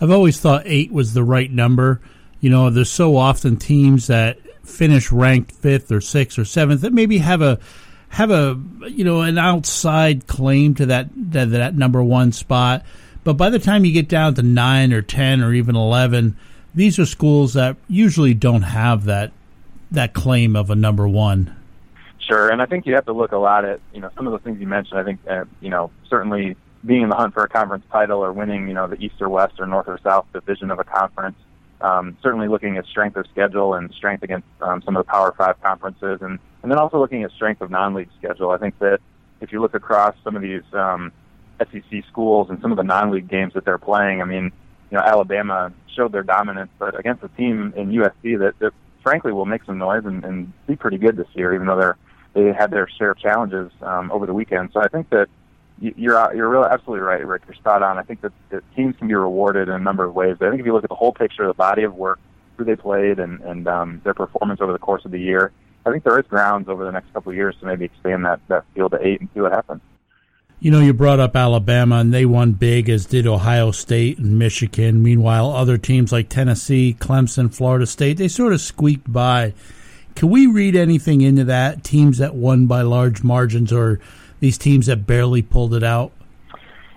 I've 0.00 0.10
always 0.10 0.38
thought 0.38 0.62
eight 0.66 0.92
was 0.92 1.14
the 1.14 1.24
right 1.24 1.50
number. 1.50 2.00
You 2.40 2.50
know, 2.50 2.70
there's 2.70 2.90
so 2.90 3.16
often 3.16 3.56
teams 3.56 4.06
that 4.06 4.38
finish 4.64 5.10
ranked 5.10 5.52
fifth 5.52 5.90
or 5.90 6.00
sixth 6.00 6.38
or 6.38 6.44
seventh 6.44 6.82
that 6.82 6.92
maybe 6.92 7.18
have 7.18 7.42
a 7.42 7.58
have 8.10 8.30
a 8.30 8.58
you 8.88 9.04
know 9.04 9.22
an 9.22 9.38
outside 9.38 10.26
claim 10.26 10.74
to 10.74 10.86
that 10.86 11.08
that, 11.14 11.50
that 11.50 11.74
number 11.74 12.02
one 12.02 12.32
spot. 12.32 12.84
But 13.24 13.34
by 13.34 13.50
the 13.50 13.58
time 13.58 13.84
you 13.84 13.92
get 13.92 14.08
down 14.08 14.34
to 14.34 14.42
nine 14.42 14.92
or 14.92 15.02
ten 15.02 15.42
or 15.42 15.52
even 15.52 15.76
eleven, 15.76 16.36
these 16.74 16.98
are 16.98 17.06
schools 17.06 17.54
that 17.54 17.76
usually 17.88 18.34
don't 18.34 18.62
have 18.62 19.04
that 19.04 19.32
that 19.90 20.12
claim 20.12 20.54
of 20.54 20.70
a 20.70 20.74
number 20.74 21.08
one. 21.08 21.54
Sure, 22.18 22.50
and 22.50 22.60
I 22.60 22.66
think 22.66 22.86
you 22.86 22.94
have 22.94 23.06
to 23.06 23.12
look 23.12 23.32
a 23.32 23.38
lot 23.38 23.64
at 23.64 23.80
you 23.92 24.00
know 24.00 24.10
some 24.14 24.26
of 24.26 24.32
the 24.32 24.38
things 24.38 24.60
you 24.60 24.66
mentioned. 24.66 25.00
I 25.00 25.04
think 25.04 25.20
uh, 25.28 25.44
you 25.60 25.70
know 25.70 25.90
certainly 26.08 26.56
being 26.84 27.02
in 27.02 27.08
the 27.08 27.16
hunt 27.16 27.34
for 27.34 27.42
a 27.42 27.48
conference 27.48 27.84
title 27.90 28.22
or 28.24 28.32
winning 28.32 28.68
you 28.68 28.74
know 28.74 28.86
the 28.86 29.02
East 29.02 29.16
or 29.20 29.28
West 29.28 29.54
or 29.58 29.66
North 29.66 29.88
or 29.88 29.98
South 30.02 30.26
division 30.32 30.70
of 30.70 30.78
a 30.78 30.84
conference. 30.84 31.36
Um, 31.80 32.16
certainly 32.22 32.48
looking 32.48 32.76
at 32.76 32.86
strength 32.86 33.16
of 33.16 33.26
schedule 33.30 33.74
and 33.74 33.92
strength 33.94 34.22
against 34.22 34.46
um, 34.60 34.82
some 34.82 34.96
of 34.96 35.06
the 35.06 35.10
Power 35.10 35.32
Five 35.36 35.60
conferences, 35.62 36.18
and 36.20 36.38
and 36.62 36.72
then 36.72 36.78
also 36.78 36.98
looking 36.98 37.22
at 37.22 37.30
strength 37.32 37.60
of 37.60 37.70
non-league 37.70 38.10
schedule. 38.18 38.50
I 38.50 38.58
think 38.58 38.78
that 38.80 38.98
if 39.40 39.52
you 39.52 39.60
look 39.60 39.74
across 39.74 40.16
some 40.24 40.34
of 40.34 40.42
these 40.42 40.62
um, 40.72 41.12
SEC 41.60 42.04
schools 42.10 42.48
and 42.50 42.60
some 42.60 42.72
of 42.72 42.76
the 42.76 42.82
non-league 42.82 43.28
games 43.28 43.54
that 43.54 43.64
they're 43.64 43.78
playing, 43.78 44.20
I 44.20 44.24
mean, 44.24 44.50
you 44.90 44.96
know, 44.96 45.04
Alabama 45.04 45.72
showed 45.94 46.12
their 46.12 46.24
dominance, 46.24 46.70
but 46.78 46.98
against 46.98 47.22
a 47.22 47.28
team 47.28 47.72
in 47.76 47.90
USC 47.90 48.38
that, 48.40 48.54
that 48.58 48.72
frankly 49.02 49.32
will 49.32 49.46
make 49.46 49.64
some 49.64 49.78
noise 49.78 50.04
and, 50.04 50.24
and 50.24 50.52
be 50.66 50.74
pretty 50.74 50.98
good 50.98 51.16
this 51.16 51.28
year, 51.34 51.54
even 51.54 51.66
though 51.66 51.78
they're 51.78 51.96
they 52.34 52.52
had 52.52 52.70
their 52.70 52.88
share 52.88 53.12
of 53.12 53.18
challenges 53.18 53.72
um, 53.82 54.12
over 54.12 54.26
the 54.26 54.34
weekend. 54.34 54.70
So 54.72 54.80
I 54.80 54.88
think 54.88 55.10
that 55.10 55.28
you're 55.80 56.34
you're 56.34 56.48
really 56.48 56.68
absolutely 56.70 57.04
right, 57.04 57.24
Rick. 57.26 57.42
You're 57.46 57.54
spot 57.54 57.82
on. 57.82 57.98
I 57.98 58.02
think 58.02 58.20
that, 58.22 58.32
that 58.50 58.62
teams 58.74 58.96
can 58.98 59.08
be 59.08 59.14
rewarded 59.14 59.68
in 59.68 59.74
a 59.74 59.78
number 59.78 60.04
of 60.04 60.14
ways. 60.14 60.36
But 60.38 60.48
I 60.48 60.50
think 60.50 60.60
if 60.60 60.66
you 60.66 60.72
look 60.72 60.84
at 60.84 60.90
the 60.90 60.96
whole 60.96 61.12
picture, 61.12 61.46
the 61.46 61.54
body 61.54 61.84
of 61.84 61.94
work, 61.94 62.18
who 62.56 62.64
they 62.64 62.76
played, 62.76 63.18
and 63.18 63.40
and 63.40 63.68
um, 63.68 64.00
their 64.04 64.14
performance 64.14 64.60
over 64.60 64.72
the 64.72 64.78
course 64.78 65.04
of 65.04 65.10
the 65.10 65.20
year, 65.20 65.52
I 65.86 65.90
think 65.90 66.04
there 66.04 66.18
is 66.18 66.26
grounds 66.26 66.68
over 66.68 66.84
the 66.84 66.92
next 66.92 67.12
couple 67.12 67.30
of 67.30 67.36
years 67.36 67.56
to 67.60 67.66
maybe 67.66 67.84
expand 67.84 68.24
that 68.24 68.40
that 68.48 68.64
field 68.74 68.92
to 68.92 69.06
eight 69.06 69.20
and 69.20 69.28
see 69.34 69.40
what 69.40 69.52
happens. 69.52 69.80
You 70.60 70.72
know, 70.72 70.80
you 70.80 70.92
brought 70.92 71.20
up 71.20 71.36
Alabama, 71.36 71.98
and 71.98 72.12
they 72.12 72.26
won 72.26 72.52
big, 72.52 72.88
as 72.88 73.06
did 73.06 73.28
Ohio 73.28 73.70
State 73.70 74.18
and 74.18 74.40
Michigan. 74.40 75.00
Meanwhile, 75.04 75.52
other 75.52 75.78
teams 75.78 76.10
like 76.10 76.28
Tennessee, 76.28 76.96
Clemson, 76.98 77.54
Florida 77.54 77.86
State, 77.86 78.16
they 78.16 78.26
sort 78.26 78.52
of 78.52 78.60
squeaked 78.60 79.12
by. 79.12 79.54
Can 80.16 80.30
we 80.30 80.48
read 80.48 80.74
anything 80.74 81.20
into 81.20 81.44
that? 81.44 81.84
Teams 81.84 82.18
that 82.18 82.34
won 82.34 82.66
by 82.66 82.82
large 82.82 83.22
margins, 83.22 83.72
or 83.72 84.00
these 84.40 84.58
teams 84.58 84.86
that 84.86 85.06
barely 85.06 85.42
pulled 85.42 85.74
it 85.74 85.82
out? 85.82 86.12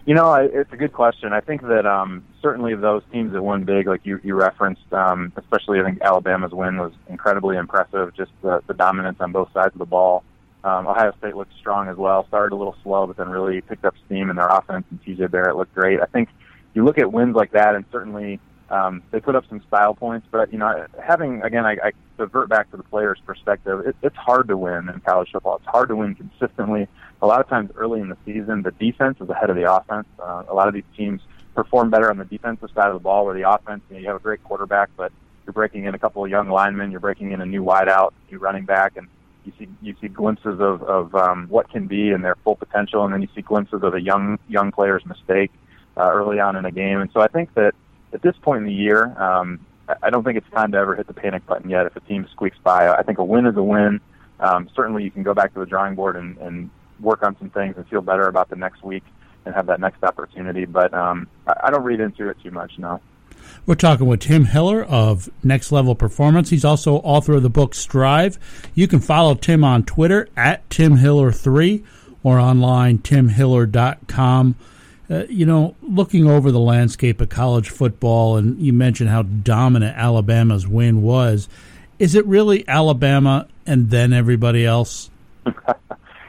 You 0.05 0.15
know, 0.15 0.33
it's 0.33 0.73
a 0.73 0.77
good 0.77 0.93
question. 0.93 1.31
I 1.31 1.41
think 1.41 1.61
that 1.61 1.85
um, 1.85 2.23
certainly 2.41 2.73
those 2.73 3.03
teams 3.11 3.33
that 3.33 3.41
won 3.41 3.63
big, 3.65 3.87
like 3.87 4.01
you, 4.03 4.19
you 4.23 4.35
referenced, 4.35 4.91
um, 4.91 5.31
especially 5.37 5.79
I 5.79 5.83
think 5.83 6.01
Alabama's 6.01 6.51
win 6.53 6.77
was 6.77 6.91
incredibly 7.07 7.55
impressive. 7.55 8.13
Just 8.15 8.31
the, 8.41 8.63
the 8.65 8.73
dominance 8.73 9.17
on 9.19 9.31
both 9.31 9.53
sides 9.53 9.73
of 9.75 9.79
the 9.79 9.85
ball. 9.85 10.23
Um, 10.63 10.87
Ohio 10.87 11.13
State 11.17 11.35
looked 11.35 11.53
strong 11.59 11.87
as 11.87 11.97
well. 11.97 12.27
Started 12.27 12.55
a 12.55 12.57
little 12.57 12.75
slow, 12.83 13.07
but 13.07 13.17
then 13.17 13.29
really 13.29 13.61
picked 13.61 13.85
up 13.85 13.95
steam 14.05 14.29
in 14.29 14.35
their 14.35 14.47
offense. 14.47 14.85
And 14.89 15.03
TJ 15.03 15.29
Barrett 15.29 15.55
looked 15.55 15.73
great. 15.73 15.99
I 15.99 16.05
think 16.05 16.29
you 16.73 16.83
look 16.83 16.97
at 16.97 17.11
wins 17.11 17.35
like 17.35 17.51
that, 17.51 17.75
and 17.75 17.85
certainly 17.91 18.39
um, 18.69 19.03
they 19.11 19.19
put 19.19 19.35
up 19.35 19.43
some 19.49 19.61
style 19.67 19.93
points. 19.93 20.27
But 20.31 20.51
you 20.51 20.59
know, 20.59 20.87
having 21.03 21.41
again, 21.41 21.65
I, 21.65 21.77
I 21.83 21.91
divert 22.17 22.49
back 22.49 22.71
to 22.71 22.77
the 22.77 22.83
player's 22.83 23.19
perspective. 23.25 23.81
It, 23.85 23.95
it's 24.01 24.15
hard 24.15 24.47
to 24.47 24.57
win 24.57 24.89
in 24.89 24.99
college 25.01 25.29
football. 25.31 25.57
It's 25.57 25.65
hard 25.65 25.89
to 25.89 25.95
win 25.95 26.15
consistently. 26.15 26.87
A 27.21 27.27
lot 27.27 27.39
of 27.39 27.47
times 27.47 27.71
early 27.75 28.01
in 28.01 28.09
the 28.09 28.17
season, 28.25 28.63
the 28.63 28.71
defense 28.71 29.17
is 29.21 29.29
ahead 29.29 29.49
of 29.49 29.55
the 29.55 29.71
offense. 29.71 30.07
Uh, 30.19 30.43
a 30.49 30.53
lot 30.53 30.67
of 30.67 30.73
these 30.73 30.83
teams 30.97 31.21
perform 31.53 31.89
better 31.89 32.09
on 32.09 32.17
the 32.17 32.25
defensive 32.25 32.69
side 32.73 32.87
of 32.87 32.93
the 32.93 32.99
ball, 32.99 33.25
where 33.25 33.35
the 33.35 33.49
offense, 33.49 33.81
you, 33.89 33.95
know, 33.95 34.01
you 34.01 34.07
have 34.07 34.15
a 34.15 34.23
great 34.23 34.43
quarterback, 34.43 34.89
but 34.97 35.11
you're 35.45 35.53
breaking 35.53 35.85
in 35.85 35.93
a 35.93 35.99
couple 35.99 36.23
of 36.23 36.31
young 36.31 36.49
linemen, 36.49 36.91
you're 36.91 36.99
breaking 36.99 37.31
in 37.31 37.41
a 37.41 37.45
new 37.45 37.63
wideout, 37.63 38.11
new 38.31 38.37
running 38.37 38.65
back, 38.65 38.97
and 38.97 39.07
you 39.45 39.51
see 39.57 39.67
you 39.81 39.95
see 39.99 40.07
glimpses 40.07 40.59
of 40.59 40.83
of 40.83 41.15
um, 41.15 41.47
what 41.49 41.69
can 41.69 41.87
be 41.87 42.11
and 42.11 42.23
their 42.23 42.35
full 42.43 42.55
potential, 42.55 43.03
and 43.03 43.13
then 43.13 43.21
you 43.21 43.27
see 43.35 43.41
glimpses 43.41 43.81
of 43.83 43.93
a 43.93 44.01
young 44.01 44.39
young 44.47 44.71
player's 44.71 45.05
mistake 45.05 45.51
uh, 45.97 46.11
early 46.11 46.39
on 46.39 46.55
in 46.55 46.65
a 46.65 46.71
game. 46.71 47.01
And 47.01 47.09
so 47.11 47.21
I 47.21 47.27
think 47.27 47.53
that 47.55 47.73
at 48.13 48.21
this 48.21 48.35
point 48.41 48.59
in 48.59 48.65
the 48.65 48.73
year, 48.73 49.15
um, 49.21 49.59
I 50.01 50.09
don't 50.09 50.23
think 50.23 50.37
it's 50.37 50.49
time 50.51 50.71
to 50.71 50.77
ever 50.77 50.95
hit 50.95 51.07
the 51.07 51.13
panic 51.13 51.45
button 51.45 51.69
yet. 51.69 51.85
If 51.85 51.95
a 51.95 52.01
team 52.01 52.27
squeaks 52.31 52.57
by, 52.63 52.89
I 52.89 53.03
think 53.03 53.17
a 53.17 53.23
win 53.23 53.45
is 53.45 53.57
a 53.57 53.63
win. 53.63 53.99
Um, 54.39 54.69
certainly, 54.75 55.03
you 55.03 55.11
can 55.11 55.23
go 55.23 55.33
back 55.33 55.53
to 55.53 55.59
the 55.59 55.65
drawing 55.65 55.95
board 55.95 56.15
and, 56.15 56.37
and 56.37 56.69
work 57.01 57.23
on 57.23 57.37
some 57.39 57.49
things 57.49 57.75
and 57.77 57.87
feel 57.87 58.01
better 58.01 58.23
about 58.23 58.49
the 58.49 58.55
next 58.55 58.83
week 58.83 59.03
and 59.45 59.55
have 59.55 59.67
that 59.67 59.79
next 59.79 60.03
opportunity. 60.03 60.65
But 60.65 60.93
um, 60.93 61.27
I, 61.47 61.53
I 61.65 61.69
don't 61.71 61.83
read 61.83 61.99
into 61.99 62.29
it 62.29 62.37
too 62.43 62.51
much. 62.51 62.73
No. 62.77 63.01
We're 63.65 63.75
talking 63.75 64.07
with 64.07 64.21
Tim 64.21 64.45
Hiller 64.45 64.83
of 64.83 65.29
Next 65.43 65.71
Level 65.71 65.95
Performance. 65.95 66.49
He's 66.49 66.65
also 66.65 66.95
author 66.97 67.33
of 67.33 67.43
the 67.43 67.49
book 67.49 67.75
Strive. 67.75 68.39
You 68.73 68.87
can 68.87 68.99
follow 68.99 69.35
Tim 69.35 69.63
on 69.63 69.83
Twitter 69.83 70.29
at 70.35 70.67
TimHiller3 70.69 71.83
or 72.23 72.39
online 72.39 72.99
timhiller.com. 72.99 74.55
Uh, 75.09 75.25
you 75.27 75.45
know, 75.45 75.75
looking 75.81 76.25
over 76.27 76.51
the 76.51 76.59
landscape 76.59 77.19
of 77.19 77.29
college 77.29 77.69
football, 77.69 78.37
and 78.37 78.59
you 78.61 78.71
mentioned 78.71 79.09
how 79.09 79.23
dominant 79.23 79.95
Alabama's 79.97 80.67
win 80.67 81.01
was. 81.01 81.49
Is 81.99 82.15
it 82.15 82.25
really 82.25 82.67
Alabama 82.67 83.47
and 83.67 83.89
then 83.89 84.13
everybody 84.13 84.65
else? 84.65 85.09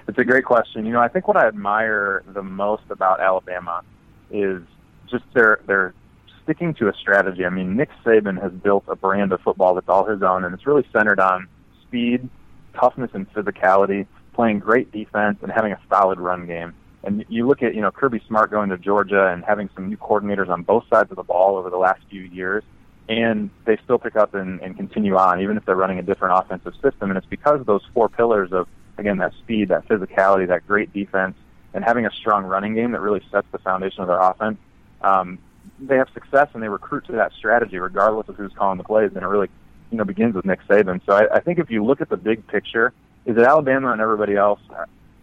it's 0.09 0.19
a 0.19 0.25
great 0.25 0.45
question. 0.45 0.87
You 0.87 0.93
know, 0.93 1.01
I 1.01 1.09
think 1.09 1.29
what 1.29 1.37
I 1.37 1.47
admire 1.47 2.23
the 2.27 2.43
most 2.43 2.85
about 2.91 3.21
Alabama 3.21 3.83
is 4.31 4.63
just 5.11 5.25
their 5.35 5.61
their 5.67 5.95
sticking 6.43 6.75
to 6.75 6.89
a 6.89 6.95
strategy. 6.95 7.45
I 7.45 7.51
mean, 7.51 7.77
Nick 7.77 7.91
Saban 8.05 8.41
has 8.43 8.53
built 8.53 8.85
a 8.89 8.97
brand 8.97 9.33
of 9.33 9.41
football 9.41 9.75
that's 9.75 9.89
all 9.89 10.05
his 10.05 10.23
own, 10.23 10.45
and 10.45 10.55
it's 10.55 10.67
really 10.67 10.87
centered 10.93 11.21
on 11.21 11.49
speed, 11.83 12.29
toughness, 12.75 13.11
and 13.15 13.33
physicality, 13.33 14.07
playing 14.35 14.59
great 14.59 14.91
defense, 14.91 15.39
and 15.43 15.53
having 15.53 15.73
a 15.73 15.81
solid 15.89 16.19
run 16.19 16.47
game. 16.47 16.75
And 17.05 17.25
you 17.29 17.47
look 17.47 17.63
at, 17.63 17.75
you 17.75 17.81
know, 17.81 17.91
Kirby 17.91 18.23
Smart 18.29 18.51
going 18.51 18.71
to 18.71 18.79
Georgia 18.79 19.29
and 19.29 19.45
having 19.45 19.69
some 19.75 19.89
new 19.89 19.97
coordinators 19.97 20.49
on 20.49 20.63
both 20.63 20.85
sides 20.89 21.11
of 21.11 21.17
the 21.17 21.23
ball 21.23 21.57
over 21.57 21.69
the 21.69 21.77
last 21.77 22.01
few 22.09 22.23
years, 22.23 22.63
and 23.09 23.51
they 23.65 23.77
still 23.85 23.99
pick 23.99 24.17
up 24.17 24.35
and, 24.35 24.61
and 24.61 24.77
continue 24.77 25.17
on, 25.17 25.41
even 25.41 25.57
if 25.57 25.65
they're 25.65 25.77
running 25.77 25.99
a 25.99 26.03
different 26.03 26.39
offensive 26.39 26.75
system. 26.75 27.11
And 27.11 27.17
it's 27.17 27.27
because 27.27 27.61
of 27.61 27.67
those 27.67 27.83
four 27.93 28.09
pillars 28.09 28.53
of, 28.53 28.69
again, 28.99 29.19
that 29.19 29.33
speed, 29.43 29.69
that 29.69 29.87
physicality, 29.89 30.49
that 30.49 30.67
great 30.67 30.93
defense, 30.93 31.37
and 31.75 31.85
having 31.85 32.07
a 32.07 32.11
strong 32.11 32.45
running 32.45 32.75
game 32.75 32.93
that 32.93 33.01
really 33.01 33.23
sets 33.31 33.47
the 33.53 33.59
foundation 33.59 34.03
of 34.03 34.09
their 34.09 34.21
offense. 34.21 34.59
Um, 35.01 35.39
they 35.81 35.97
have 35.97 36.09
success 36.13 36.49
and 36.55 36.63
they 36.63 36.69
recruit 36.69 37.07
to 37.07 37.13
that 37.13 37.33
strategy, 37.33 37.79
regardless 37.79 38.29
of 38.29 38.37
who's 38.37 38.53
calling 38.57 38.79
the 38.79 38.85
plays, 38.85 39.11
and 39.15 39.23
it 39.23 39.27
really, 39.27 39.49
you 39.91 39.99
know, 39.99 40.05
begins 40.05 40.35
with 40.35 40.45
Nick 40.45 40.61
Saban. 40.69 41.01
So 41.07 41.15
I, 41.15 41.37
I 41.37 41.41
think 41.41 41.59
if 41.59 41.71
you 41.71 41.85
look 41.85 42.01
at 42.01 42.09
the 42.09 42.17
big 42.17 42.47
picture, 42.47 42.93
is 43.25 43.37
it 43.37 43.43
Alabama 43.43 43.93
and 43.93 44.01
everybody 44.01 44.37
else? 44.37 44.61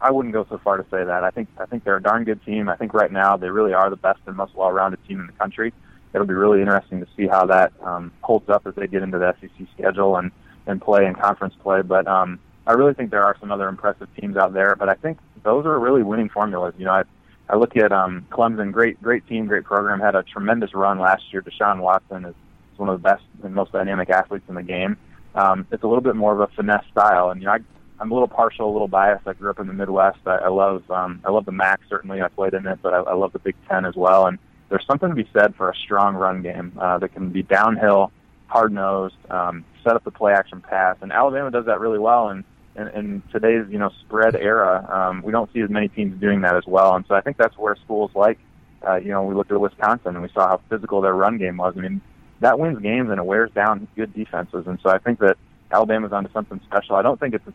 I 0.02 0.12
wouldn't 0.12 0.34
go 0.34 0.46
so 0.50 0.58
far 0.64 0.78
to 0.78 0.84
say 0.90 1.04
that. 1.04 1.24
I 1.24 1.30
think 1.30 1.50
I 1.60 1.66
think 1.66 1.84
they're 1.84 1.98
a 1.98 2.02
darn 2.02 2.24
good 2.24 2.44
team. 2.46 2.70
I 2.70 2.78
think 2.78 2.94
right 2.94 3.12
now 3.12 3.36
they 3.36 3.50
really 3.50 3.74
are 3.74 3.90
the 3.90 3.98
best 3.98 4.20
and 4.26 4.36
most 4.36 4.56
well-rounded 4.56 5.06
team 5.08 5.20
in 5.20 5.28
the 5.28 5.34
country. 5.34 5.74
it'll 6.14 6.28
be 6.28 6.34
really 6.34 6.62
interesting 6.62 7.02
to 7.02 7.08
see 7.18 7.28
how 7.28 7.46
that 7.48 7.74
um, 7.84 8.12
holds 8.22 8.50
up 8.50 8.66
as 8.66 8.76
they 8.76 8.88
get 8.88 9.04
into 9.04 9.20
the 9.20 9.36
SEC 9.42 9.68
schedule 9.78 10.16
and 10.18 10.32
and 10.68 10.82
play 10.82 11.06
in 11.06 11.16
conference 11.16 11.54
play. 11.62 11.82
But 11.82 12.08
um, 12.08 12.40
I 12.70 12.74
really 12.74 12.94
think 12.94 13.10
there 13.10 13.24
are 13.24 13.36
some 13.40 13.52
other 13.52 13.68
impressive 13.68 14.08
teams 14.16 14.38
out 14.38 14.54
there. 14.54 14.76
But 14.76 14.90
I 14.90 14.94
think 14.94 15.18
those 15.44 15.66
are 15.66 15.80
really 15.80 16.04
winning 16.04 16.30
formulas. 16.30 16.76
You 16.78 16.86
know, 16.86 16.94
I 16.94 17.04
I 17.50 17.56
look 17.56 17.76
at 17.76 17.92
um, 17.92 18.28
Clemson, 18.30 18.72
great 18.72 19.02
great 19.02 19.28
team, 19.28 19.48
great 19.48 19.64
program, 19.64 20.00
had 20.00 20.16
a 20.16 20.22
tremendous 20.22 20.76
run 20.76 21.00
last 21.00 21.24
year. 21.34 21.42
Deshaun 21.42 21.80
Watson 21.80 22.26
is 22.26 22.36
one 22.78 22.90
of 22.90 23.02
the 23.02 23.04
best 23.04 23.24
and 23.44 23.56
most 23.56 23.72
dynamic 23.72 24.12
athletes 24.12 24.46
in 24.48 24.56
the 24.56 24.64
game. 24.64 24.98
Um, 25.34 25.66
it's 25.72 25.84
a 25.84 25.88
little 25.88 26.04
bit 26.04 26.16
more 26.16 26.32
of 26.32 26.40
a 26.40 26.48
finesse 26.56 26.86
style, 26.92 27.32
and 27.32 27.42
you 27.42 27.48
know 27.48 27.54
I, 27.54 27.60
I'm 28.00 28.12
a 28.12 28.14
little 28.14 28.28
partial, 28.28 28.70
a 28.70 28.72
little 28.72 28.88
biased. 28.88 29.28
I 29.28 29.34
grew 29.34 29.50
up 29.50 29.60
in 29.60 29.66
the 29.66 29.74
Midwest. 29.74 30.20
I, 30.28 30.36
I 30.36 30.50
love 30.50 30.90
um, 30.92 31.22
I 31.26 31.32
love 31.32 31.46
the 31.46 31.52
MAC 31.52 31.80
certainly. 31.90 32.22
I 32.22 32.28
played 32.28 32.54
in 32.54 32.68
it, 32.68 32.80
but 32.84 32.94
I, 32.94 33.00
I 33.00 33.14
love 33.16 33.34
the 33.34 33.40
Big 33.40 33.56
Ten 33.68 33.84
as 33.84 33.96
well. 33.96 34.28
And 34.28 34.38
there's 34.70 34.86
something 34.86 35.10
to 35.10 35.16
be 35.16 35.28
said 35.34 35.56
for 35.56 35.72
a 35.72 35.76
strong 35.76 36.14
run 36.14 36.44
game 36.44 36.74
uh, 36.80 37.00
that 37.00 37.14
can 37.16 37.32
be 37.32 37.42
downhill, 37.42 38.12
hard 38.46 38.72
nosed, 38.72 39.16
um, 39.32 39.66
set 39.84 39.96
up 39.96 40.04
the 40.04 40.12
play 40.12 40.34
action 40.34 40.62
pass, 40.62 40.98
and 41.02 41.12
Alabama 41.12 41.50
does 41.50 41.66
that 41.66 41.80
really 41.80 41.98
well. 41.98 42.30
And 42.30 42.44
in, 42.76 42.88
in 42.90 43.24
today's 43.32 43.66
you 43.70 43.80
know 43.80 43.92
spread 44.02 44.36
era, 44.36 44.86
um, 44.90 45.22
we 45.24 45.32
don't 45.32 45.52
see 45.54 45.62
as 45.62 45.70
many 45.70 45.88
teams 45.88 46.20
doing 46.20 46.42
that 46.42 46.56
as 46.56 46.66
well. 46.68 46.96
And 46.96 47.06
so 47.08 47.16
I 47.16 47.22
think 47.22 47.38
that's 47.38 47.58
where 47.58 47.76
schools 47.84 48.12
like 48.16 48.40
uh, 48.88 48.96
you 48.96 49.10
know 49.10 49.24
we 49.24 49.36
looked 49.36 49.52
at 49.52 49.60
Wisconsin 49.60 50.16
and 50.16 50.22
we 50.22 50.30
saw 50.30 50.48
how 50.48 50.62
physical 50.70 51.02
their 51.02 51.14
run 51.14 51.38
game 51.38 51.58
was. 51.58 51.74
I 51.78 51.82
mean 51.82 52.02
that 52.42 52.60
wins 52.60 52.80
games 52.80 53.10
and 53.10 53.20
it 53.20 53.26
wears 53.26 53.52
down 53.52 53.88
good 53.96 54.14
defenses. 54.14 54.66
And 54.66 54.80
so 54.82 54.90
I 54.90 54.98
think 54.98 55.20
that 55.20 55.38
Alabama's 55.72 56.14
onto 56.14 56.32
something 56.32 56.60
special. 56.66 56.96
I 56.96 57.02
don't 57.02 57.20
think 57.20 57.34
it's 57.34 57.46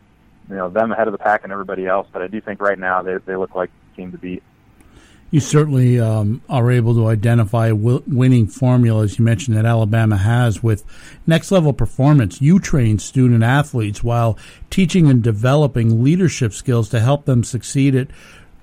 you 0.49 0.55
know 0.55 0.69
them 0.69 0.91
ahead 0.91 1.07
of 1.07 1.11
the 1.11 1.17
pack 1.17 1.43
and 1.43 1.51
everybody 1.51 1.87
else, 1.87 2.07
but 2.11 2.21
I 2.21 2.27
do 2.27 2.41
think 2.41 2.61
right 2.61 2.77
now 2.77 3.01
they 3.01 3.17
they 3.25 3.35
look 3.35 3.55
like 3.55 3.71
the 3.89 4.01
team 4.01 4.11
to 4.11 4.17
beat. 4.17 4.43
You 5.35 5.41
certainly 5.41 5.99
um, 5.99 6.41
are 6.47 6.71
able 6.71 6.93
to 6.93 7.07
identify 7.07 7.67
w- 7.67 8.01
winning 8.07 8.47
formulas. 8.47 9.19
You 9.19 9.25
mentioned 9.25 9.57
that 9.57 9.65
Alabama 9.65 10.15
has 10.15 10.63
with 10.63 10.85
next 11.27 11.51
level 11.51 11.73
performance. 11.73 12.39
You 12.39 12.57
train 12.57 12.99
student 12.99 13.43
athletes 13.43 14.01
while 14.01 14.39
teaching 14.69 15.09
and 15.09 15.21
developing 15.21 16.01
leadership 16.01 16.53
skills 16.53 16.87
to 16.87 17.01
help 17.01 17.25
them 17.25 17.43
succeed 17.43 17.95
at 17.95 18.07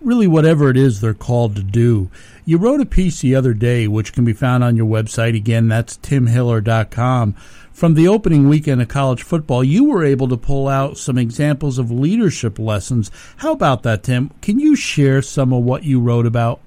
really 0.01 0.27
whatever 0.27 0.71
it 0.71 0.79
is 0.79 1.03
they're 1.03 1.13
called 1.13 1.57
to 1.57 1.63
do. 1.63 2.11
You 2.45 2.59
wrote 2.59 2.81
a 2.81 2.87
piece 2.87 3.21
the 3.21 3.37
other 3.37 3.55
day, 3.55 3.87
which 3.87 4.13
can 4.13 4.25
be 4.25 4.33
found 4.33 4.65
on 4.65 4.77
your 4.77 4.87
website. 4.87 5.37
Again, 5.37 5.69
that's 5.69 5.97
timhiller.com. 5.99 7.35
From 7.73 7.95
the 7.95 8.09
opening 8.09 8.49
weekend 8.49 8.83
of 8.83 8.89
college 8.89 9.23
football, 9.23 9.63
you 9.63 9.85
were 9.85 10.05
able 10.05 10.27
to 10.29 10.37
pull 10.37 10.67
out 10.67 10.99
some 10.99 11.19
examples 11.19 11.79
of 11.79 11.93
leadership 11.93 12.59
lessons. 12.59 13.13
How 13.37 13.53
about 13.53 13.85
that, 13.85 14.03
Tim? 14.03 14.31
Can 14.43 14.59
you 14.59 14.75
share 14.75 15.23
some 15.23 15.53
of 15.53 15.63
what 15.63 15.85
you 15.85 16.01
wrote 16.01 16.27
about? 16.27 16.61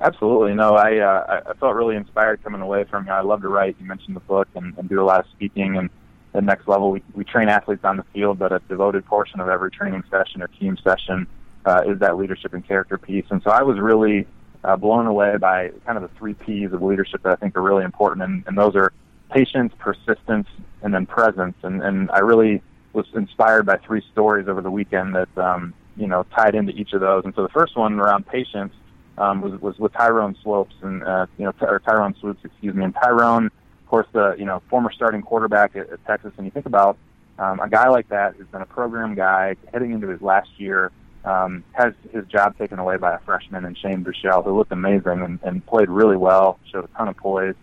Absolutely. 0.00 0.54
No, 0.54 0.74
I 0.74 0.98
uh, 0.98 1.40
I 1.46 1.52
felt 1.54 1.74
really 1.74 1.96
inspired 1.96 2.42
coming 2.44 2.60
away 2.60 2.84
from. 2.84 3.06
You. 3.06 3.12
I 3.12 3.22
love 3.22 3.42
to 3.42 3.48
write. 3.48 3.76
You 3.80 3.86
mentioned 3.86 4.14
the 4.14 4.20
book 4.20 4.46
and, 4.54 4.76
and 4.78 4.88
do 4.88 5.02
a 5.02 5.04
lot 5.04 5.20
of 5.20 5.26
speaking. 5.32 5.76
And 5.76 5.90
the 6.32 6.42
next 6.42 6.68
level, 6.68 6.90
we 6.90 7.02
we 7.14 7.24
train 7.24 7.48
athletes 7.48 7.84
on 7.84 7.96
the 7.96 8.04
field, 8.14 8.38
but 8.38 8.52
a 8.52 8.60
devoted 8.68 9.04
portion 9.06 9.40
of 9.40 9.48
every 9.48 9.70
training 9.70 10.04
session 10.10 10.42
or 10.42 10.48
team 10.48 10.76
session 10.84 11.26
uh, 11.64 11.82
is 11.86 11.98
that 11.98 12.16
leadership 12.16 12.54
and 12.54 12.66
character 12.66 12.96
piece. 12.98 13.24
And 13.30 13.42
so 13.42 13.50
I 13.50 13.62
was 13.62 13.78
really 13.78 14.26
uh, 14.66 14.76
blown 14.76 15.06
away 15.06 15.36
by 15.36 15.70
kind 15.86 15.96
of 15.96 16.02
the 16.02 16.16
three 16.18 16.34
P's 16.34 16.72
of 16.72 16.82
leadership 16.82 17.22
that 17.22 17.32
I 17.32 17.36
think 17.36 17.56
are 17.56 17.62
really 17.62 17.84
important, 17.84 18.22
and, 18.24 18.44
and 18.46 18.58
those 18.58 18.74
are 18.74 18.92
patience, 19.30 19.72
persistence, 19.78 20.48
and 20.82 20.92
then 20.92 21.06
presence. 21.06 21.56
And, 21.62 21.82
and 21.82 22.10
I 22.10 22.18
really 22.18 22.62
was 22.92 23.06
inspired 23.14 23.64
by 23.64 23.76
three 23.76 24.02
stories 24.12 24.48
over 24.48 24.60
the 24.60 24.70
weekend 24.70 25.14
that 25.14 25.38
um, 25.38 25.72
you 25.96 26.08
know 26.08 26.24
tied 26.34 26.54
into 26.54 26.72
each 26.72 26.92
of 26.92 27.00
those. 27.00 27.24
And 27.24 27.34
so 27.34 27.42
the 27.42 27.48
first 27.50 27.76
one 27.76 27.94
around 28.00 28.26
patience 28.26 28.72
um, 29.18 29.40
was 29.40 29.60
was 29.60 29.78
with 29.78 29.92
Tyrone 29.92 30.36
Slopes 30.42 30.74
and 30.82 31.04
uh, 31.04 31.26
you 31.38 31.44
know 31.44 31.52
or 31.60 31.78
Tyrone 31.78 32.16
Swoopes, 32.20 32.44
excuse 32.44 32.74
me. 32.74 32.84
And 32.84 32.94
Tyrone, 32.94 33.46
of 33.46 33.86
course, 33.86 34.06
the 34.12 34.34
you 34.36 34.44
know 34.44 34.62
former 34.68 34.90
starting 34.90 35.22
quarterback 35.22 35.76
at, 35.76 35.90
at 35.90 36.04
Texas. 36.06 36.32
And 36.36 36.44
you 36.44 36.50
think 36.50 36.66
about 36.66 36.96
um, 37.38 37.60
a 37.60 37.68
guy 37.68 37.88
like 37.88 38.08
that 38.08 38.34
who's 38.34 38.48
been 38.48 38.62
a 38.62 38.66
program 38.66 39.14
guy 39.14 39.54
heading 39.72 39.92
into 39.92 40.08
his 40.08 40.20
last 40.20 40.48
year. 40.58 40.90
Um, 41.26 41.64
has 41.72 41.92
his 42.12 42.24
job 42.26 42.56
taken 42.56 42.78
away 42.78 42.96
by 42.96 43.14
a 43.14 43.18
freshman 43.18 43.64
in 43.64 43.74
Shane 43.74 44.04
Buechele, 44.04 44.44
who 44.44 44.56
looked 44.56 44.72
amazing 44.72 45.22
and, 45.22 45.40
and 45.42 45.66
played 45.66 45.90
really 45.90 46.16
well, 46.16 46.58
showed 46.70 46.84
a 46.84 46.88
ton 46.96 47.08
of 47.08 47.16
poise 47.16 47.56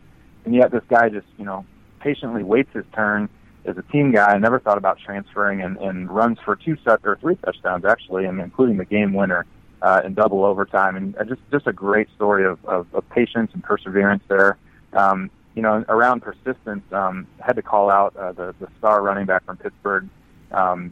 and 0.46 0.54
yet 0.54 0.72
this 0.72 0.84
guy 0.90 1.10
just 1.10 1.28
you 1.38 1.46
know 1.46 1.66
patiently 2.00 2.44
waits 2.44 2.70
his 2.74 2.86
turn 2.94 3.30
as 3.66 3.78
a 3.78 3.82
team 3.84 4.12
guy. 4.12 4.38
Never 4.38 4.60
thought 4.60 4.78
about 4.78 5.00
transferring 5.00 5.62
and, 5.62 5.78
and 5.78 6.10
runs 6.12 6.38
for 6.44 6.56
two 6.56 6.78
set 6.84 7.00
or 7.04 7.18
three 7.18 7.36
touchdowns 7.36 7.86
actually, 7.86 8.26
and 8.26 8.40
including 8.40 8.78
the 8.78 8.86
game 8.86 9.14
winner 9.14 9.46
uh, 9.82 10.02
in 10.04 10.14
double 10.14 10.44
overtime. 10.44 10.96
And 10.96 11.18
uh, 11.18 11.24
just 11.24 11.42
just 11.52 11.68
a 11.68 11.74
great 11.74 12.10
story 12.16 12.46
of, 12.46 12.64
of, 12.66 12.88
of 12.94 13.10
patience 13.10 13.52
and 13.54 13.64
perseverance 13.64 14.24
there. 14.28 14.58
Um, 14.94 15.30
you 15.56 15.62
know, 15.62 15.86
around 15.88 16.22
persistence, 16.22 16.82
um, 16.92 17.28
had 17.40 17.56
to 17.56 17.62
call 17.62 17.90
out 17.90 18.16
uh, 18.16 18.32
the 18.34 18.56
the 18.60 18.68
star 18.80 19.02
running 19.02 19.26
back 19.26 19.46
from 19.46 19.58
Pittsburgh, 19.58 20.10
um, 20.52 20.92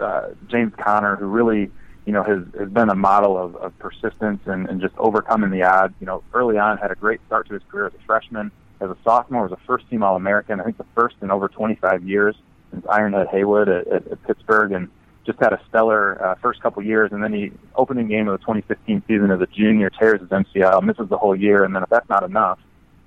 uh, 0.00 0.28
James 0.48 0.72
Conner, 0.78 1.16
who 1.16 1.26
really 1.26 1.70
you 2.04 2.12
know, 2.12 2.22
has, 2.22 2.42
has 2.58 2.68
been 2.68 2.88
a 2.88 2.94
model 2.94 3.38
of, 3.38 3.56
of 3.56 3.78
persistence 3.78 4.40
and, 4.46 4.68
and 4.68 4.80
just 4.80 4.94
overcoming 4.98 5.50
the 5.50 5.62
odds. 5.62 5.94
You 6.00 6.06
know, 6.06 6.22
early 6.34 6.58
on 6.58 6.78
had 6.78 6.90
a 6.90 6.96
great 6.96 7.20
start 7.26 7.48
to 7.48 7.54
his 7.54 7.62
career 7.70 7.86
as 7.86 7.94
a 7.94 8.04
freshman, 8.06 8.50
as 8.80 8.90
a 8.90 8.96
sophomore, 9.04 9.42
was 9.42 9.52
a 9.52 9.66
first 9.66 9.88
team 9.88 10.02
All 10.02 10.16
American. 10.16 10.60
I 10.60 10.64
think 10.64 10.78
the 10.78 10.86
first 10.94 11.16
in 11.22 11.30
over 11.30 11.48
25 11.48 12.02
years 12.02 12.34
since 12.70 12.84
Ironhead 12.86 13.32
Heyward 13.32 13.68
at, 13.68 13.86
at, 13.86 14.06
at 14.08 14.22
Pittsburgh, 14.24 14.72
and 14.72 14.88
just 15.24 15.38
had 15.38 15.52
a 15.52 15.60
stellar 15.68 16.20
uh, 16.24 16.34
first 16.36 16.60
couple 16.60 16.82
years. 16.82 17.12
And 17.12 17.22
then 17.22 17.32
he 17.32 17.52
opening 17.76 18.08
game 18.08 18.28
of 18.28 18.32
the 18.32 18.44
2015 18.44 19.02
season 19.06 19.30
as 19.30 19.40
a 19.40 19.46
junior 19.46 19.90
tears 19.90 20.20
his 20.20 20.30
MCL, 20.30 20.82
misses 20.82 21.08
the 21.08 21.18
whole 21.18 21.36
year, 21.36 21.64
and 21.64 21.74
then 21.74 21.82
if 21.82 21.88
that's 21.88 22.08
not 22.08 22.24
enough, 22.24 22.58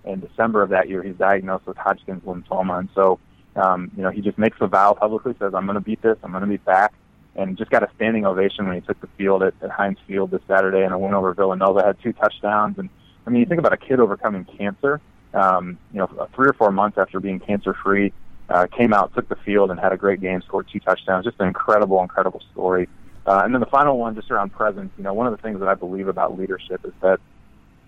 in 0.06 0.20
December 0.20 0.62
of 0.62 0.70
that 0.70 0.88
year 0.88 1.04
he's 1.04 1.16
diagnosed 1.16 1.66
with 1.66 1.78
Hodgkin's 1.78 2.24
lymphoma, 2.24 2.80
and 2.80 2.90
so 2.96 3.20
um, 3.56 3.92
you 3.98 4.04
know 4.04 4.12
he 4.12 4.22
just 4.22 4.38
makes 4.38 4.58
a 4.62 4.68
vow 4.68 4.94
publicly, 4.94 5.34
says 5.40 5.54
I'm 5.54 5.66
going 5.66 5.76
to 5.76 5.82
beat 5.82 6.02
this, 6.02 6.18
I'm 6.24 6.32
going 6.32 6.42
to 6.42 6.48
be 6.48 6.58
back. 6.58 6.94
And 7.36 7.58
just 7.58 7.70
got 7.70 7.84
a 7.84 7.90
standing 7.96 8.26
ovation 8.26 8.66
when 8.66 8.76
he 8.76 8.82
took 8.82 9.00
the 9.02 9.08
field 9.18 9.44
at, 9.44 9.54
at 9.62 9.70
Heinz 9.70 9.98
Field 10.08 10.32
this 10.32 10.42
Saturday 10.48 10.84
and 10.84 10.94
a 10.94 10.98
win 10.98 11.14
over 11.14 11.34
Villanova. 11.34 11.84
Had 11.86 12.02
two 12.02 12.14
touchdowns, 12.14 12.78
and 12.78 12.90
I 13.28 13.30
mean, 13.30 13.42
you 13.42 13.46
think 13.46 13.60
about 13.60 13.74
a 13.74 13.78
kid 13.78 14.00
overcoming 14.00 14.46
cancer 14.46 15.02
um, 15.36 15.78
you 15.92 16.00
know, 16.00 16.30
three 16.34 16.48
or 16.48 16.54
four 16.54 16.72
months 16.72 16.98
after 16.98 17.20
being 17.20 17.40
cancer 17.40 17.76
free, 17.84 18.14
uh, 18.50 18.68
came 18.68 18.94
out, 18.94 19.14
took 19.14 19.28
the 19.28 19.36
field, 19.36 19.70
and 19.70 19.80
had 19.80 19.92
a 19.92 19.98
great 19.98 20.22
game, 20.22 20.42
scored 20.42 20.68
two 20.72 20.80
touchdowns. 20.80 21.26
Just 21.26 21.40
an 21.40 21.48
incredible, 21.48 22.02
incredible 22.02 22.42
story. 22.52 22.88
Uh, 23.28 23.42
and 23.44 23.54
then 23.54 23.60
the 23.60 23.68
final 23.68 23.98
one, 23.98 24.16
just 24.16 24.32
around 24.32 24.52
presence. 24.52 24.92
You 24.98 25.04
know, 25.04 25.14
one 25.14 25.28
of 25.28 25.36
the 25.36 25.42
things 25.42 25.60
that 25.60 25.68
I 25.68 25.74
believe 25.74 26.08
about 26.08 26.38
leadership 26.38 26.86
is 26.86 26.94
that 27.02 27.20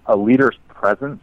a 0.06 0.18
leader's 0.18 0.58
presence, 0.68 1.22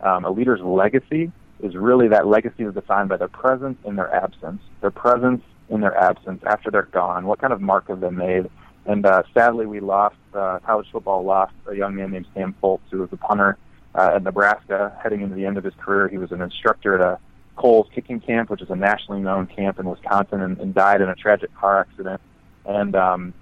um, 0.00 0.24
a 0.24 0.30
leader's 0.30 0.60
legacy, 0.60 1.32
is 1.60 1.74
really 1.74 2.08
that 2.08 2.26
legacy 2.26 2.64
is 2.64 2.74
defined 2.74 3.08
by 3.08 3.16
their 3.16 3.28
presence 3.28 3.78
in 3.84 3.96
their 3.96 4.12
absence. 4.14 4.60
Their 4.80 4.90
presence 4.90 5.42
in 5.68 5.80
their 5.80 5.96
absence 5.96 6.42
after 6.46 6.70
they're 6.70 6.82
gone. 6.82 7.26
What 7.26 7.40
kind 7.40 7.52
of 7.52 7.60
mark 7.60 7.88
have 7.88 8.00
they 8.00 8.10
made? 8.10 8.50
And 8.86 9.06
uh, 9.06 9.22
sadly, 9.32 9.66
we 9.66 9.80
lost 9.80 10.16
uh, 10.34 10.58
college 10.64 10.86
football 10.92 11.24
lost 11.24 11.54
a 11.66 11.74
young 11.74 11.94
man 11.94 12.10
named 12.10 12.26
Sam 12.34 12.54
Foltz, 12.62 12.80
who 12.90 12.98
was 12.98 13.08
a 13.12 13.16
punter 13.16 13.56
uh, 13.94 14.12
at 14.16 14.22
Nebraska. 14.22 14.96
Heading 15.02 15.22
into 15.22 15.34
the 15.34 15.46
end 15.46 15.56
of 15.56 15.64
his 15.64 15.74
career, 15.78 16.08
he 16.08 16.18
was 16.18 16.32
an 16.32 16.42
instructor 16.42 16.94
at 16.94 17.00
a 17.00 17.18
Kohl's 17.56 17.88
kicking 17.94 18.20
camp, 18.20 18.50
which 18.50 18.60
is 18.60 18.68
a 18.68 18.76
nationally 18.76 19.22
known 19.22 19.46
camp 19.46 19.78
in 19.78 19.88
Wisconsin, 19.88 20.42
and, 20.42 20.58
and 20.58 20.74
died 20.74 21.00
in 21.00 21.08
a 21.08 21.14
tragic 21.14 21.54
car 21.54 21.80
accident. 21.80 22.20
And 22.66 22.94
um, 22.94 23.32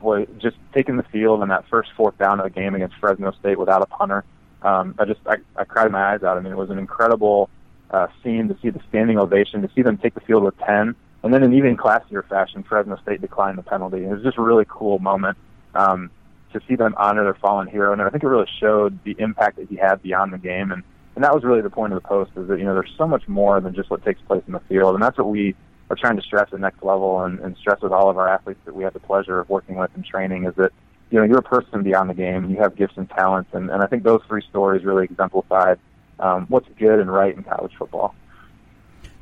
boy, 0.00 0.26
just 0.38 0.56
taking 0.72 0.96
the 0.96 1.04
field 1.04 1.40
on 1.40 1.48
that 1.48 1.64
first 1.68 1.90
fourth 1.96 2.16
down 2.18 2.38
of 2.38 2.44
the 2.44 2.50
game 2.50 2.74
against 2.74 2.96
Fresno 2.96 3.32
State 3.32 3.58
without 3.58 3.82
a 3.82 3.86
punter, 3.86 4.24
um, 4.62 4.94
I 4.98 5.04
just 5.04 5.20
I, 5.26 5.38
I 5.56 5.64
cried 5.64 5.90
my 5.90 6.12
eyes 6.12 6.22
out. 6.22 6.36
I 6.36 6.40
mean, 6.40 6.52
it 6.52 6.58
was 6.58 6.70
an 6.70 6.78
incredible 6.78 7.50
uh, 7.90 8.06
scene 8.22 8.48
to 8.48 8.56
see 8.62 8.70
the 8.70 8.80
standing 8.88 9.18
ovation, 9.18 9.62
to 9.62 9.70
see 9.74 9.82
them 9.82 9.98
take 9.98 10.14
the 10.14 10.20
field 10.20 10.44
with 10.44 10.56
ten, 10.58 10.94
and 11.22 11.32
then 11.32 11.42
in 11.42 11.54
even 11.54 11.76
classier 11.76 12.26
fashion, 12.28 12.62
Fresno 12.62 12.96
State 13.02 13.20
declined 13.20 13.58
the 13.58 13.62
penalty. 13.62 14.04
It 14.04 14.08
was 14.08 14.22
just 14.22 14.38
a 14.38 14.42
really 14.42 14.66
cool 14.68 14.98
moment. 14.98 15.38
Um, 15.74 16.10
to 16.52 16.60
see 16.68 16.76
them 16.76 16.94
honor 16.96 17.24
their 17.24 17.34
fallen 17.34 17.66
hero. 17.66 17.92
And 17.92 18.02
I 18.02 18.10
think 18.10 18.22
it 18.22 18.28
really 18.28 18.48
showed 18.60 19.02
the 19.04 19.16
impact 19.18 19.56
that 19.56 19.68
he 19.68 19.76
had 19.76 20.02
beyond 20.02 20.32
the 20.32 20.38
game. 20.38 20.70
And, 20.70 20.82
and 21.14 21.24
that 21.24 21.34
was 21.34 21.44
really 21.44 21.60
the 21.60 21.70
point 21.70 21.92
of 21.92 22.02
the 22.02 22.06
post 22.06 22.32
is 22.36 22.48
that, 22.48 22.58
you 22.58 22.64
know, 22.64 22.74
there's 22.74 22.92
so 22.96 23.06
much 23.06 23.26
more 23.28 23.60
than 23.60 23.74
just 23.74 23.90
what 23.90 24.04
takes 24.04 24.20
place 24.22 24.42
in 24.46 24.52
the 24.52 24.60
field. 24.60 24.94
And 24.94 25.02
that's 25.02 25.18
what 25.18 25.28
we 25.28 25.54
are 25.90 25.96
trying 25.96 26.16
to 26.16 26.22
stress 26.22 26.48
at 26.52 26.60
next 26.60 26.82
level 26.82 27.22
and, 27.22 27.38
and 27.40 27.56
stress 27.56 27.80
with 27.82 27.92
all 27.92 28.08
of 28.08 28.16
our 28.18 28.28
athletes 28.28 28.60
that 28.64 28.74
we 28.74 28.84
have 28.84 28.92
the 28.92 29.00
pleasure 29.00 29.40
of 29.40 29.48
working 29.48 29.76
with 29.76 29.90
and 29.94 30.04
training 30.04 30.44
is 30.44 30.54
that, 30.56 30.72
you 31.10 31.18
know, 31.18 31.24
you're 31.24 31.38
a 31.38 31.42
person 31.42 31.82
beyond 31.82 32.08
the 32.08 32.14
game. 32.14 32.48
You 32.50 32.56
have 32.58 32.76
gifts 32.76 32.94
and 32.96 33.08
talents. 33.10 33.50
And, 33.52 33.70
and 33.70 33.82
I 33.82 33.86
think 33.86 34.02
those 34.02 34.22
three 34.28 34.42
stories 34.48 34.84
really 34.84 35.04
exemplified 35.04 35.78
um, 36.18 36.46
what's 36.48 36.68
good 36.78 37.00
and 37.00 37.12
right 37.12 37.36
in 37.36 37.42
college 37.42 37.72
football. 37.78 38.14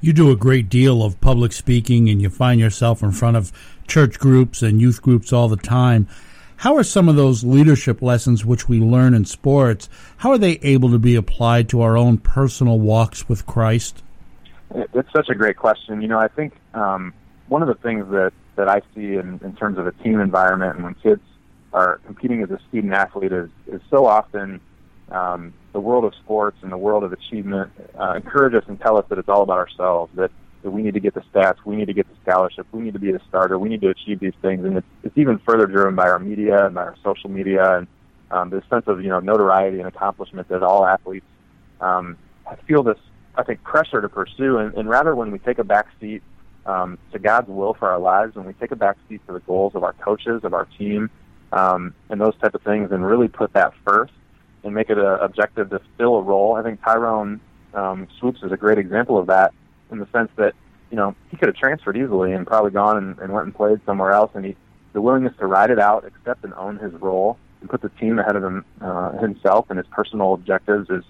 You 0.03 0.15
do 0.15 0.31
a 0.31 0.37
great 0.37 0.71
deal 0.71 1.03
of 1.03 1.21
public 1.21 1.53
speaking 1.53 2.09
and 2.09 2.23
you 2.23 2.31
find 2.31 2.59
yourself 2.59 3.03
in 3.03 3.13
front 3.13 3.37
of 3.37 3.53
church 3.87 4.19
groups 4.19 4.63
and 4.63 4.81
youth 4.81 5.03
groups 5.03 5.31
all 5.31 5.49
the 5.49 5.57
time. 5.57 6.09
How 6.57 6.77
are 6.77 6.83
some 6.83 7.09
of 7.09 7.17
those 7.17 7.45
leadership 7.45 8.01
lessons 8.01 8.45
which 8.45 8.67
we 8.67 8.81
learn 8.81 9.13
in 9.13 9.27
sports, 9.27 9.91
how 10.19 10.31
are 10.31 10.39
they 10.39 10.59
able 10.63 10.91
to 10.91 10.99
be 10.99 11.17
applied 11.17 11.69
to 11.71 11.83
our 11.83 11.99
own 11.99 12.17
personal 12.17 12.79
walks 12.79 13.29
with 13.29 13.45
Christ? 13.45 14.03
It's 14.75 15.13
such 15.13 15.29
a 15.29 15.35
great 15.35 15.57
question. 15.57 16.01
You 16.01 16.09
know, 16.09 16.19
I 16.19 16.29
think 16.29 16.55
um, 16.73 17.13
one 17.49 17.61
of 17.61 17.69
the 17.69 17.75
things 17.75 18.07
that, 18.11 18.33
that 18.57 18.69
I 18.69 18.81
see 18.95 19.17
in, 19.17 19.41
in 19.43 19.55
terms 19.57 19.77
of 19.77 19.87
a 19.87 19.93
team 19.93 20.19
environment 20.21 20.77
and 20.77 20.85
when 20.85 20.95
kids 20.95 21.23
are 21.75 22.01
competing 22.07 22.43
as 22.43 22.51
a 22.51 22.59
student 22.69 22.95
athlete 22.95 23.33
is, 23.33 23.51
is 23.67 23.81
so 23.91 24.07
often 24.07 24.61
um, 25.11 25.53
the 25.73 25.81
world 25.81 26.05
of 26.05 26.15
sports 26.17 26.57
and 26.63 26.71
the 26.71 26.77
world 26.77 27.05
of 27.05 27.13
achievement 27.13 27.73
uh, 27.99 28.13
encourage 28.13 28.55
us 28.55 28.65
and 28.69 28.81
tell 28.81 28.97
us 28.97 29.05
that 29.09 29.19
it's 29.19 29.29
all 29.29 29.43
about 29.43 29.59
ourselves. 29.59 30.13
That 30.17 30.31
that 30.63 30.71
we 30.71 30.83
need 30.83 30.95
to 30.95 31.01
get 31.01 31.15
the 31.15 31.23
stats, 31.33 31.57
we 31.65 31.75
need 31.75 31.87
to 31.87 31.95
get 31.95 32.07
the 32.07 32.17
scholarship, 32.23 32.67
we 32.71 32.83
need 32.83 32.93
to 32.93 32.99
be 32.99 33.11
the 33.13 33.21
starter, 33.29 33.59
we 33.59 33.71
need 33.71 33.81
to 33.81 33.89
achieve 33.89 34.21
these 34.21 34.35
things, 34.43 34.63
and 34.63 34.77
it's, 34.77 34.87
it's 35.03 35.17
even 35.17 35.39
further 35.39 35.67
driven 35.67 35.95
by 35.95 36.07
our 36.07 36.19
media 36.19 36.67
and 36.67 36.75
by 36.75 36.83
our 36.83 36.97
social 37.03 37.31
media 37.31 37.79
and 37.79 37.87
um, 38.31 38.51
this 38.51 38.63
sense 38.69 38.85
of 38.87 39.03
you 39.03 39.09
know 39.09 39.21
notoriety 39.21 39.79
and 39.79 39.89
accomplishment 39.89 40.49
that 40.49 40.63
all 40.63 40.87
athletes 40.87 41.27
um, 41.81 42.17
feel 42.67 42.83
this 42.83 42.99
I 43.37 43.43
think 43.43 43.63
pressure 43.63 44.01
to 44.01 44.09
pursue, 44.09 44.59
and, 44.59 44.75
and 44.75 44.89
rather 44.89 45.15
when 45.15 45.31
we 45.31 45.39
take 45.39 45.59
a 45.59 45.65
back 45.65 45.87
seat 46.01 46.23
um, 46.67 46.99
to 47.13 47.19
God's 47.19 47.49
will 47.49 47.75
for 47.75 47.89
our 47.89 47.99
lives, 47.99 48.37
when 48.37 48.45
we 48.45 48.53
take 48.55 48.71
a 48.71 48.77
back 48.77 48.97
seat 49.09 49.21
to 49.27 49.33
the 49.33 49.41
goals 49.41 49.75
of 49.75 49.83
our 49.85 49.95
coaches, 49.95 50.43
of 50.45 50.53
our 50.53 50.67
team, 50.79 51.11
um, 51.53 51.95
and 52.11 52.21
those 52.21 52.37
type 52.37 52.55
of 52.55 52.63
things, 52.63 52.91
and 52.93 53.07
really 53.07 53.29
put 53.29 53.53
that 53.55 53.73
first 53.85 54.13
and 54.65 54.75
make 54.75 54.91
it 54.91 54.99
an 54.99 55.19
objective 55.21 55.71
to 55.71 55.81
fill 55.97 56.17
a 56.17 56.23
role. 56.23 56.55
I 56.57 56.63
think 56.63 56.83
Tyrone 56.83 57.41
um, 57.75 58.09
Swoopes 58.19 58.43
is 58.43 58.53
a 58.53 58.57
great 58.57 58.79
example 58.79 59.19
of 59.19 59.27
that 59.29 59.53
in 59.91 59.99
the 59.99 60.07
sense 60.13 60.31
that 60.37 60.55
you 60.91 60.97
know 60.97 61.15
he 61.31 61.37
could 61.37 61.49
have 61.49 61.57
transferred 61.57 61.97
easily 61.97 62.33
and 62.33 62.47
probably 62.47 62.71
gone 62.71 62.97
and, 62.97 63.19
and 63.19 63.33
went 63.33 63.47
and 63.47 63.55
played 63.55 63.81
somewhere 63.87 64.13
else, 64.13 64.31
and 64.35 64.45
he 64.45 64.57
the 64.93 65.01
willingness 65.01 65.35
to 65.39 65.47
ride 65.47 65.71
it 65.71 65.79
out, 65.79 66.05
accept 66.05 66.45
and 66.45 66.53
own 66.55 66.77
his 66.79 66.93
role, 66.95 67.39
and 67.61 67.71
put 67.71 67.81
the 67.81 67.89
team 67.91 68.19
ahead 68.19 68.37
of 68.37 68.43
him 68.43 68.65
uh, 68.81 69.13
himself 69.19 69.67
and 69.71 69.79
his 69.79 69.87
personal 69.89 70.35
objectives 70.35 70.91
is 70.91 71.05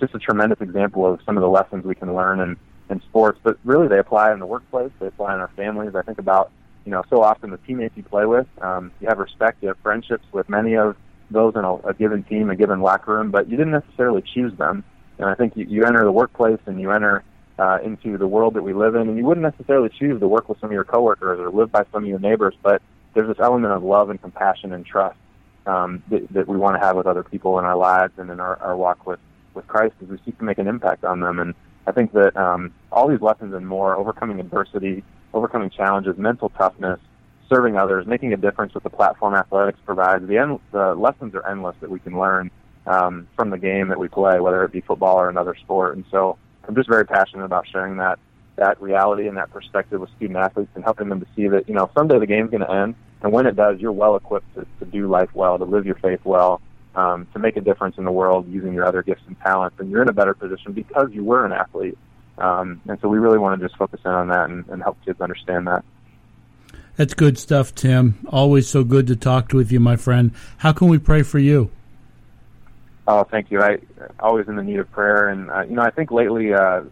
just 0.00 0.14
a 0.14 0.18
tremendous 0.18 0.60
example 0.60 1.06
of 1.06 1.20
some 1.24 1.36
of 1.36 1.40
the 1.40 1.48
lessons 1.48 1.84
we 1.84 1.94
can 1.94 2.14
learn 2.14 2.40
in, 2.40 2.56
in 2.90 3.00
sports. 3.02 3.38
But 3.42 3.58
really, 3.64 3.88
they 3.88 3.98
apply 3.98 4.32
in 4.32 4.38
the 4.38 4.46
workplace. 4.46 4.90
They 4.98 5.06
apply 5.06 5.34
in 5.34 5.40
our 5.40 5.50
families. 5.56 5.94
I 5.94 6.02
think 6.02 6.18
about 6.18 6.50
you 6.84 6.92
know 6.92 7.02
so 7.10 7.22
often 7.22 7.50
the 7.50 7.58
teammates 7.58 7.96
you 7.96 8.02
play 8.02 8.26
with. 8.26 8.46
Um, 8.60 8.92
you 9.00 9.08
have 9.08 9.18
respect. 9.18 9.62
You 9.62 9.68
have 9.68 9.78
friendships 9.78 10.24
with 10.32 10.48
many 10.48 10.76
of 10.76 10.96
those 11.30 11.54
in 11.56 11.64
a, 11.64 11.74
a 11.76 11.94
given 11.94 12.22
team, 12.24 12.50
a 12.50 12.56
given 12.56 12.80
locker 12.80 13.14
room, 13.14 13.30
but 13.30 13.48
you 13.48 13.56
didn't 13.56 13.72
necessarily 13.72 14.22
choose 14.22 14.56
them. 14.58 14.84
And 15.18 15.28
I 15.28 15.34
think 15.34 15.56
you, 15.56 15.66
you 15.68 15.84
enter 15.84 16.04
the 16.04 16.12
workplace 16.12 16.60
and 16.66 16.80
you 16.80 16.90
enter 16.90 17.22
uh, 17.58 17.78
into 17.84 18.18
the 18.18 18.26
world 18.26 18.54
that 18.54 18.62
we 18.62 18.72
live 18.72 18.94
in, 18.94 19.08
and 19.08 19.16
you 19.16 19.24
wouldn't 19.24 19.44
necessarily 19.44 19.88
choose 19.88 20.18
to 20.20 20.28
work 20.28 20.48
with 20.48 20.58
some 20.60 20.70
of 20.70 20.72
your 20.72 20.84
coworkers 20.84 21.38
or 21.38 21.50
live 21.50 21.70
by 21.70 21.84
some 21.92 22.02
of 22.02 22.08
your 22.08 22.18
neighbors, 22.18 22.54
but 22.62 22.82
there's 23.14 23.28
this 23.28 23.38
element 23.40 23.72
of 23.72 23.82
love 23.82 24.10
and 24.10 24.20
compassion 24.20 24.72
and 24.72 24.84
trust 24.84 25.16
um, 25.66 26.02
that, 26.10 26.26
that 26.32 26.48
we 26.48 26.56
want 26.56 26.74
to 26.76 26.84
have 26.84 26.96
with 26.96 27.06
other 27.06 27.22
people 27.22 27.58
in 27.58 27.64
our 27.64 27.76
lives 27.76 28.12
and 28.18 28.30
in 28.30 28.40
our, 28.40 28.56
our 28.60 28.76
walk 28.76 29.06
with, 29.06 29.20
with 29.54 29.66
Christ 29.66 29.94
as 30.02 30.08
we 30.08 30.18
seek 30.24 30.36
to 30.38 30.44
make 30.44 30.58
an 30.58 30.66
impact 30.66 31.04
on 31.04 31.20
them. 31.20 31.38
And 31.38 31.54
I 31.86 31.92
think 31.92 32.12
that 32.12 32.36
um, 32.36 32.72
all 32.90 33.08
these 33.08 33.20
lessons 33.20 33.54
and 33.54 33.66
more, 33.66 33.96
overcoming 33.96 34.40
adversity, 34.40 35.04
overcoming 35.32 35.70
challenges, 35.70 36.18
mental 36.18 36.48
toughness, 36.50 36.98
serving 37.54 37.76
others, 37.76 38.06
making 38.06 38.32
a 38.32 38.36
difference 38.36 38.74
with 38.74 38.82
the 38.82 38.90
platform 38.90 39.34
athletics 39.34 39.78
provides, 39.84 40.26
the, 40.26 40.38
end, 40.38 40.58
the 40.72 40.94
lessons 40.94 41.34
are 41.34 41.46
endless 41.48 41.76
that 41.80 41.90
we 41.90 42.00
can 42.00 42.18
learn 42.18 42.50
um, 42.86 43.28
from 43.36 43.50
the 43.50 43.58
game 43.58 43.88
that 43.88 43.98
we 43.98 44.08
play, 44.08 44.40
whether 44.40 44.64
it 44.64 44.72
be 44.72 44.80
football 44.80 45.16
or 45.16 45.28
another 45.28 45.54
sport. 45.54 45.96
And 45.96 46.04
so 46.10 46.36
I'm 46.66 46.74
just 46.74 46.88
very 46.88 47.06
passionate 47.06 47.44
about 47.44 47.66
sharing 47.68 47.96
that 47.98 48.18
that 48.56 48.80
reality 48.80 49.26
and 49.26 49.36
that 49.36 49.50
perspective 49.50 50.00
with 50.00 50.10
student 50.16 50.38
athletes 50.38 50.70
and 50.76 50.84
helping 50.84 51.08
them 51.08 51.18
to 51.18 51.26
see 51.34 51.48
that 51.48 51.68
you 51.68 51.74
know 51.74 51.90
someday 51.96 52.20
the 52.20 52.26
game's 52.26 52.50
going 52.50 52.60
to 52.60 52.70
end, 52.70 52.94
and 53.22 53.32
when 53.32 53.46
it 53.46 53.56
does, 53.56 53.80
you're 53.80 53.92
well 53.92 54.14
equipped 54.16 54.54
to, 54.54 54.66
to 54.78 54.84
do 54.84 55.08
life 55.08 55.30
well, 55.34 55.58
to 55.58 55.64
live 55.64 55.84
your 55.86 55.96
faith 55.96 56.20
well, 56.24 56.60
um, 56.94 57.26
to 57.32 57.40
make 57.40 57.56
a 57.56 57.60
difference 57.60 57.98
in 57.98 58.04
the 58.04 58.12
world 58.12 58.48
using 58.48 58.72
your 58.72 58.86
other 58.86 59.02
gifts 59.02 59.22
and 59.26 59.36
talents, 59.40 59.76
and 59.80 59.90
you're 59.90 60.02
in 60.02 60.08
a 60.08 60.12
better 60.12 60.34
position 60.34 60.72
because 60.72 61.08
you 61.12 61.24
were 61.24 61.44
an 61.44 61.52
athlete. 61.52 61.98
Um, 62.38 62.80
and 62.88 62.98
so 63.00 63.08
we 63.08 63.18
really 63.18 63.38
want 63.38 63.60
to 63.60 63.66
just 63.66 63.76
focus 63.76 64.00
in 64.04 64.10
on 64.10 64.28
that 64.28 64.50
and, 64.50 64.68
and 64.68 64.82
help 64.82 64.98
kids 65.04 65.20
understand 65.20 65.66
that. 65.68 65.84
That's 66.96 67.14
good 67.14 67.38
stuff, 67.38 67.74
Tim. 67.74 68.18
Always 68.28 68.68
so 68.68 68.84
good 68.84 69.08
to 69.08 69.16
talk 69.16 69.52
with 69.52 69.72
you, 69.72 69.80
my 69.80 69.96
friend. 69.96 70.30
How 70.58 70.72
can 70.72 70.88
we 70.88 70.98
pray 70.98 71.22
for 71.22 71.40
you? 71.40 71.70
Oh, 73.06 73.24
thank 73.24 73.50
you. 73.50 73.60
I 73.60 73.78
always 74.20 74.48
in 74.48 74.56
the 74.56 74.62
need 74.62 74.78
of 74.78 74.90
prayer, 74.92 75.28
and 75.28 75.50
uh, 75.50 75.62
you 75.62 75.74
know, 75.74 75.82
I 75.82 75.90
think 75.90 76.10
lately 76.10 76.54
uh, 76.54 76.82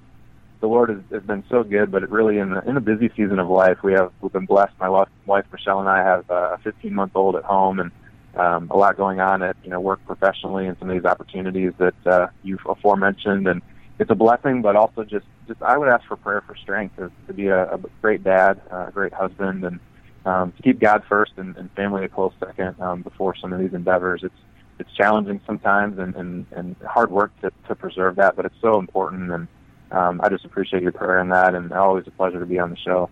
the 0.61 0.67
Lord 0.67 0.91
has, 0.91 0.99
has 1.11 1.23
been 1.23 1.45
so 1.49 1.63
good. 1.63 1.91
But 1.91 2.03
it 2.03 2.11
really, 2.11 2.39
in 2.39 2.51
the 2.51 2.69
in 2.69 2.75
the 2.75 2.81
busy 2.81 3.11
season 3.17 3.39
of 3.39 3.49
life, 3.49 3.79
we 3.83 3.93
have 3.93 4.13
we've 4.21 4.33
been 4.33 4.45
blessed. 4.45 4.73
My 4.81 4.89
wife, 5.27 5.45
Michelle, 5.53 5.81
and 5.81 5.89
I 5.89 6.03
have 6.03 6.31
uh, 6.31 6.55
a 6.55 6.59
15 6.59 6.93
month 6.93 7.13
old 7.15 7.37
at 7.37 7.45
home, 7.45 7.79
and 7.79 7.91
um, 8.35 8.71
a 8.71 8.77
lot 8.77 8.97
going 8.97 9.21
on 9.21 9.43
at 9.43 9.57
you 9.63 9.71
know 9.71 9.81
work 9.81 10.05
professionally, 10.05 10.67
and 10.67 10.77
some 10.81 10.91
of 10.91 10.97
these 10.97 11.05
opportunities 11.05 11.73
that 11.79 12.07
uh, 12.07 12.27
you've 12.43 12.67
aforementioned, 12.67 13.47
and 13.47 13.63
it's 14.01 14.11
a 14.11 14.17
blessing. 14.17 14.63
But 14.63 14.75
also, 14.75 15.05
just 15.05 15.27
just 15.47 15.63
I 15.63 15.79
would 15.79 15.89
ask 15.89 16.07
for 16.09 16.17
prayer 16.17 16.43
for 16.43 16.57
strength 16.57 16.97
to, 16.97 17.11
to 17.29 17.33
be 17.33 17.47
a, 17.47 17.75
a 17.75 17.79
great 18.03 18.23
dad, 18.23 18.61
a 18.71 18.91
great 18.93 19.15
husband, 19.15 19.65
and 19.65 19.81
um, 20.25 20.53
to 20.53 20.63
keep 20.63 20.81
God 20.81 21.03
first 21.09 21.33
and, 21.37 21.57
and 21.57 21.71
family 21.73 22.05
a 22.05 22.09
close 22.09 22.33
second 22.39 22.81
um, 22.81 23.03
before 23.03 23.35
some 23.37 23.53
of 23.53 23.61
these 23.61 23.75
endeavors. 23.75 24.23
It's 24.23 24.35
it's 24.79 24.93
challenging 24.97 25.41
sometimes 25.47 25.99
and, 25.99 26.15
and, 26.17 26.47
and 26.51 26.77
hard 26.89 27.11
work 27.11 27.31
to, 27.43 27.53
to 27.69 27.75
preserve 27.75 28.17
that, 28.17 28.35
but 28.37 28.47
it's 28.47 28.61
so 28.61 28.79
important. 28.79 29.31
And 29.31 29.49
um, 29.93 30.21
I 30.23 30.29
just 30.29 30.45
appreciate 30.45 30.83
your 30.83 30.93
prayer 30.93 31.21
in 31.21 31.29
that, 31.29 31.55
and 31.55 31.73
always 31.73 32.07
a 32.07 32.11
pleasure 32.11 32.41
to 32.41 32.47
be 32.47 32.59
on 32.59 32.71
the 32.71 32.77
show. 32.77 33.09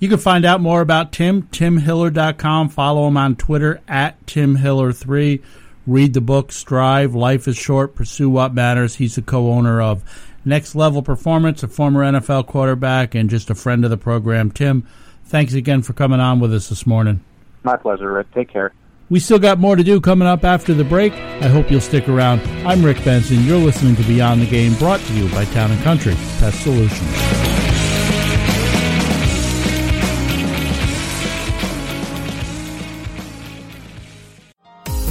You 0.00 0.08
can 0.08 0.18
find 0.18 0.44
out 0.44 0.60
more 0.60 0.80
about 0.80 1.12
Tim, 1.12 1.44
timhiller.com. 1.44 2.70
Follow 2.70 3.06
him 3.06 3.16
on 3.16 3.36
Twitter 3.36 3.80
at 3.86 4.24
timhiller3. 4.26 5.42
Read 5.86 6.14
the 6.14 6.20
book, 6.20 6.50
Strive, 6.50 7.14
Life 7.14 7.46
is 7.46 7.56
Short, 7.56 7.94
Pursue 7.94 8.30
What 8.30 8.54
Matters. 8.54 8.96
He's 8.96 9.14
the 9.14 9.22
co 9.22 9.52
owner 9.52 9.80
of 9.80 10.02
Next 10.44 10.74
Level 10.74 11.02
Performance, 11.02 11.62
a 11.62 11.68
former 11.68 12.02
NFL 12.02 12.46
quarterback, 12.46 13.14
and 13.14 13.30
just 13.30 13.50
a 13.50 13.54
friend 13.54 13.84
of 13.84 13.90
the 13.90 13.96
program. 13.96 14.50
Tim, 14.50 14.86
thanks 15.24 15.54
again 15.54 15.82
for 15.82 15.92
coming 15.92 16.20
on 16.20 16.40
with 16.40 16.52
us 16.54 16.68
this 16.68 16.86
morning. 16.86 17.22
My 17.62 17.76
pleasure, 17.76 18.12
Rick. 18.12 18.32
Take 18.32 18.50
care. 18.50 18.72
We 19.10 19.20
still 19.20 19.38
got 19.38 19.58
more 19.58 19.76
to 19.76 19.84
do 19.84 20.00
coming 20.00 20.26
up 20.26 20.42
after 20.42 20.72
the 20.72 20.84
break. 20.84 21.12
I 21.12 21.48
hope 21.48 21.70
you'll 21.70 21.82
stick 21.82 22.08
around. 22.08 22.40
I'm 22.66 22.82
Rick 22.82 23.04
Benson. 23.04 23.44
You're 23.44 23.58
listening 23.58 23.94
to 23.96 24.02
Beyond 24.04 24.40
the 24.40 24.46
Game, 24.46 24.74
brought 24.74 25.00
to 25.00 25.12
you 25.12 25.28
by 25.30 25.44
Town 25.46 25.70
and 25.70 25.82
Country 25.82 26.14
Pest 26.38 26.62
Solutions. 26.62 27.52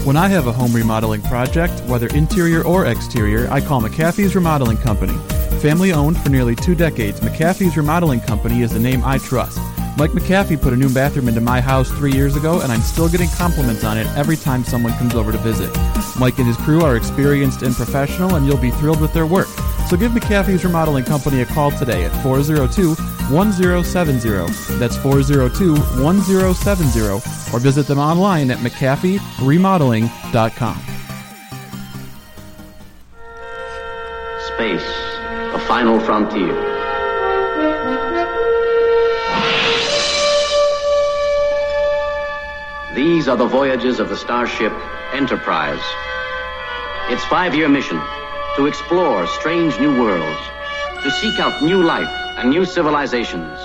When 0.04 0.18
I 0.18 0.30
have 0.30 0.48
a 0.48 0.52
home 0.52 0.74
remodeling 0.74 1.22
project, 1.22 1.80
whether 1.82 2.08
interior 2.08 2.64
or 2.66 2.88
exterior, 2.88 3.48
I 3.52 3.62
call 3.62 3.84
McAfee's 3.84 4.34
Remodeling 4.34 4.78
Company. 4.78 5.14
Family 5.60 5.94
owned 5.94 6.20
for 6.20 6.30
nearly 6.30 6.56
two 6.56 6.74
decades, 6.74 7.20
McAfee's 7.20 7.78
Remodeling 7.78 8.22
Company 8.22 8.64
is 8.64 8.74
the 8.74 8.80
name 8.80 9.04
I 9.04 9.20
trust. 9.20 9.60
Mike 9.98 10.12
McAfee 10.12 10.62
put 10.62 10.72
a 10.74 10.76
new 10.76 10.92
bathroom 10.92 11.28
into 11.28 11.42
my 11.42 11.60
house 11.62 11.92
three 11.92 12.14
years 12.14 12.36
ago, 12.36 12.62
and 12.62 12.72
I'm 12.72 12.82
still 12.82 13.10
getting 13.10 13.30
compliments 13.30 13.84
on 13.84 13.98
it 13.98 14.06
every 14.18 14.38
time 14.38 14.64
someone 14.64 14.94
comes 14.94 15.16
over 15.16 15.32
to 15.32 15.38
visit. 15.40 15.76
Mike 16.18 16.38
and 16.40 16.48
his 16.48 16.58
crew 16.58 16.82
are 16.82 16.96
experienced 16.96 17.62
and 17.62 17.76
professional, 17.76 18.36
and 18.36 18.46
you'll 18.46 18.58
be 18.58 18.72
thrilled 18.72 19.02
with 19.02 19.14
their 19.14 19.26
work. 19.26 19.48
So 19.90 19.98
give 19.98 20.14
McAfee's 20.14 20.64
Remodeling 20.64 21.04
Company 21.04 21.42
a 21.42 21.46
call 21.46 21.72
today 21.72 22.06
at 22.06 22.12
402 22.24 22.96
1070. 22.96 24.30
That's 24.80 24.96
402 24.98 25.76
1070, 26.02 27.02
or 27.54 27.60
visit 27.60 27.88
them 27.88 28.00
online 28.00 28.50
at 28.52 28.60
McAfeeRemodeling.com. 28.60 30.78
Space, 34.48 34.88
the 35.52 35.60
final 35.68 36.00
frontier. 36.00 36.71
These 42.94 43.30
are 43.30 43.38
the 43.38 43.48
voyages 43.48 44.02
of 44.02 44.10
the 44.10 44.18
starship 44.18 44.74
Enterprise. 45.14 45.82
Its 47.10 47.24
five 47.24 47.56
year 47.56 47.70
mission 47.70 47.98
to 48.58 48.66
explore 48.66 49.26
strange 49.28 49.80
new 49.80 49.98
worlds, 49.98 50.42
to 51.02 51.10
seek 51.10 51.40
out 51.40 51.64
new 51.64 51.82
life 51.82 52.12
and 52.38 52.50
new 52.50 52.66
civilizations, 52.66 53.58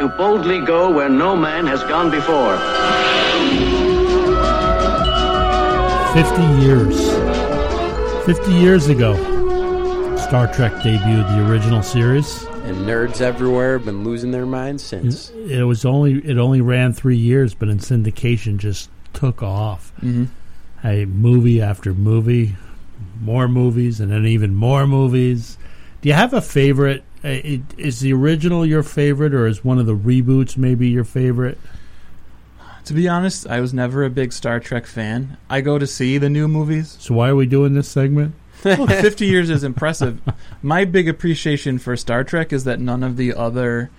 to 0.00 0.10
boldly 0.16 0.64
go 0.64 0.90
where 0.90 1.10
no 1.10 1.36
man 1.36 1.66
has 1.66 1.82
gone 1.82 2.10
before. 2.10 2.56
50 6.14 6.42
years. 6.64 6.96
50 8.24 8.52
years 8.54 8.88
ago, 8.88 9.16
Star 10.16 10.46
Trek 10.46 10.72
debuted 10.76 11.28
the 11.28 11.46
original 11.46 11.82
series. 11.82 12.47
And 12.68 12.86
nerds 12.86 13.22
everywhere 13.22 13.78
have 13.78 13.86
been 13.86 14.04
losing 14.04 14.30
their 14.30 14.44
minds 14.44 14.84
since. 14.84 15.30
It 15.30 15.62
was 15.62 15.86
only 15.86 16.18
it 16.18 16.36
only 16.36 16.60
ran 16.60 16.92
three 16.92 17.16
years, 17.16 17.54
but 17.54 17.70
in 17.70 17.78
syndication 17.78 18.58
just 18.58 18.90
took 19.14 19.42
off. 19.42 19.90
Mm-hmm. 20.02 20.26
A 20.86 21.06
movie 21.06 21.62
after 21.62 21.94
movie, 21.94 22.56
more 23.22 23.48
movies, 23.48 24.00
and 24.00 24.12
then 24.12 24.26
even 24.26 24.54
more 24.54 24.86
movies. 24.86 25.56
Do 26.02 26.10
you 26.10 26.14
have 26.14 26.34
a 26.34 26.42
favorite? 26.42 27.04
Is 27.24 28.00
the 28.00 28.12
original 28.12 28.66
your 28.66 28.82
favorite, 28.82 29.32
or 29.32 29.46
is 29.46 29.64
one 29.64 29.78
of 29.78 29.86
the 29.86 29.96
reboots 29.96 30.58
maybe 30.58 30.88
your 30.88 31.04
favorite? 31.04 31.58
To 32.84 32.92
be 32.92 33.08
honest, 33.08 33.46
I 33.46 33.60
was 33.60 33.72
never 33.72 34.04
a 34.04 34.10
big 34.10 34.32
Star 34.32 34.60
Trek 34.60 34.86
fan. 34.86 35.38
I 35.48 35.62
go 35.62 35.78
to 35.78 35.86
see 35.86 36.18
the 36.18 36.28
new 36.28 36.48
movies. 36.48 36.98
So 37.00 37.14
why 37.14 37.30
are 37.30 37.36
we 37.36 37.46
doing 37.46 37.72
this 37.72 37.88
segment? 37.88 38.34
Look, 38.64 38.90
50 38.90 39.26
years 39.26 39.50
is 39.50 39.62
impressive. 39.62 40.20
My 40.62 40.84
big 40.84 41.08
appreciation 41.08 41.78
for 41.78 41.96
Star 41.96 42.24
Trek 42.24 42.52
is 42.52 42.64
that 42.64 42.80
none 42.80 43.02
of 43.02 43.16
the 43.16 43.34
other 43.34 43.90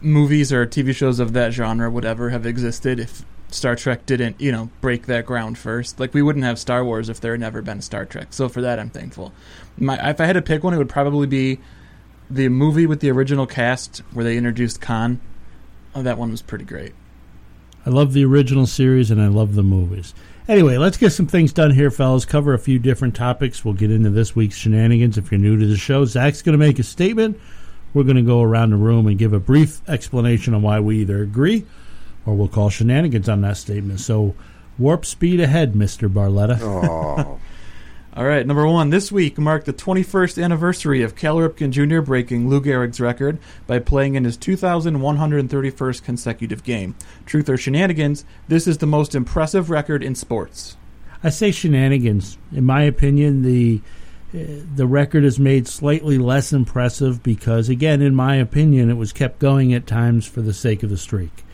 movies 0.00 0.52
or 0.52 0.66
TV 0.66 0.94
shows 0.94 1.18
of 1.18 1.32
that 1.34 1.52
genre 1.52 1.90
would 1.90 2.04
ever 2.04 2.30
have 2.30 2.46
existed 2.46 2.98
if 2.98 3.24
Star 3.48 3.76
Trek 3.76 4.06
didn't, 4.06 4.40
you 4.40 4.52
know, 4.52 4.70
break 4.80 5.06
that 5.06 5.26
ground 5.26 5.58
first. 5.58 6.00
Like 6.00 6.14
we 6.14 6.22
wouldn't 6.22 6.44
have 6.44 6.58
Star 6.58 6.84
Wars 6.84 7.08
if 7.08 7.20
there 7.20 7.32
had 7.32 7.40
never 7.40 7.62
been 7.62 7.80
Star 7.80 8.04
Trek. 8.04 8.28
So 8.30 8.48
for 8.48 8.60
that, 8.62 8.78
I'm 8.78 8.90
thankful. 8.90 9.32
My, 9.78 10.10
if 10.10 10.20
I 10.20 10.26
had 10.26 10.34
to 10.34 10.42
pick 10.42 10.64
one, 10.64 10.74
it 10.74 10.78
would 10.78 10.88
probably 10.88 11.26
be 11.26 11.60
the 12.30 12.48
movie 12.48 12.86
with 12.86 13.00
the 13.00 13.10
original 13.10 13.46
cast 13.46 13.98
where 14.12 14.24
they 14.24 14.36
introduced 14.36 14.80
Khan. 14.80 15.20
Oh, 15.94 16.02
that 16.02 16.18
one 16.18 16.30
was 16.30 16.42
pretty 16.42 16.64
great. 16.64 16.92
I 17.84 17.90
love 17.90 18.12
the 18.12 18.24
original 18.24 18.66
series 18.66 19.10
and 19.10 19.22
I 19.22 19.28
love 19.28 19.54
the 19.54 19.62
movies. 19.62 20.12
Anyway, 20.48 20.76
let's 20.76 20.96
get 20.96 21.10
some 21.10 21.26
things 21.26 21.52
done 21.52 21.72
here, 21.72 21.90
fellas. 21.90 22.24
Cover 22.24 22.54
a 22.54 22.58
few 22.58 22.78
different 22.78 23.16
topics. 23.16 23.64
We'll 23.64 23.74
get 23.74 23.90
into 23.90 24.10
this 24.10 24.36
week's 24.36 24.56
shenanigans. 24.56 25.18
If 25.18 25.32
you're 25.32 25.40
new 25.40 25.58
to 25.58 25.66
the 25.66 25.76
show, 25.76 26.04
Zach's 26.04 26.40
going 26.40 26.52
to 26.52 26.64
make 26.64 26.78
a 26.78 26.84
statement. 26.84 27.40
We're 27.92 28.04
going 28.04 28.16
to 28.16 28.22
go 28.22 28.42
around 28.42 28.70
the 28.70 28.76
room 28.76 29.08
and 29.08 29.18
give 29.18 29.32
a 29.32 29.40
brief 29.40 29.80
explanation 29.88 30.54
on 30.54 30.62
why 30.62 30.78
we 30.78 30.98
either 30.98 31.20
agree 31.20 31.64
or 32.24 32.34
we'll 32.34 32.48
call 32.48 32.70
shenanigans 32.70 33.28
on 33.28 33.40
that 33.40 33.56
statement. 33.56 34.00
So, 34.00 34.34
warp 34.78 35.04
speed 35.04 35.40
ahead, 35.40 35.72
Mr. 35.72 36.08
Barletta. 36.08 36.58
Oh. 36.60 37.40
All 38.16 38.24
right, 38.24 38.46
number 38.46 38.66
one. 38.66 38.88
This 38.88 39.12
week 39.12 39.36
marked 39.36 39.66
the 39.66 39.74
21st 39.74 40.42
anniversary 40.42 41.02
of 41.02 41.14
Cal 41.14 41.36
Ripken 41.36 41.70
Jr. 41.70 42.00
breaking 42.00 42.48
Lou 42.48 42.62
Gehrig's 42.62 42.98
record 42.98 43.38
by 43.66 43.78
playing 43.78 44.14
in 44.14 44.24
his 44.24 44.38
2,131st 44.38 46.02
consecutive 46.02 46.64
game. 46.64 46.94
Truth 47.26 47.50
or 47.50 47.58
shenanigans, 47.58 48.24
this 48.48 48.66
is 48.66 48.78
the 48.78 48.86
most 48.86 49.14
impressive 49.14 49.68
record 49.68 50.02
in 50.02 50.14
sports. 50.14 50.78
I 51.22 51.28
say 51.28 51.50
shenanigans. 51.50 52.38
In 52.52 52.64
my 52.64 52.84
opinion, 52.84 53.42
the 53.42 53.82
uh, 54.32 54.64
the 54.74 54.86
record 54.86 55.22
is 55.22 55.38
made 55.38 55.68
slightly 55.68 56.16
less 56.16 56.54
impressive 56.54 57.22
because, 57.22 57.68
again, 57.68 58.00
in 58.00 58.14
my 58.14 58.36
opinion, 58.36 58.88
it 58.88 58.96
was 58.96 59.12
kept 59.12 59.40
going 59.40 59.74
at 59.74 59.86
times 59.86 60.26
for 60.26 60.40
the 60.40 60.54
sake 60.54 60.82
of 60.82 60.88
the 60.88 60.96
streak. 60.96 61.44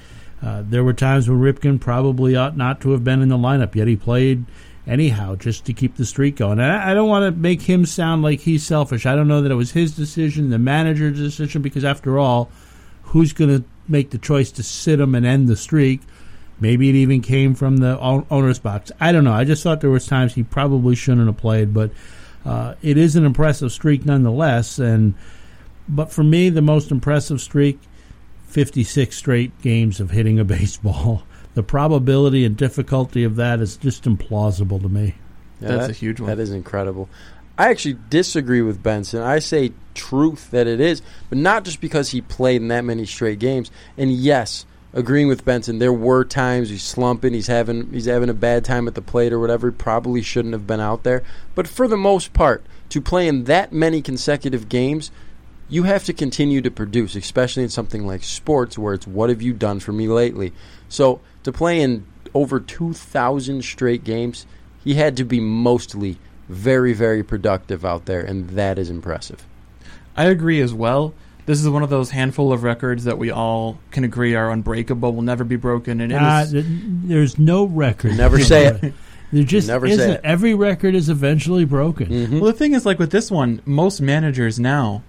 Uh, 0.40 0.62
there 0.64 0.84
were 0.84 0.92
times 0.92 1.28
when 1.28 1.40
Ripken 1.40 1.80
probably 1.80 2.36
ought 2.36 2.56
not 2.56 2.80
to 2.82 2.92
have 2.92 3.02
been 3.02 3.20
in 3.20 3.30
the 3.30 3.36
lineup, 3.36 3.74
yet 3.74 3.88
he 3.88 3.96
played 3.96 4.44
anyhow 4.86 5.36
just 5.36 5.64
to 5.66 5.72
keep 5.72 5.96
the 5.96 6.06
streak 6.06 6.36
going. 6.36 6.58
And 6.58 6.72
I, 6.72 6.94
don't 6.94 7.08
want 7.08 7.24
to 7.24 7.40
make 7.40 7.62
him 7.62 7.86
sound 7.86 8.22
like 8.22 8.40
he's 8.40 8.64
selfish. 8.64 9.06
I 9.06 9.14
don't 9.14 9.28
know 9.28 9.42
that 9.42 9.52
it 9.52 9.56
was 9.56 9.72
his 9.72 9.94
decision, 9.94 10.50
the 10.50 10.58
manager's 10.58 11.18
decision, 11.18 11.62
because 11.62 11.84
after 11.84 12.18
all, 12.18 12.50
who's 13.04 13.32
going 13.32 13.50
to 13.50 13.64
make 13.88 14.10
the 14.10 14.18
choice 14.18 14.50
to 14.52 14.62
sit 14.62 15.00
him 15.00 15.14
and 15.14 15.24
end 15.24 15.48
the 15.48 15.56
streak? 15.56 16.00
Maybe 16.60 16.88
it 16.88 16.94
even 16.94 17.22
came 17.22 17.54
from 17.54 17.78
the 17.78 17.98
owner's 17.98 18.58
box. 18.58 18.92
I 19.00 19.10
don't 19.12 19.24
know. 19.24 19.32
I 19.32 19.44
just 19.44 19.62
thought 19.62 19.80
there 19.80 19.90
was 19.90 20.06
times 20.06 20.34
he 20.34 20.42
probably 20.42 20.94
shouldn't 20.94 21.26
have 21.26 21.36
played, 21.36 21.74
but 21.74 21.90
uh, 22.44 22.74
it 22.82 22.96
is 22.96 23.16
an 23.16 23.24
impressive 23.24 23.72
streak 23.72 24.04
nonetheless. 24.04 24.78
And 24.78 25.14
but 25.88 26.12
for 26.12 26.22
me, 26.22 26.50
the 26.50 26.62
most 26.62 26.92
impressive 26.92 27.40
streak 27.40 27.80
56 28.46 29.16
straight 29.16 29.60
games 29.62 29.98
of 29.98 30.10
hitting 30.10 30.38
a 30.38 30.44
baseball. 30.44 31.24
The 31.54 31.62
probability 31.62 32.44
and 32.44 32.56
difficulty 32.56 33.24
of 33.24 33.36
that 33.36 33.60
is 33.60 33.76
just 33.76 34.04
implausible 34.04 34.80
to 34.80 34.88
me. 34.88 35.14
Yeah, 35.60 35.68
That's 35.68 35.86
that- 35.88 35.90
a 35.90 35.98
huge 35.98 36.20
one. 36.20 36.28
That 36.28 36.38
is 36.38 36.50
incredible. 36.50 37.08
I 37.58 37.68
actually 37.68 37.98
disagree 38.08 38.62
with 38.62 38.82
Benson. 38.82 39.20
I 39.20 39.38
say 39.38 39.72
truth 39.94 40.50
that 40.50 40.66
it 40.66 40.80
is, 40.80 41.02
but 41.28 41.36
not 41.36 41.64
just 41.64 41.80
because 41.80 42.10
he 42.10 42.22
played 42.22 42.62
in 42.62 42.68
that 42.68 42.84
many 42.84 43.04
straight 43.04 43.38
games. 43.38 43.70
And 43.98 44.10
yes, 44.10 44.64
agreeing 44.94 45.28
with 45.28 45.44
Benson, 45.44 45.78
there 45.78 45.92
were 45.92 46.24
times 46.24 46.70
he's 46.70 46.82
slumping, 46.82 47.34
he's 47.34 47.46
having 47.48 47.92
he's 47.92 48.06
having 48.06 48.30
a 48.30 48.34
bad 48.34 48.64
time 48.64 48.88
at 48.88 48.94
the 48.94 49.02
plate 49.02 49.32
or 49.34 49.38
whatever. 49.38 49.70
He 49.70 49.76
probably 49.76 50.22
shouldn't 50.22 50.54
have 50.54 50.66
been 50.66 50.80
out 50.80 51.02
there. 51.02 51.22
But 51.54 51.68
for 51.68 51.86
the 51.86 51.96
most 51.98 52.32
part, 52.32 52.64
to 52.88 53.02
play 53.02 53.28
in 53.28 53.44
that 53.44 53.70
many 53.72 54.00
consecutive 54.00 54.70
games, 54.70 55.10
you 55.68 55.82
have 55.84 56.04
to 56.04 56.14
continue 56.14 56.62
to 56.62 56.70
produce, 56.70 57.14
especially 57.14 57.62
in 57.62 57.68
something 57.68 58.06
like 58.06 58.24
sports 58.24 58.78
where 58.78 58.94
it's 58.94 59.06
what 59.06 59.28
have 59.28 59.42
you 59.42 59.52
done 59.52 59.78
for 59.78 59.92
me 59.92 60.08
lately. 60.08 60.52
So 60.88 61.20
to 61.44 61.52
play 61.52 61.80
in 61.80 62.04
over 62.34 62.60
2,000 62.60 63.62
straight 63.62 64.04
games, 64.04 64.46
he 64.82 64.94
had 64.94 65.16
to 65.16 65.24
be 65.24 65.40
mostly 65.40 66.18
very, 66.48 66.92
very 66.92 67.22
productive 67.22 67.84
out 67.84 68.06
there, 68.06 68.20
and 68.20 68.50
that 68.50 68.78
is 68.78 68.90
impressive. 68.90 69.46
I 70.16 70.24
agree 70.26 70.60
as 70.60 70.74
well. 70.74 71.14
This 71.46 71.60
is 71.60 71.68
one 71.68 71.82
of 71.82 71.90
those 71.90 72.10
handful 72.10 72.52
of 72.52 72.62
records 72.62 73.04
that 73.04 73.18
we 73.18 73.30
all 73.30 73.78
can 73.90 74.04
agree 74.04 74.34
are 74.34 74.50
unbreakable, 74.50 75.12
will 75.14 75.22
never 75.22 75.44
be 75.44 75.56
broken, 75.56 76.00
and 76.00 76.12
Uh, 76.12 76.44
is- 76.46 76.64
there's 77.04 77.38
no 77.38 77.64
record. 77.64 78.16
Never 78.16 78.38
say 78.40 78.66
it. 78.66 78.94
There 79.32 79.42
just 79.44 79.68
Never 79.68 79.86
isn't. 79.86 80.10
it. 80.10 80.20
Every 80.22 80.54
record 80.54 80.94
is 80.94 81.08
eventually 81.08 81.64
broken. 81.64 82.38
Well, 82.38 82.52
the 82.52 82.58
thing 82.58 82.74
is, 82.74 82.84
like 82.84 82.98
with 82.98 83.12
this 83.12 83.30
one, 83.30 83.62
most 83.64 83.98
managers 84.02 84.60
now, 84.60 85.02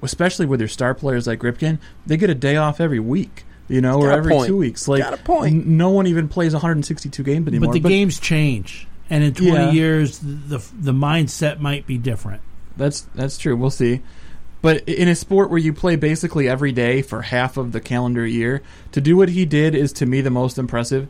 especially 0.00 0.46
with 0.46 0.60
their 0.60 0.68
star 0.68 0.94
players 0.94 1.26
like 1.26 1.40
Ripken, 1.40 1.80
they 2.06 2.16
get 2.16 2.30
a 2.30 2.36
day 2.36 2.54
off 2.54 2.80
every 2.80 3.00
week. 3.00 3.44
You 3.68 3.80
know, 3.80 3.96
or 3.98 4.08
Got 4.08 4.14
a 4.14 4.16
every 4.18 4.32
point. 4.32 4.46
two 4.48 4.56
weeks. 4.58 4.86
Like, 4.88 5.02
Got 5.02 5.14
a 5.14 5.16
point. 5.16 5.54
n- 5.66 5.76
no 5.78 5.88
one 5.90 6.06
even 6.06 6.28
plays 6.28 6.52
162 6.52 7.22
games 7.22 7.48
anymore. 7.48 7.68
But 7.72 7.82
the 7.82 7.88
games 7.88 8.20
change, 8.20 8.86
and 9.08 9.24
in 9.24 9.32
20 9.34 9.50
Yeah. 9.52 9.70
years, 9.72 10.18
the 10.18 10.62
the 10.78 10.92
mindset 10.92 11.60
might 11.60 11.86
be 11.86 11.96
different. 11.96 12.42
That's 12.76 13.06
that's 13.14 13.38
true. 13.38 13.56
We'll 13.56 13.70
see. 13.70 14.00
But 14.60 14.88
in 14.88 15.08
a 15.08 15.14
sport 15.14 15.50
where 15.50 15.58
you 15.58 15.72
play 15.74 15.96
basically 15.96 16.48
every 16.48 16.72
day 16.72 17.02
for 17.02 17.20
half 17.22 17.56
of 17.58 17.72
the 17.72 17.80
calendar 17.80 18.26
year, 18.26 18.62
to 18.92 19.00
do 19.00 19.16
what 19.16 19.28
he 19.30 19.44
did 19.44 19.74
is 19.74 19.92
to 19.94 20.06
me 20.06 20.20
the 20.22 20.30
most 20.30 20.58
impressive. 20.58 21.06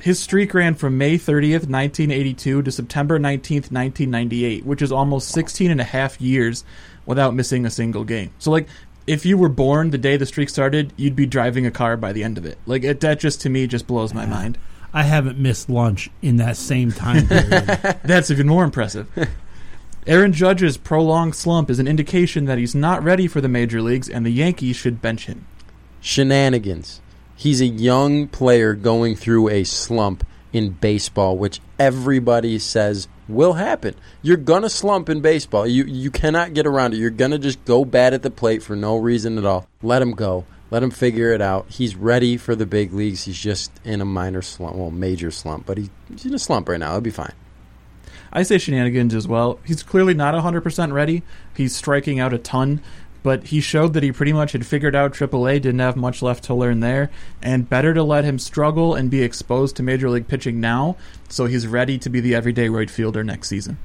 His 0.00 0.18
streak 0.18 0.54
ran 0.54 0.74
from 0.76 0.96
May 0.98 1.16
30th, 1.18 1.68
1982 1.68 2.62
to 2.62 2.72
September 2.72 3.18
19th, 3.18 3.70
1998, 3.70 4.64
which 4.64 4.80
is 4.82 4.90
almost 4.90 5.28
16 5.28 5.70
and 5.70 5.80
a 5.80 5.84
half 5.84 6.20
years 6.20 6.64
without 7.06 7.34
missing 7.34 7.66
a 7.66 7.70
single 7.70 8.04
game. 8.04 8.30
So 8.38 8.50
like 8.50 8.66
if 9.10 9.26
you 9.26 9.36
were 9.36 9.48
born 9.48 9.90
the 9.90 9.98
day 9.98 10.16
the 10.16 10.24
streak 10.24 10.48
started, 10.48 10.92
you'd 10.96 11.16
be 11.16 11.26
driving 11.26 11.66
a 11.66 11.70
car 11.72 11.96
by 11.96 12.12
the 12.12 12.22
end 12.22 12.38
of 12.38 12.46
it. 12.46 12.58
Like 12.64 12.84
it, 12.84 13.00
that 13.00 13.18
just 13.18 13.40
to 13.40 13.50
me 13.50 13.66
just 13.66 13.88
blows 13.88 14.14
my 14.14 14.24
mind. 14.24 14.56
I 14.94 15.02
haven't 15.02 15.36
missed 15.36 15.68
lunch 15.68 16.10
in 16.22 16.36
that 16.36 16.56
same 16.56 16.92
time 16.92 17.26
period. 17.26 17.66
That's 18.04 18.30
even 18.30 18.46
more 18.46 18.62
impressive. 18.62 19.08
Aaron 20.06 20.32
Judge's 20.32 20.76
prolonged 20.76 21.34
slump 21.34 21.70
is 21.70 21.80
an 21.80 21.88
indication 21.88 22.44
that 22.44 22.58
he's 22.58 22.74
not 22.74 23.02
ready 23.02 23.26
for 23.26 23.40
the 23.40 23.48
major 23.48 23.82
leagues 23.82 24.08
and 24.08 24.24
the 24.24 24.30
Yankees 24.30 24.76
should 24.76 25.02
bench 25.02 25.26
him. 25.26 25.44
Shenanigans. 26.00 27.00
He's 27.34 27.60
a 27.60 27.66
young 27.66 28.28
player 28.28 28.74
going 28.74 29.16
through 29.16 29.48
a 29.48 29.64
slump 29.64 30.24
in 30.52 30.70
baseball, 30.70 31.36
which 31.36 31.60
everybody 31.80 32.60
says 32.60 33.08
will 33.30 33.54
happen. 33.54 33.94
You're 34.22 34.36
gonna 34.36 34.70
slump 34.70 35.08
in 35.08 35.20
baseball. 35.20 35.66
You 35.66 35.84
you 35.84 36.10
cannot 36.10 36.54
get 36.54 36.66
around 36.66 36.94
it. 36.94 36.98
You're 36.98 37.10
gonna 37.10 37.38
just 37.38 37.64
go 37.64 37.84
bad 37.84 38.14
at 38.14 38.22
the 38.22 38.30
plate 38.30 38.62
for 38.62 38.76
no 38.76 38.96
reason 38.96 39.38
at 39.38 39.44
all. 39.44 39.66
Let 39.82 40.02
him 40.02 40.12
go. 40.12 40.44
Let 40.70 40.82
him 40.82 40.90
figure 40.90 41.32
it 41.32 41.40
out. 41.40 41.66
He's 41.68 41.96
ready 41.96 42.36
for 42.36 42.54
the 42.54 42.66
big 42.66 42.92
leagues. 42.92 43.24
He's 43.24 43.38
just 43.38 43.72
in 43.84 44.00
a 44.00 44.04
minor 44.04 44.40
slump, 44.40 44.76
well, 44.76 44.90
major 44.90 45.32
slump, 45.32 45.66
but 45.66 45.78
he, 45.78 45.90
he's 46.08 46.24
in 46.24 46.34
a 46.34 46.38
slump 46.38 46.68
right 46.68 46.78
now. 46.78 46.92
He'll 46.92 47.00
be 47.00 47.10
fine. 47.10 47.32
I 48.32 48.44
say 48.44 48.58
shenanigans 48.58 49.12
as 49.14 49.26
well. 49.26 49.58
He's 49.64 49.82
clearly 49.82 50.14
not 50.14 50.34
100% 50.34 50.92
ready. 50.92 51.24
He's 51.56 51.74
striking 51.74 52.20
out 52.20 52.32
a 52.32 52.38
ton, 52.38 52.80
but 53.22 53.48
he 53.48 53.60
showed 53.60 53.92
that 53.94 54.02
he 54.02 54.12
pretty 54.12 54.32
much 54.32 54.52
had 54.52 54.66
figured 54.66 54.96
out 54.96 55.12
AAA, 55.12 55.62
didn't 55.62 55.80
have 55.80 55.96
much 55.96 56.22
left 56.22 56.44
to 56.44 56.54
learn 56.54 56.80
there, 56.80 57.10
and 57.42 57.68
better 57.68 57.94
to 57.94 58.02
let 58.02 58.24
him 58.24 58.38
struggle 58.38 58.94
and 58.94 59.10
be 59.10 59.22
exposed 59.22 59.76
to 59.76 59.82
major 59.82 60.08
league 60.08 60.28
pitching 60.28 60.60
now 60.60 60.96
so 61.28 61.46
he's 61.46 61.66
ready 61.66 61.98
to 61.98 62.10
be 62.10 62.20
the 62.20 62.34
everyday 62.34 62.68
right 62.68 62.90
fielder 62.90 63.22
next 63.22 63.48
season. 63.48 63.78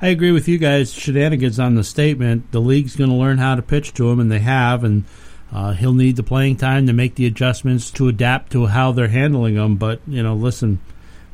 I 0.00 0.08
agree 0.08 0.32
with 0.32 0.48
you 0.48 0.58
guys. 0.58 0.92
Shenanigans 0.92 1.58
on 1.58 1.74
the 1.74 1.84
statement. 1.84 2.52
The 2.52 2.60
league's 2.60 2.96
going 2.96 3.10
to 3.10 3.16
learn 3.16 3.38
how 3.38 3.54
to 3.54 3.62
pitch 3.62 3.94
to 3.94 4.10
him, 4.10 4.20
and 4.20 4.30
they 4.30 4.40
have, 4.40 4.84
and 4.84 5.04
uh, 5.52 5.72
he'll 5.72 5.94
need 5.94 6.16
the 6.16 6.22
playing 6.22 6.56
time 6.56 6.86
to 6.86 6.92
make 6.92 7.14
the 7.14 7.26
adjustments 7.26 7.90
to 7.92 8.08
adapt 8.08 8.52
to 8.52 8.66
how 8.66 8.92
they're 8.92 9.08
handling 9.08 9.54
him. 9.54 9.76
But 9.76 10.00
you 10.06 10.22
know, 10.22 10.34
listen, 10.34 10.80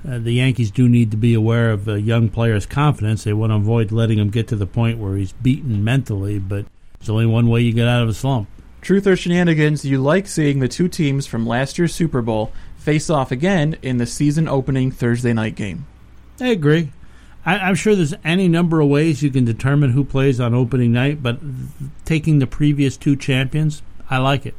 uh, 0.09 0.19
the 0.19 0.33
Yankees 0.33 0.71
do 0.71 0.89
need 0.89 1.11
to 1.11 1.17
be 1.17 1.35
aware 1.35 1.71
of 1.71 1.89
a 1.89 2.01
young 2.01 2.29
player's 2.29 2.67
confidence. 2.67 3.25
They 3.25 3.33
want 3.33 3.51
to 3.51 3.57
avoid 3.57 3.93
letting 3.93 4.19
him 4.19 4.31
get 4.31 4.49
to 4.49 4.57
the 4.57 4.67
point 4.67 4.99
where 4.99 5.17
he's 5.17 5.33
beaten 5.33 5.83
mentally. 5.83 6.39
But 6.39 6.67
there's 7.01 7.09
only 7.09 7.27
one 7.27 7.49
way 7.49 7.63
you 7.63 7.73
get 7.73 7.89
out 7.89 8.03
of 8.03 8.11
a 8.11 8.15
slump. 8.15 8.47
Truth 8.83 9.07
or 9.07 9.17
shenanigans, 9.17 9.85
you 9.85 10.01
like 10.01 10.27
seeing 10.27 10.61
the 10.61 10.69
two 10.69 10.87
teams 10.87 11.27
from 11.27 11.47
last 11.47 11.79
year's 11.79 11.95
Super 11.95 12.21
Bowl 12.21 12.53
face 12.77 13.09
off 13.09 13.33
again 13.33 13.79
in 13.83 13.97
the 13.97 14.07
season 14.07 14.47
opening 14.47 14.91
Thursday 14.91 15.33
night 15.33 15.55
game. 15.55 15.87
I 16.41 16.49
agree. 16.49 16.93
I, 17.45 17.59
I'm 17.59 17.75
sure 17.75 17.95
there's 17.95 18.15
any 18.23 18.49
number 18.49 18.81
of 18.81 18.89
ways 18.89 19.23
you 19.23 19.31
can 19.31 19.47
determine 19.47 19.93
who 19.93 20.05
plays 20.05 20.41
on 20.41 20.53
opening 20.55 20.93
night, 20.93 21.23
but 21.23 21.39
taking 22.05 22.39
the 22.39 22.47
previous 22.47 22.99
two 22.99 23.17
champions, 23.17 23.83
I 24.11 24.19
like 24.19 24.45
it. 24.45 24.55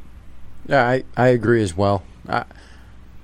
Yeah, 0.66 0.84
I, 0.84 1.04
I 1.16 1.28
agree 1.28 1.62
as 1.62 1.76
well. 1.76 2.02
I 2.28 2.44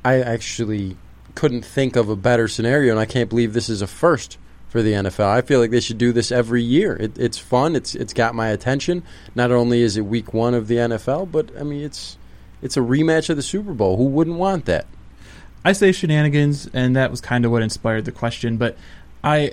I 0.04 0.20
actually 0.20 0.96
couldn't 1.34 1.64
think 1.64 1.96
of 1.96 2.08
a 2.08 2.16
better 2.16 2.46
scenario, 2.46 2.92
and 2.92 3.00
I 3.00 3.04
can't 3.04 3.28
believe 3.28 3.52
this 3.52 3.68
is 3.68 3.82
a 3.82 3.86
first 3.88 4.38
for 4.68 4.82
the 4.82 4.92
NFL. 4.92 5.26
I 5.26 5.40
feel 5.40 5.60
like 5.60 5.70
they 5.70 5.80
should 5.80 5.98
do 5.98 6.12
this 6.12 6.30
every 6.30 6.62
year. 6.62 6.96
It, 6.96 7.18
it's 7.18 7.38
fun. 7.38 7.74
It's 7.74 7.94
it's 7.94 8.12
got 8.12 8.34
my 8.34 8.48
attention. 8.48 9.02
Not 9.34 9.50
only 9.50 9.82
is 9.82 9.96
it 9.96 10.02
Week 10.02 10.34
One 10.34 10.54
of 10.54 10.68
the 10.68 10.76
NFL, 10.76 11.32
but 11.32 11.50
I 11.58 11.62
mean 11.62 11.82
it's 11.82 12.16
it's 12.62 12.76
a 12.76 12.80
rematch 12.80 13.30
of 13.30 13.36
the 13.36 13.42
Super 13.42 13.72
Bowl. 13.72 13.96
Who 13.96 14.04
wouldn't 14.04 14.36
want 14.36 14.66
that? 14.66 14.86
I 15.64 15.72
say 15.72 15.92
shenanigans, 15.92 16.68
and 16.72 16.96
that 16.96 17.10
was 17.10 17.20
kind 17.20 17.44
of 17.44 17.50
what 17.50 17.62
inspired 17.62 18.04
the 18.04 18.12
question. 18.12 18.56
But 18.56 18.76
I, 19.22 19.52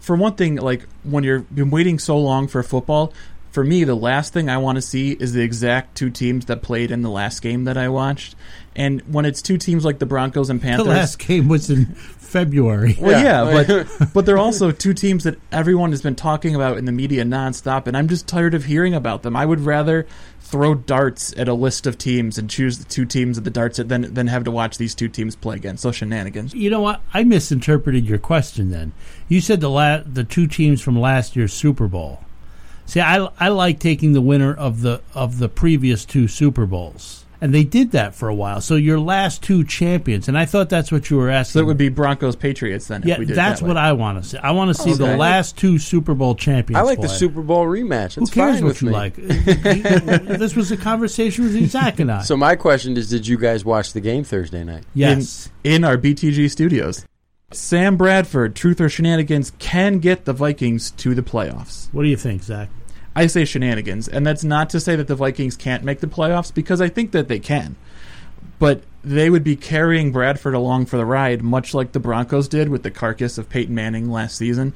for 0.00 0.16
one 0.16 0.34
thing, 0.34 0.56
like 0.56 0.86
when 1.02 1.24
you're 1.24 1.40
been 1.40 1.70
waiting 1.70 1.98
so 1.98 2.18
long 2.18 2.48
for 2.48 2.62
football, 2.62 3.12
for 3.50 3.62
me, 3.62 3.84
the 3.84 3.94
last 3.94 4.32
thing 4.32 4.48
I 4.48 4.56
want 4.58 4.76
to 4.76 4.82
see 4.82 5.12
is 5.12 5.32
the 5.32 5.42
exact 5.42 5.96
two 5.96 6.10
teams 6.10 6.46
that 6.46 6.62
played 6.62 6.90
in 6.90 7.02
the 7.02 7.10
last 7.10 7.40
game 7.40 7.64
that 7.64 7.76
I 7.76 7.88
watched. 7.88 8.34
And 8.74 9.00
when 9.02 9.24
it's 9.24 9.40
two 9.42 9.58
teams 9.58 9.84
like 9.84 10.00
the 10.00 10.06
Broncos 10.06 10.50
and 10.50 10.60
Panthers, 10.60 10.86
The 10.86 10.92
last 10.92 11.18
game 11.20 11.48
was 11.48 11.70
in 11.70 11.94
February. 12.34 12.96
well, 13.00 13.22
yeah, 13.22 13.64
but 13.64 14.12
but 14.12 14.26
they're 14.26 14.38
also 14.38 14.72
two 14.72 14.92
teams 14.92 15.22
that 15.22 15.38
everyone 15.52 15.92
has 15.92 16.02
been 16.02 16.16
talking 16.16 16.56
about 16.56 16.76
in 16.76 16.84
the 16.84 16.90
media 16.90 17.24
nonstop, 17.24 17.86
and 17.86 17.96
I'm 17.96 18.08
just 18.08 18.26
tired 18.26 18.54
of 18.54 18.64
hearing 18.64 18.92
about 18.92 19.22
them. 19.22 19.36
I 19.36 19.46
would 19.46 19.60
rather 19.60 20.04
throw 20.40 20.74
darts 20.74 21.32
at 21.36 21.46
a 21.46 21.54
list 21.54 21.86
of 21.86 21.96
teams 21.96 22.36
and 22.36 22.50
choose 22.50 22.78
the 22.78 22.84
two 22.84 23.06
teams 23.06 23.38
at 23.38 23.44
the 23.44 23.50
darts 23.50 23.78
than 23.78 24.12
than 24.12 24.26
have 24.26 24.42
to 24.42 24.50
watch 24.50 24.78
these 24.78 24.96
two 24.96 25.08
teams 25.08 25.36
play 25.36 25.54
again. 25.54 25.76
So 25.76 25.92
shenanigans. 25.92 26.52
You 26.54 26.70
know 26.70 26.80
what? 26.80 27.02
I 27.14 27.22
misinterpreted 27.22 28.04
your 28.04 28.18
question. 28.18 28.70
Then 28.70 28.90
you 29.28 29.40
said 29.40 29.60
the 29.60 29.70
la- 29.70 30.02
the 30.04 30.24
two 30.24 30.48
teams 30.48 30.82
from 30.82 30.98
last 30.98 31.36
year's 31.36 31.52
Super 31.52 31.86
Bowl. 31.86 32.24
See, 32.86 33.00
I 33.00 33.28
I 33.38 33.48
like 33.48 33.78
taking 33.78 34.12
the 34.12 34.20
winner 34.20 34.52
of 34.52 34.80
the 34.82 35.02
of 35.14 35.38
the 35.38 35.48
previous 35.48 36.04
two 36.04 36.26
Super 36.26 36.66
Bowls, 36.66 37.23
and 37.44 37.52
they 37.52 37.62
did 37.62 37.90
that 37.90 38.14
for 38.14 38.30
a 38.30 38.34
while. 38.34 38.62
So 38.62 38.74
your 38.74 38.98
last 38.98 39.42
two 39.42 39.64
champions, 39.64 40.28
and 40.28 40.38
I 40.38 40.46
thought 40.46 40.70
that's 40.70 40.90
what 40.90 41.10
you 41.10 41.18
were 41.18 41.28
asking. 41.28 41.60
So 41.60 41.62
it 41.62 41.66
would 41.66 41.76
be 41.76 41.90
Broncos 41.90 42.36
Patriots 42.36 42.86
then. 42.88 43.02
yeah, 43.04 43.12
if 43.12 43.18
we 43.18 43.26
did 43.26 43.36
that's 43.36 43.60
it 43.60 43.64
that 43.64 43.68
what 43.68 43.76
way. 43.76 43.82
I 43.82 43.92
want 43.92 44.22
to 44.22 44.26
see. 44.26 44.38
I 44.38 44.52
want 44.52 44.74
to 44.74 44.82
see 44.82 44.94
the 44.94 45.14
last 45.18 45.58
two 45.58 45.78
Super 45.78 46.14
Bowl 46.14 46.36
champions. 46.36 46.78
I 46.78 46.82
like 46.82 47.02
the. 47.02 47.08
Super 47.08 47.42
Bowl 47.42 47.66
rematch. 47.66 48.14
Who 48.14 48.26
cares 48.26 48.54
fine 48.56 48.64
what 48.64 48.68
with 48.68 48.80
you 48.80 48.88
me. 48.88 48.94
like? 48.94 49.16
this 49.16 50.56
was 50.56 50.72
a 50.72 50.78
conversation 50.78 51.44
with 51.44 51.70
Zach 51.70 52.00
and 52.00 52.10
I. 52.10 52.22
So 52.22 52.34
my 52.34 52.56
question 52.56 52.96
is, 52.96 53.10
did 53.10 53.26
you 53.26 53.36
guys 53.36 53.62
watch 53.62 53.92
the 53.92 54.00
game 54.00 54.24
Thursday 54.24 54.64
night? 54.64 54.84
yes, 54.94 55.50
in, 55.64 55.72
in 55.72 55.84
our 55.84 55.98
BTG 55.98 56.50
studios. 56.50 57.04
Sam 57.52 57.98
Bradford, 57.98 58.56
Truth 58.56 58.80
or 58.80 58.88
Shenanigans, 58.88 59.52
can 59.58 59.98
get 59.98 60.24
the 60.24 60.32
Vikings 60.32 60.92
to 60.92 61.14
the 61.14 61.22
playoffs. 61.22 61.92
what 61.92 62.04
do 62.04 62.08
you 62.08 62.16
think, 62.16 62.42
Zach? 62.42 62.70
I 63.16 63.26
say 63.26 63.44
shenanigans, 63.44 64.08
and 64.08 64.26
that's 64.26 64.44
not 64.44 64.70
to 64.70 64.80
say 64.80 64.96
that 64.96 65.06
the 65.06 65.14
Vikings 65.14 65.56
can't 65.56 65.84
make 65.84 66.00
the 66.00 66.06
playoffs 66.06 66.52
because 66.52 66.80
I 66.80 66.88
think 66.88 67.12
that 67.12 67.28
they 67.28 67.38
can. 67.38 67.76
But 68.58 68.82
they 69.02 69.30
would 69.30 69.44
be 69.44 69.56
carrying 69.56 70.10
Bradford 70.10 70.54
along 70.54 70.86
for 70.86 70.96
the 70.96 71.04
ride, 71.04 71.42
much 71.42 71.74
like 71.74 71.92
the 71.92 72.00
Broncos 72.00 72.48
did 72.48 72.68
with 72.68 72.82
the 72.82 72.90
carcass 72.90 73.38
of 73.38 73.48
Peyton 73.48 73.74
Manning 73.74 74.10
last 74.10 74.36
season. 74.36 74.74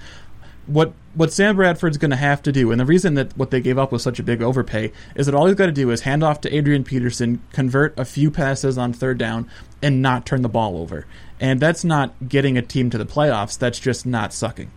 What 0.66 0.92
what 1.14 1.32
Sam 1.32 1.56
Bradford's 1.56 1.96
going 1.96 2.10
to 2.10 2.16
have 2.16 2.42
to 2.42 2.52
do, 2.52 2.70
and 2.70 2.78
the 2.78 2.84
reason 2.84 3.14
that 3.14 3.36
what 3.36 3.50
they 3.50 3.60
gave 3.60 3.78
up 3.78 3.90
was 3.90 4.02
such 4.02 4.20
a 4.20 4.22
big 4.22 4.42
overpay, 4.42 4.92
is 5.16 5.26
that 5.26 5.34
all 5.34 5.46
he's 5.46 5.56
got 5.56 5.66
to 5.66 5.72
do 5.72 5.90
is 5.90 6.02
hand 6.02 6.22
off 6.22 6.42
to 6.42 6.54
Adrian 6.54 6.84
Peterson, 6.84 7.42
convert 7.52 7.98
a 7.98 8.04
few 8.04 8.30
passes 8.30 8.78
on 8.78 8.92
third 8.92 9.18
down, 9.18 9.50
and 9.82 10.02
not 10.02 10.26
turn 10.26 10.42
the 10.42 10.48
ball 10.48 10.76
over. 10.76 11.06
And 11.40 11.58
that's 11.58 11.84
not 11.84 12.28
getting 12.28 12.58
a 12.58 12.62
team 12.62 12.90
to 12.90 12.98
the 12.98 13.06
playoffs. 13.06 13.58
That's 13.58 13.80
just 13.80 14.04
not 14.06 14.32
sucking. 14.32 14.70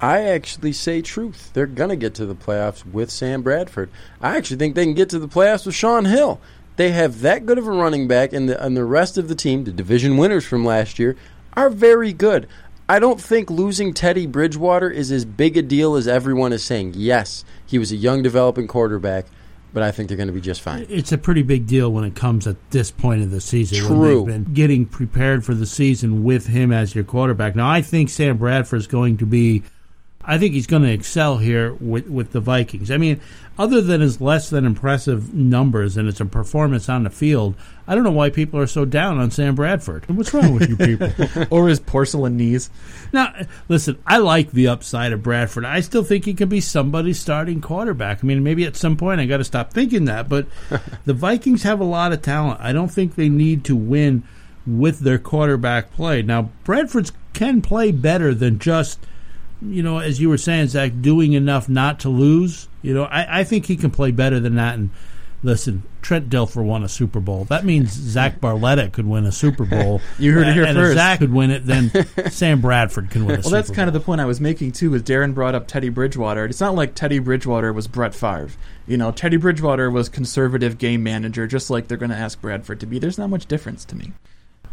I 0.00 0.22
actually 0.22 0.72
say 0.72 1.02
truth. 1.02 1.50
They're 1.52 1.66
gonna 1.66 1.96
get 1.96 2.14
to 2.14 2.26
the 2.26 2.34
playoffs 2.34 2.84
with 2.86 3.10
Sam 3.10 3.42
Bradford. 3.42 3.90
I 4.20 4.36
actually 4.36 4.56
think 4.56 4.74
they 4.74 4.84
can 4.84 4.94
get 4.94 5.10
to 5.10 5.18
the 5.18 5.28
playoffs 5.28 5.66
with 5.66 5.74
Shaun 5.74 6.06
Hill. 6.06 6.40
They 6.76 6.92
have 6.92 7.20
that 7.20 7.44
good 7.44 7.58
of 7.58 7.66
a 7.66 7.70
running 7.70 8.08
back, 8.08 8.32
and 8.32 8.48
the 8.48 8.64
and 8.64 8.76
the 8.76 8.84
rest 8.84 9.18
of 9.18 9.28
the 9.28 9.34
team, 9.34 9.64
the 9.64 9.72
division 9.72 10.16
winners 10.16 10.46
from 10.46 10.64
last 10.64 10.98
year, 10.98 11.16
are 11.54 11.68
very 11.68 12.12
good. 12.12 12.46
I 12.88 12.98
don't 12.98 13.20
think 13.20 13.50
losing 13.50 13.94
Teddy 13.94 14.26
Bridgewater 14.26 14.90
is 14.90 15.12
as 15.12 15.24
big 15.24 15.56
a 15.56 15.62
deal 15.62 15.94
as 15.94 16.08
everyone 16.08 16.52
is 16.52 16.64
saying. 16.64 16.94
Yes, 16.96 17.44
he 17.64 17.78
was 17.78 17.92
a 17.92 17.96
young 17.96 18.20
developing 18.20 18.66
quarterback, 18.66 19.26
but 19.72 19.84
I 19.84 19.92
think 19.92 20.08
they're 20.08 20.16
going 20.16 20.26
to 20.26 20.32
be 20.32 20.40
just 20.40 20.60
fine. 20.60 20.86
it's 20.88 21.12
a 21.12 21.18
pretty 21.18 21.42
big 21.42 21.68
deal 21.68 21.92
when 21.92 22.02
it 22.02 22.16
comes 22.16 22.48
at 22.48 22.56
this 22.70 22.90
point 22.90 23.22
of 23.22 23.30
the 23.30 23.40
season. 23.40 23.84
When 23.84 23.98
True. 24.00 24.16
they've 24.16 24.26
been 24.26 24.54
getting 24.54 24.86
prepared 24.86 25.44
for 25.44 25.54
the 25.54 25.66
season 25.66 26.24
with 26.24 26.48
him 26.48 26.72
as 26.72 26.92
your 26.92 27.04
quarterback. 27.04 27.54
Now, 27.54 27.70
I 27.70 27.80
think 27.80 28.08
Sam 28.08 28.38
Bradford 28.38 28.80
is 28.80 28.86
going 28.88 29.18
to 29.18 29.26
be. 29.26 29.62
I 30.22 30.36
think 30.36 30.52
he's 30.52 30.66
going 30.66 30.82
to 30.82 30.92
excel 30.92 31.38
here 31.38 31.72
with 31.74 32.06
with 32.08 32.32
the 32.32 32.40
Vikings. 32.40 32.90
I 32.90 32.98
mean, 32.98 33.20
other 33.58 33.80
than 33.80 34.00
his 34.00 34.20
less 34.20 34.50
than 34.50 34.66
impressive 34.66 35.32
numbers 35.32 35.96
and 35.96 36.08
it's 36.08 36.20
a 36.20 36.26
performance 36.26 36.88
on 36.88 37.04
the 37.04 37.10
field, 37.10 37.54
I 37.86 37.94
don't 37.94 38.04
know 38.04 38.10
why 38.10 38.30
people 38.30 38.60
are 38.60 38.66
so 38.66 38.84
down 38.84 39.18
on 39.18 39.30
Sam 39.30 39.54
Bradford. 39.54 40.08
What's 40.14 40.34
wrong 40.34 40.54
with 40.54 40.68
you 40.68 40.76
people? 40.76 41.10
or 41.50 41.68
his 41.68 41.80
porcelain 41.80 42.36
knees. 42.36 42.70
Now, 43.12 43.34
listen, 43.68 43.98
I 44.06 44.18
like 44.18 44.50
the 44.50 44.68
upside 44.68 45.12
of 45.12 45.22
Bradford. 45.22 45.64
I 45.64 45.80
still 45.80 46.04
think 46.04 46.26
he 46.26 46.34
can 46.34 46.48
be 46.48 46.60
somebody's 46.60 47.18
starting 47.18 47.60
quarterback. 47.60 48.22
I 48.22 48.26
mean, 48.26 48.42
maybe 48.42 48.64
at 48.64 48.76
some 48.76 48.96
point 48.96 49.20
I 49.20 49.26
got 49.26 49.38
to 49.38 49.44
stop 49.44 49.72
thinking 49.72 50.04
that, 50.04 50.28
but 50.28 50.46
the 51.06 51.14
Vikings 51.14 51.62
have 51.62 51.80
a 51.80 51.84
lot 51.84 52.12
of 52.12 52.22
talent. 52.22 52.60
I 52.60 52.72
don't 52.72 52.90
think 52.90 53.14
they 53.14 53.28
need 53.28 53.64
to 53.64 53.76
win 53.76 54.22
with 54.66 55.00
their 55.00 55.18
quarterback 55.18 55.92
play. 55.92 56.22
Now, 56.22 56.50
Bradford's 56.64 57.12
can 57.32 57.62
play 57.62 57.90
better 57.90 58.34
than 58.34 58.58
just, 58.58 59.00
you 59.62 59.82
know, 59.82 59.98
as 59.98 60.20
you 60.20 60.28
were 60.28 60.38
saying, 60.38 60.68
Zach, 60.68 60.92
doing 61.00 61.32
enough 61.34 61.68
not 61.68 62.00
to 62.00 62.08
lose. 62.08 62.68
You 62.82 62.94
know, 62.94 63.04
I, 63.04 63.40
I 63.40 63.44
think 63.44 63.66
he 63.66 63.76
can 63.76 63.90
play 63.90 64.10
better 64.10 64.40
than 64.40 64.54
that. 64.56 64.74
And 64.74 64.90
listen, 65.42 65.82
Trent 66.02 66.30
Dilfer 66.30 66.64
won 66.64 66.82
a 66.82 66.88
Super 66.88 67.20
Bowl. 67.20 67.44
That 67.44 67.64
means 67.64 67.92
Zach 67.92 68.40
Barletta 68.40 68.90
could 68.90 69.06
win 69.06 69.26
a 69.26 69.32
Super 69.32 69.64
Bowl. 69.64 70.00
You 70.18 70.32
heard 70.32 70.48
it 70.48 70.54
here 70.54 70.64
and 70.64 70.76
first. 70.76 70.92
if 70.92 70.96
Zach 70.96 71.18
could 71.18 71.32
win 71.32 71.50
it, 71.50 71.66
then 71.66 71.90
Sam 72.30 72.60
Bradford 72.60 73.10
can 73.10 73.26
win 73.26 73.34
a 73.34 73.36
Well, 73.36 73.42
Super 73.44 73.56
that's 73.56 73.70
kind 73.70 73.88
of 73.88 73.94
the 73.94 74.00
point 74.00 74.20
I 74.20 74.24
was 74.26 74.40
making 74.40 74.72
too. 74.72 74.94
Is 74.94 75.02
Darren 75.02 75.34
brought 75.34 75.54
up 75.54 75.66
Teddy 75.66 75.88
Bridgewater? 75.88 76.46
It's 76.46 76.60
not 76.60 76.74
like 76.74 76.94
Teddy 76.94 77.18
Bridgewater 77.18 77.72
was 77.72 77.86
Brett 77.86 78.14
Favre. 78.14 78.50
You 78.86 78.96
know, 78.96 79.12
Teddy 79.12 79.36
Bridgewater 79.36 79.90
was 79.90 80.08
conservative 80.08 80.78
game 80.78 81.02
manager, 81.02 81.46
just 81.46 81.70
like 81.70 81.88
they're 81.88 81.98
going 81.98 82.10
to 82.10 82.16
ask 82.16 82.40
Bradford 82.40 82.80
to 82.80 82.86
be. 82.86 82.98
There's 82.98 83.18
not 83.18 83.30
much 83.30 83.46
difference 83.46 83.84
to 83.86 83.96
me. 83.96 84.12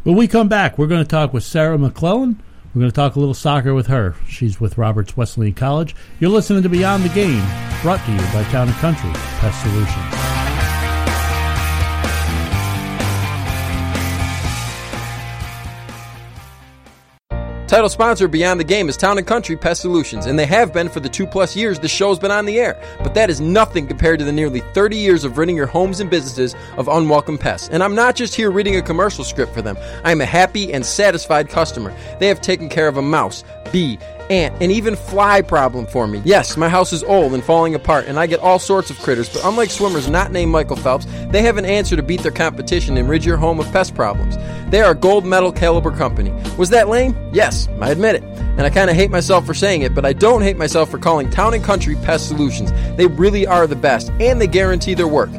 When 0.03 0.15
we 0.15 0.27
come 0.27 0.47
back, 0.47 0.77
we're 0.77 0.87
going 0.87 1.03
to 1.03 1.07
talk 1.09 1.33
with 1.33 1.43
Sarah 1.43 1.77
McClellan. 1.77 2.41
We're 2.77 2.81
going 2.81 2.91
to 2.91 2.95
talk 2.95 3.15
a 3.15 3.19
little 3.19 3.33
soccer 3.33 3.73
with 3.73 3.87
her. 3.87 4.13
She's 4.27 4.61
with 4.61 4.77
Roberts 4.77 5.17
Wesleyan 5.17 5.55
College. 5.55 5.95
You're 6.19 6.29
listening 6.29 6.61
to 6.61 6.69
Beyond 6.69 7.03
the 7.03 7.09
Game, 7.09 7.43
brought 7.81 8.05
to 8.05 8.11
you 8.11 8.19
by 8.19 8.43
Town 8.51 8.67
and 8.67 8.77
Country 8.77 9.09
Pest 9.39 9.63
Solutions. 9.63 10.36
Title 17.67 17.89
sponsor 17.89 18.29
Beyond 18.29 18.61
the 18.61 18.63
Game 18.63 18.87
is 18.87 18.95
Town 18.95 19.17
and 19.17 19.27
Country 19.27 19.57
Pest 19.57 19.81
Solutions, 19.81 20.25
and 20.25 20.39
they 20.39 20.45
have 20.45 20.71
been 20.71 20.87
for 20.87 21.01
the 21.01 21.09
two 21.09 21.27
plus 21.27 21.53
years 21.53 21.77
the 21.77 21.89
show's 21.89 22.17
been 22.17 22.31
on 22.31 22.45
the 22.45 22.61
air. 22.61 22.81
But 23.03 23.13
that 23.15 23.29
is 23.29 23.41
nothing 23.41 23.87
compared 23.87 24.19
to 24.19 24.25
the 24.25 24.31
nearly 24.31 24.61
30 24.61 24.95
years 24.95 25.25
of 25.25 25.37
ridding 25.37 25.57
your 25.57 25.65
homes 25.65 25.99
and 25.99 26.09
businesses 26.09 26.55
of 26.77 26.87
unwelcome 26.87 27.37
pests. 27.37 27.67
And 27.69 27.83
I'm 27.83 27.93
not 27.93 28.15
just 28.15 28.35
here 28.35 28.51
reading 28.51 28.77
a 28.77 28.81
commercial 28.81 29.25
script 29.25 29.53
for 29.53 29.61
them. 29.61 29.77
I 30.05 30.13
am 30.13 30.21
a 30.21 30.25
happy 30.25 30.71
and 30.71 30.85
satisfied 30.85 31.49
customer. 31.49 31.93
They 32.19 32.29
have 32.29 32.39
taken 32.39 32.69
care 32.69 32.87
of 32.87 32.95
a 32.95 33.01
mouse, 33.01 33.43
bee, 33.73 33.99
ant, 34.29 34.55
and 34.61 34.71
even 34.71 34.95
fly 34.95 35.41
problem 35.41 35.85
for 35.85 36.07
me. 36.07 36.21
Yes, 36.25 36.57
my 36.57 36.69
house 36.69 36.93
is 36.93 37.03
old 37.03 37.33
and 37.33 37.43
falling 37.43 37.75
apart, 37.75 38.05
and 38.07 38.19
I 38.19 38.27
get 38.27 38.39
all 38.39 38.59
sorts 38.59 38.89
of 38.89 38.99
critters, 38.99 39.29
but 39.29 39.43
unlike 39.45 39.69
swimmers 39.69 40.09
not 40.09 40.31
named 40.31 40.51
Michael 40.51 40.75
Phelps, 40.75 41.05
they 41.29 41.41
have 41.41 41.57
an 41.57 41.65
answer 41.65 41.95
to 41.95 42.03
beat 42.03 42.21
their 42.21 42.31
competition 42.31 42.97
and 42.97 43.09
rid 43.09 43.25
your 43.25 43.37
home 43.37 43.59
of 43.59 43.71
pest 43.71 43.95
problems. 43.95 44.37
They 44.69 44.81
are 44.81 44.91
a 44.91 44.95
gold 44.95 45.25
medal 45.25 45.51
caliber 45.51 45.91
company. 45.91 46.31
Was 46.57 46.69
that 46.69 46.89
lame? 46.89 47.15
Yes, 47.33 47.67
I 47.81 47.91
admit 47.91 48.15
it. 48.15 48.23
And 48.23 48.61
I 48.61 48.69
kind 48.69 48.89
of 48.89 48.95
hate 48.95 49.11
myself 49.11 49.45
for 49.45 49.53
saying 49.53 49.83
it, 49.83 49.93
but 49.93 50.05
I 50.05 50.13
don't 50.13 50.41
hate 50.41 50.57
myself 50.57 50.89
for 50.89 50.97
calling 50.97 51.29
Town 51.29 51.53
and 51.53 51.63
Country 51.63 51.95
Pest 51.97 52.27
Solutions. 52.27 52.71
They 52.97 53.07
really 53.07 53.45
are 53.45 53.67
the 53.67 53.75
best, 53.75 54.09
and 54.19 54.41
they 54.41 54.47
guarantee 54.47 54.93
their 54.93 55.07
work. 55.07 55.29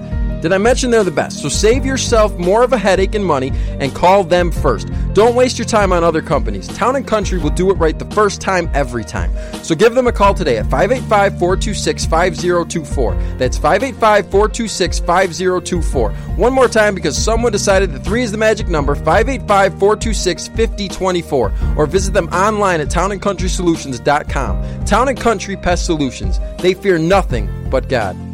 Did 0.40 0.52
I 0.52 0.58
mention 0.58 0.90
they're 0.90 1.02
the 1.02 1.10
best? 1.10 1.42
So 1.42 1.48
save 1.48 1.84
yourself 1.84 2.36
more 2.38 2.62
of 2.62 2.72
a 2.72 2.78
headache 2.78 3.14
and 3.16 3.24
money 3.24 3.50
and 3.80 3.92
call 3.94 4.22
them 4.22 4.52
first. 4.52 4.88
Don't 5.12 5.34
waste 5.34 5.58
your 5.58 5.66
time 5.66 5.92
on 5.92 6.04
other 6.04 6.22
companies. 6.22 6.68
Town 6.68 6.94
and 6.94 7.06
Country 7.06 7.38
will 7.38 7.50
do 7.50 7.70
it 7.70 7.74
right 7.74 7.98
the 7.98 8.04
first 8.14 8.40
time, 8.40 8.70
every 8.72 9.04
time. 9.04 9.32
So 9.64 9.74
give 9.74 9.94
them 9.94 10.06
a 10.06 10.12
call 10.12 10.34
today 10.34 10.58
at 10.58 10.64
585 10.66 11.38
426 11.38 12.06
5024. 12.06 13.14
That's 13.36 13.56
585 13.56 14.30
426 14.30 14.98
5024. 15.00 16.10
One 16.36 16.52
more 16.52 16.68
time 16.68 16.94
because 16.94 17.16
someone 17.16 17.50
decided 17.50 17.92
that 17.92 18.04
3 18.04 18.22
is 18.22 18.30
the 18.30 18.38
magic 18.38 18.68
number 18.68 18.94
585 18.94 19.72
426 19.78 20.48
5024. 20.48 21.52
Or 21.76 21.86
visit 21.86 22.12
them 22.12 22.28
online 22.28 22.80
at 22.80 22.88
townandcountrysolutions.com. 22.88 24.84
Town 24.84 25.08
and 25.08 25.18
Country 25.18 25.56
Pest 25.56 25.84
Solutions. 25.84 26.38
They 26.58 26.74
fear 26.74 26.98
nothing 26.98 27.48
but 27.70 27.88
God. 27.88 28.27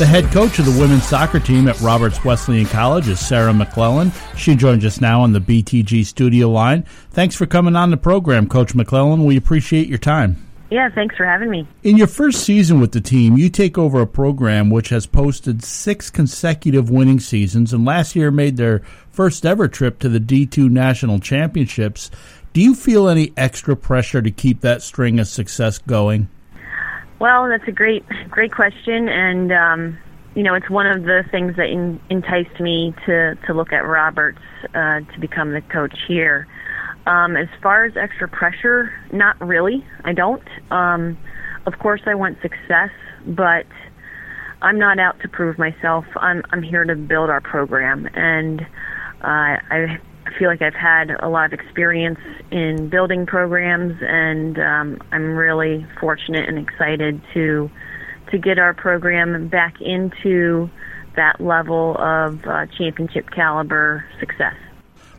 The 0.00 0.06
head 0.06 0.32
coach 0.32 0.58
of 0.58 0.64
the 0.64 0.80
women's 0.80 1.06
soccer 1.06 1.38
team 1.38 1.68
at 1.68 1.78
Roberts 1.82 2.24
Wesleyan 2.24 2.64
College 2.64 3.06
is 3.06 3.20
Sarah 3.20 3.52
McClellan. 3.52 4.12
She 4.34 4.56
joins 4.56 4.82
us 4.86 4.98
now 4.98 5.20
on 5.20 5.34
the 5.34 5.40
BTG 5.40 6.06
studio 6.06 6.48
line. 6.48 6.84
Thanks 7.10 7.36
for 7.36 7.44
coming 7.44 7.76
on 7.76 7.90
the 7.90 7.98
program, 7.98 8.48
Coach 8.48 8.74
McClellan. 8.74 9.26
We 9.26 9.36
appreciate 9.36 9.88
your 9.88 9.98
time. 9.98 10.42
Yeah, 10.70 10.88
thanks 10.88 11.18
for 11.18 11.26
having 11.26 11.50
me. 11.50 11.68
In 11.82 11.98
your 11.98 12.06
first 12.06 12.44
season 12.44 12.80
with 12.80 12.92
the 12.92 13.02
team, 13.02 13.36
you 13.36 13.50
take 13.50 13.76
over 13.76 14.00
a 14.00 14.06
program 14.06 14.70
which 14.70 14.88
has 14.88 15.04
posted 15.04 15.62
six 15.62 16.08
consecutive 16.08 16.88
winning 16.88 17.20
seasons 17.20 17.74
and 17.74 17.84
last 17.84 18.16
year 18.16 18.30
made 18.30 18.56
their 18.56 18.80
first 19.10 19.44
ever 19.44 19.68
trip 19.68 19.98
to 19.98 20.08
the 20.08 20.18
D2 20.18 20.70
National 20.70 21.18
Championships. 21.18 22.10
Do 22.54 22.62
you 22.62 22.74
feel 22.74 23.06
any 23.06 23.34
extra 23.36 23.76
pressure 23.76 24.22
to 24.22 24.30
keep 24.30 24.62
that 24.62 24.80
string 24.80 25.20
of 25.20 25.28
success 25.28 25.76
going? 25.76 26.30
Well, 27.20 27.50
that's 27.50 27.68
a 27.68 27.72
great, 27.72 28.02
great 28.30 28.50
question, 28.50 29.08
and 29.10 29.52
um, 29.52 29.98
you 30.34 30.42
know, 30.42 30.54
it's 30.54 30.70
one 30.70 30.86
of 30.86 31.02
the 31.02 31.22
things 31.30 31.54
that 31.56 31.68
in, 31.68 32.00
enticed 32.08 32.58
me 32.58 32.94
to 33.04 33.36
to 33.46 33.52
look 33.52 33.74
at 33.74 33.86
Roberts 33.86 34.40
uh, 34.74 35.00
to 35.00 35.20
become 35.20 35.52
the 35.52 35.60
coach 35.60 35.96
here. 36.08 36.48
Um, 37.06 37.36
as 37.36 37.48
far 37.62 37.84
as 37.84 37.94
extra 37.96 38.26
pressure, 38.26 38.90
not 39.12 39.38
really. 39.38 39.84
I 40.04 40.14
don't. 40.14 40.42
Um, 40.70 41.18
of 41.66 41.78
course, 41.78 42.00
I 42.06 42.14
want 42.14 42.40
success, 42.40 42.90
but 43.26 43.66
I'm 44.62 44.78
not 44.78 44.98
out 44.98 45.20
to 45.20 45.28
prove 45.28 45.58
myself. 45.58 46.06
I'm 46.16 46.42
I'm 46.52 46.62
here 46.62 46.84
to 46.84 46.96
build 46.96 47.28
our 47.28 47.42
program, 47.42 48.08
and 48.14 48.62
uh, 48.62 49.60
I 49.70 50.00
feel 50.40 50.48
like 50.48 50.62
I've 50.62 50.74
had 50.74 51.10
a 51.10 51.28
lot 51.28 51.52
of 51.52 51.60
experience 51.60 52.18
in 52.50 52.88
building 52.88 53.26
programs, 53.26 54.00
and 54.00 54.58
um, 54.58 54.98
I'm 55.12 55.36
really 55.36 55.86
fortunate 56.00 56.48
and 56.48 56.58
excited 56.58 57.20
to 57.34 57.70
to 58.30 58.38
get 58.38 58.58
our 58.58 58.72
program 58.72 59.48
back 59.48 59.80
into 59.82 60.70
that 61.16 61.40
level 61.40 61.96
of 61.98 62.42
uh, 62.46 62.66
championship 62.78 63.30
caliber 63.30 64.04
success. 64.18 64.54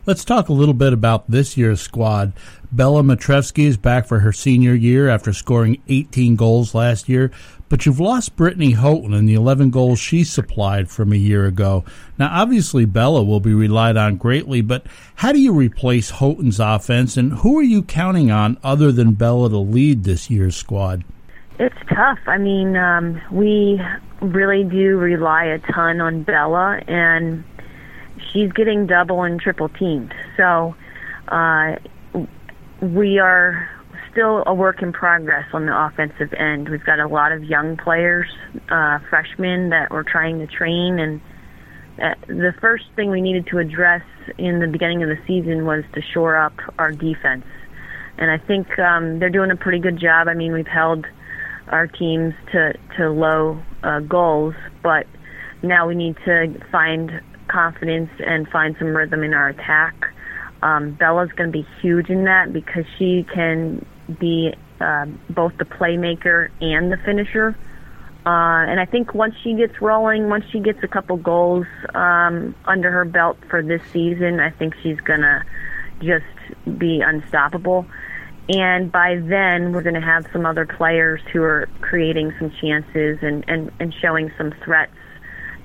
Let's 0.06 0.24
talk 0.24 0.48
a 0.48 0.52
little 0.52 0.74
bit 0.74 0.92
about 0.92 1.30
this 1.30 1.56
year's 1.56 1.80
squad. 1.80 2.32
Bella 2.72 3.02
Matrevsky 3.02 3.66
is 3.66 3.76
back 3.76 4.06
for 4.06 4.20
her 4.20 4.32
senior 4.32 4.74
year 4.74 5.08
after 5.08 5.32
scoring 5.32 5.80
18 5.88 6.34
goals 6.34 6.74
last 6.74 7.08
year, 7.08 7.30
but 7.72 7.86
you've 7.86 7.98
lost 7.98 8.36
Brittany 8.36 8.72
Houghton 8.72 9.14
and 9.14 9.26
the 9.26 9.32
11 9.32 9.70
goals 9.70 9.98
she 9.98 10.24
supplied 10.24 10.90
from 10.90 11.10
a 11.10 11.16
year 11.16 11.46
ago. 11.46 11.86
Now, 12.18 12.28
obviously, 12.30 12.84
Bella 12.84 13.24
will 13.24 13.40
be 13.40 13.54
relied 13.54 13.96
on 13.96 14.18
greatly, 14.18 14.60
but 14.60 14.84
how 15.14 15.32
do 15.32 15.40
you 15.40 15.54
replace 15.54 16.10
Houghton's 16.10 16.60
offense, 16.60 17.16
and 17.16 17.32
who 17.32 17.58
are 17.58 17.62
you 17.62 17.82
counting 17.82 18.30
on 18.30 18.58
other 18.62 18.92
than 18.92 19.12
Bella 19.12 19.48
to 19.48 19.56
lead 19.56 20.04
this 20.04 20.28
year's 20.28 20.54
squad? 20.54 21.02
It's 21.58 21.74
tough. 21.88 22.18
I 22.26 22.36
mean, 22.36 22.76
um, 22.76 23.18
we 23.30 23.80
really 24.20 24.64
do 24.64 24.98
rely 24.98 25.44
a 25.44 25.58
ton 25.58 26.02
on 26.02 26.24
Bella, 26.24 26.78
and 26.86 27.42
she's 28.30 28.52
getting 28.52 28.86
double 28.86 29.22
and 29.22 29.40
triple 29.40 29.70
teamed. 29.70 30.12
So 30.36 30.74
uh, 31.28 31.76
we 32.82 33.18
are 33.18 33.66
still 34.12 34.44
a 34.46 34.54
work 34.54 34.82
in 34.82 34.92
progress 34.92 35.46
on 35.52 35.66
the 35.66 35.76
offensive 35.86 36.32
end. 36.34 36.68
We've 36.68 36.84
got 36.84 37.00
a 37.00 37.08
lot 37.08 37.32
of 37.32 37.42
young 37.42 37.76
players, 37.76 38.28
uh, 38.70 38.98
freshmen 39.10 39.70
that 39.70 39.90
we're 39.90 40.04
trying 40.04 40.38
to 40.38 40.46
train, 40.46 40.98
and 40.98 41.20
uh, 42.00 42.14
the 42.26 42.54
first 42.60 42.84
thing 42.94 43.10
we 43.10 43.20
needed 43.20 43.46
to 43.48 43.58
address 43.58 44.02
in 44.38 44.60
the 44.60 44.66
beginning 44.66 45.02
of 45.02 45.08
the 45.08 45.18
season 45.26 45.66
was 45.66 45.84
to 45.94 46.02
shore 46.12 46.36
up 46.36 46.54
our 46.78 46.92
defense. 46.92 47.44
And 48.18 48.30
I 48.30 48.38
think 48.38 48.78
um, 48.78 49.18
they're 49.18 49.30
doing 49.30 49.50
a 49.50 49.56
pretty 49.56 49.78
good 49.78 49.98
job. 49.98 50.28
I 50.28 50.34
mean, 50.34 50.52
we've 50.52 50.66
held 50.66 51.06
our 51.68 51.86
teams 51.86 52.34
to 52.52 52.74
to 52.96 53.10
low 53.10 53.62
uh, 53.82 54.00
goals, 54.00 54.54
but 54.82 55.06
now 55.62 55.88
we 55.88 55.94
need 55.94 56.16
to 56.24 56.54
find 56.70 57.20
confidence 57.48 58.10
and 58.18 58.48
find 58.48 58.76
some 58.78 58.88
rhythm 58.88 59.22
in 59.22 59.34
our 59.34 59.48
attack. 59.48 59.94
Um, 60.62 60.92
Bella's 60.92 61.30
going 61.32 61.50
to 61.50 61.52
be 61.52 61.66
huge 61.80 62.08
in 62.08 62.24
that 62.24 62.52
because 62.52 62.84
she 62.98 63.26
can 63.34 63.84
be 64.18 64.54
uh, 64.80 65.06
both 65.30 65.56
the 65.58 65.64
playmaker 65.64 66.50
and 66.60 66.92
the 66.92 66.96
finisher. 66.98 67.56
Uh, 68.24 68.66
and 68.68 68.78
I 68.78 68.84
think 68.84 69.14
once 69.14 69.34
she 69.42 69.54
gets 69.54 69.80
rolling, 69.80 70.28
once 70.28 70.44
she 70.50 70.60
gets 70.60 70.78
a 70.82 70.88
couple 70.88 71.16
goals 71.16 71.66
um, 71.94 72.54
under 72.66 72.90
her 72.90 73.04
belt 73.04 73.36
for 73.50 73.62
this 73.62 73.82
season, 73.92 74.38
I 74.38 74.50
think 74.50 74.74
she's 74.82 75.00
going 75.00 75.22
to 75.22 75.42
just 76.00 76.78
be 76.78 77.00
unstoppable. 77.00 77.86
And 78.48 78.90
by 78.92 79.16
then, 79.16 79.72
we're 79.72 79.82
going 79.82 79.94
to 79.94 80.00
have 80.00 80.26
some 80.32 80.46
other 80.46 80.66
players 80.66 81.20
who 81.32 81.42
are 81.42 81.68
creating 81.80 82.32
some 82.38 82.52
chances 82.60 83.18
and, 83.22 83.44
and, 83.48 83.72
and 83.80 83.94
showing 83.94 84.32
some 84.36 84.52
threats 84.64 84.92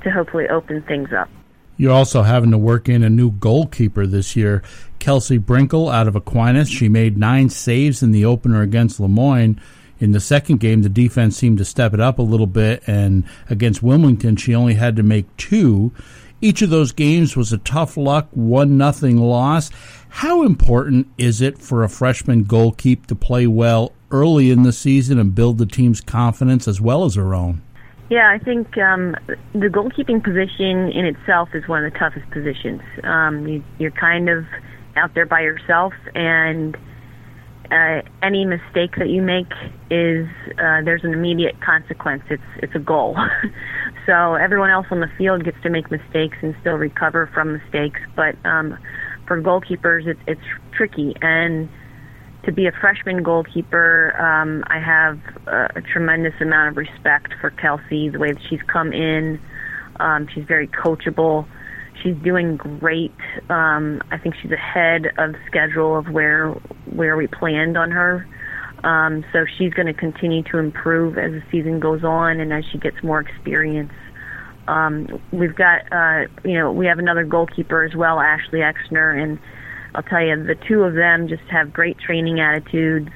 to 0.04 0.12
hopefully 0.12 0.48
open 0.48 0.82
things 0.84 1.12
up. 1.12 1.30
You're 1.76 1.94
also 1.94 2.24
having 2.24 2.52
to 2.52 2.58
work 2.58 2.90
in 2.90 3.04
a 3.04 3.10
new 3.10 3.32
goalkeeper 3.32 4.08
this 4.08 4.36
year. 4.36 4.64
Kelsey 5.00 5.40
Brinkle 5.40 5.94
out 5.94 6.08
of 6.08 6.16
Aquinas. 6.16 6.70
She 6.70 6.90
made 6.90 7.18
nine 7.18 7.50
saves 7.50 8.04
in 8.04 8.12
the 8.12 8.26
opener 8.26 8.62
against 8.62 9.00
Le 9.00 9.08
Moyne. 9.08 9.60
In 10.00 10.12
the 10.12 10.20
second 10.20 10.60
game, 10.60 10.84
the 10.84 10.90
defense 10.90 11.36
seemed 11.36 11.58
to 11.58 11.66
step 11.66 11.94
it 11.94 12.00
up 12.00 12.20
a 12.20 12.24
little 12.24 12.48
bit, 12.48 12.84
and 12.86 13.24
against 13.50 13.82
Wilmington, 13.82 14.36
she 14.36 14.54
only 14.54 14.76
had 14.76 14.96
to 14.96 15.04
make 15.04 15.36
two. 15.38 15.92
Each 16.40 16.62
of 16.62 16.70
those 16.70 16.92
games 16.92 17.36
was 17.36 17.52
a 17.52 17.58
tough 17.58 17.98
luck, 17.98 18.28
one 18.32 18.78
nothing 18.78 19.18
loss. 19.18 19.72
How 20.10 20.44
important 20.44 21.08
is 21.18 21.42
it 21.42 21.58
for 21.58 21.84
a 21.84 21.90
freshman 21.90 22.44
goalkeeper 22.44 23.08
to 23.08 23.16
play 23.16 23.48
well 23.48 23.92
early 24.12 24.52
in 24.52 24.62
the 24.62 24.72
season 24.72 25.18
and 25.18 25.34
build 25.34 25.58
the 25.58 25.66
team's 25.66 26.00
confidence 26.00 26.68
as 26.68 26.80
well 26.80 27.06
as 27.06 27.16
her 27.16 27.34
own? 27.34 27.62
Yeah, 28.10 28.30
I 28.30 28.38
think 28.38 28.78
um, 28.78 29.16
the 29.54 29.68
goalkeeping 29.68 30.24
position 30.24 30.92
in 30.92 31.06
itself 31.06 31.50
is 31.54 31.68
one 31.68 31.84
of 31.84 31.92
the 31.92 32.00
toughest 32.00 32.30
positions. 32.30 32.82
Um, 33.04 33.48
you, 33.48 33.64
you're 33.80 33.92
kind 33.92 34.30
of 34.30 34.46
out 34.98 35.14
there 35.14 35.26
by 35.26 35.42
yourself, 35.42 35.94
and 36.16 36.76
uh, 37.72 38.02
any 38.22 38.46
mistake 38.46 38.96
that 38.98 39.10
you 39.10 39.22
make 39.22 39.52
is 39.90 40.28
uh, 40.58 40.82
there's 40.84 41.04
an 41.04 41.14
immediate 41.14 41.60
consequence. 41.62 42.24
It's 42.30 42.44
it's 42.58 42.76
a 42.76 42.80
goal. 42.80 43.18
so 44.06 44.36
everyone 44.36 44.70
else 44.70 44.88
on 44.92 45.00
the 45.00 45.12
field 45.18 45.44
gets 45.44 45.62
to 45.64 45.70
make 45.70 45.90
mistakes 45.92 46.38
and 46.42 46.56
still 46.62 46.76
recover 46.76 47.30
from 47.34 47.54
mistakes, 47.54 48.00
but 48.16 48.36
um, 48.46 48.78
for 49.28 49.42
goalkeepers, 49.42 50.08
it, 50.08 50.18
it's 50.28 50.42
tricky 50.72 51.16
and 51.22 51.70
to 52.48 52.54
be 52.54 52.66
a 52.66 52.72
freshman 52.72 53.24
goalkeeper, 53.24 54.16
um, 54.18 54.64
I 54.68 54.80
have 54.80 55.20
a, 55.48 55.80
a 55.80 55.82
tremendous 55.82 56.34
amount 56.40 56.70
of 56.70 56.78
respect 56.78 57.34
for 57.42 57.50
Kelsey, 57.50 58.08
the 58.08 58.20
way 58.20 58.32
that 58.32 58.42
she's 58.50 58.62
come 58.68 58.94
in. 58.94 59.38
Um, 60.00 60.28
she's 60.34 60.46
very 60.46 60.70
coachable. 60.70 61.46
She's 62.02 62.16
doing 62.18 62.58
great. 62.58 63.16
Um, 63.50 64.02
I 64.12 64.18
think 64.18 64.36
she's 64.42 64.52
ahead 64.52 65.08
of 65.18 65.36
schedule 65.48 65.98
of 65.98 66.08
where 66.10 66.52
where 66.92 67.18
we 67.18 67.28
planned 67.28 67.78
on 67.78 67.92
her. 67.92 68.28
Um, 68.84 69.26
so 69.34 69.46
she's 69.58 69.74
going 69.74 69.88
to 69.88 69.94
continue 69.94 70.44
to 70.44 70.60
improve 70.60 71.18
as 71.18 71.32
the 71.32 71.44
season 71.52 71.80
goes 71.80 72.04
on 72.04 72.40
and 72.40 72.54
as 72.54 72.64
she 72.72 72.78
gets 72.78 73.02
more 73.04 73.20
experience. 73.20 73.92
Um, 74.68 75.22
we've 75.32 75.56
got, 75.56 75.92
uh, 75.92 76.28
you 76.44 76.58
know, 76.58 76.72
we 76.72 76.86
have 76.88 77.00
another 77.00 77.24
goalkeeper 77.24 77.84
as 77.84 77.96
well, 77.96 78.20
Ashley 78.20 78.60
Exner, 78.60 79.22
and 79.22 79.40
I'll 79.96 80.04
tell 80.04 80.22
you, 80.22 80.44
the 80.44 80.56
two 80.56 80.84
of 80.84 80.94
them 80.94 81.28
just 81.28 81.44
have 81.50 81.74
great 81.74 81.98
training 81.98 82.40
attitudes. 82.40 83.10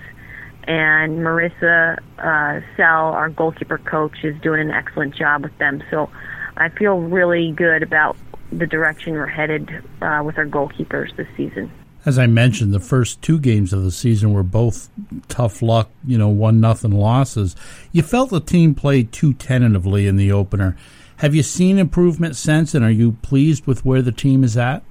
And 0.64 1.20
Marissa 1.20 1.98
uh, 2.20 2.62
Sell, 2.78 3.08
our 3.14 3.30
goalkeeper 3.30 3.80
coach, 3.80 4.24
is 4.24 4.40
doing 4.42 4.62
an 4.62 4.72
excellent 4.72 5.16
job 5.16 5.44
with 5.44 5.58
them. 5.58 5.84
So 5.92 6.10
I 6.56 6.70
feel 6.70 7.00
really 7.00 7.52
good 7.52 7.84
about 7.84 8.16
the 8.52 8.68
direction 8.68 9.14
we're 9.14 9.28
headed 9.28 9.70
uh, 10.02 10.22
with 10.24 10.38
our 10.38 10.46
goalkeepers 10.46 11.16
this 11.16 11.28
season. 11.38 11.72
As 12.04 12.18
I 12.18 12.26
mentioned, 12.26 12.74
the 12.74 12.80
first 12.80 13.22
two 13.22 13.40
games 13.40 13.74
of 13.74 13.84
the 13.84 13.92
season 13.92 14.34
were 14.34 14.44
both 14.44 14.90
tough 15.28 15.62
luck, 15.62 15.90
you 16.06 16.18
know, 16.18 16.30
one 16.30 16.60
nothing 16.60 16.92
losses. 16.92 17.56
You 17.92 18.02
felt 18.02 18.32
the 18.32 18.40
team 18.40 18.74
played 18.74 19.12
too 19.12 19.34
tentatively 19.34 20.08
in 20.08 20.16
the 20.16 20.32
opener. 20.32 20.76
Have 21.18 21.36
you 21.36 21.44
seen 21.44 21.78
improvement 21.78 22.36
since, 22.36 22.74
and 22.74 22.84
are 22.84 22.90
you 22.90 23.12
pleased 23.22 23.68
with 23.68 23.86
where 23.86 24.02
the 24.02 24.12
team 24.12 24.44
is 24.44 24.58
at? 24.58 24.82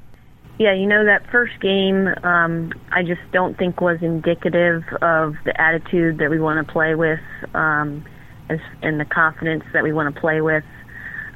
Yeah, 0.60 0.74
you 0.74 0.86
know 0.86 1.04
that 1.04 1.28
first 1.32 1.58
game, 1.60 2.06
um, 2.22 2.72
I 2.92 3.02
just 3.02 3.22
don't 3.32 3.58
think 3.58 3.80
was 3.80 3.98
indicative 4.02 4.84
of 5.02 5.34
the 5.44 5.58
attitude 5.60 6.18
that 6.18 6.30
we 6.30 6.38
want 6.38 6.64
to 6.64 6.72
play 6.72 6.94
with, 6.94 7.18
um, 7.54 8.04
as, 8.48 8.60
and 8.82 9.00
the 9.00 9.04
confidence 9.04 9.64
that 9.72 9.82
we 9.82 9.92
want 9.92 10.14
to 10.14 10.20
play 10.20 10.40
with. 10.40 10.62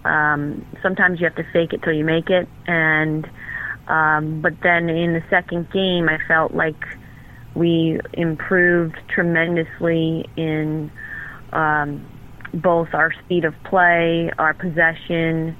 Um, 0.04 0.66
sometimes 0.82 1.20
you 1.20 1.26
have 1.26 1.36
to 1.36 1.46
fake 1.52 1.72
it 1.72 1.82
till 1.82 1.92
you 1.92 2.04
make 2.04 2.30
it, 2.30 2.48
and 2.66 3.28
um, 3.88 4.40
but 4.40 4.54
then 4.62 4.88
in 4.88 5.12
the 5.12 5.22
second 5.30 5.70
game, 5.70 6.08
I 6.08 6.18
felt 6.26 6.54
like 6.54 6.82
we 7.54 8.00
improved 8.12 8.96
tremendously 9.08 10.28
in 10.36 10.90
um, 11.52 12.04
both 12.52 12.88
our 12.92 13.12
speed 13.24 13.44
of 13.44 13.54
play, 13.64 14.30
our 14.38 14.54
possession, 14.54 15.56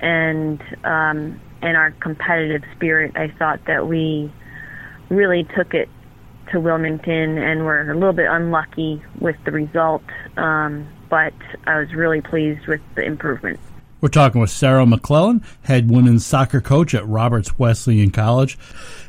and 0.00 0.62
um, 0.84 1.40
and 1.62 1.76
our 1.76 1.90
competitive 1.92 2.62
spirit, 2.76 3.12
I 3.16 3.28
thought 3.38 3.64
that 3.66 3.86
we 3.88 4.32
really 5.08 5.44
took 5.56 5.74
it 5.74 5.88
to 6.52 6.60
Wilmington 6.60 7.38
and 7.38 7.64
were 7.64 7.90
a 7.90 7.94
little 7.94 8.12
bit 8.12 8.26
unlucky 8.28 9.02
with 9.20 9.36
the 9.44 9.50
result. 9.50 10.04
Um, 10.36 10.88
but 11.10 11.34
I 11.66 11.78
was 11.80 11.92
really 11.94 12.20
pleased 12.20 12.66
with 12.66 12.80
the 12.94 13.02
improvement. 13.02 13.60
We're 14.00 14.08
talking 14.10 14.40
with 14.40 14.50
Sarah 14.50 14.86
McClellan, 14.86 15.42
head 15.62 15.90
women's 15.90 16.24
soccer 16.24 16.60
coach 16.60 16.94
at 16.94 17.04
Roberts 17.08 17.58
Wesleyan 17.58 18.12
College. 18.12 18.56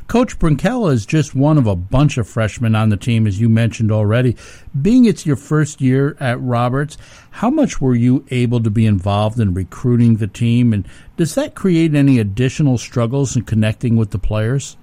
Coach 0.08 0.36
Brinkella 0.40 0.92
is 0.92 1.06
just 1.06 1.32
one 1.32 1.58
of 1.58 1.68
a 1.68 1.76
bunch 1.76 2.18
of 2.18 2.28
freshmen 2.28 2.74
on 2.74 2.88
the 2.88 2.96
team, 2.96 3.28
as 3.28 3.40
you 3.40 3.48
mentioned 3.48 3.92
already. 3.92 4.36
Being 4.82 5.04
it's 5.04 5.24
your 5.24 5.36
first 5.36 5.80
year 5.80 6.16
at 6.18 6.40
Roberts, 6.40 6.98
how 7.30 7.50
much 7.50 7.80
were 7.80 7.94
you 7.94 8.24
able 8.32 8.60
to 8.64 8.70
be 8.70 8.84
involved 8.84 9.38
in 9.38 9.54
recruiting 9.54 10.16
the 10.16 10.26
team, 10.26 10.72
and 10.72 10.84
does 11.16 11.36
that 11.36 11.54
create 11.54 11.94
any 11.94 12.18
additional 12.18 12.76
struggles 12.76 13.36
in 13.36 13.42
connecting 13.42 13.94
with 13.94 14.10
the 14.10 14.18
players? 14.18 14.76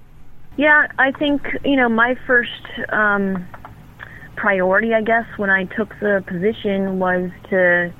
Yeah, 0.55 0.87
I 0.97 1.11
think 1.11 1.41
you 1.65 1.75
know 1.75 1.89
my 1.89 2.15
first 2.25 2.63
um, 2.93 3.45
priority, 4.37 4.93
I 4.93 5.01
guess, 5.01 5.25
when 5.35 5.49
I 5.49 5.65
took 5.65 5.89
the 5.99 6.23
position 6.25 6.97
was 6.97 7.29
to 7.49 7.91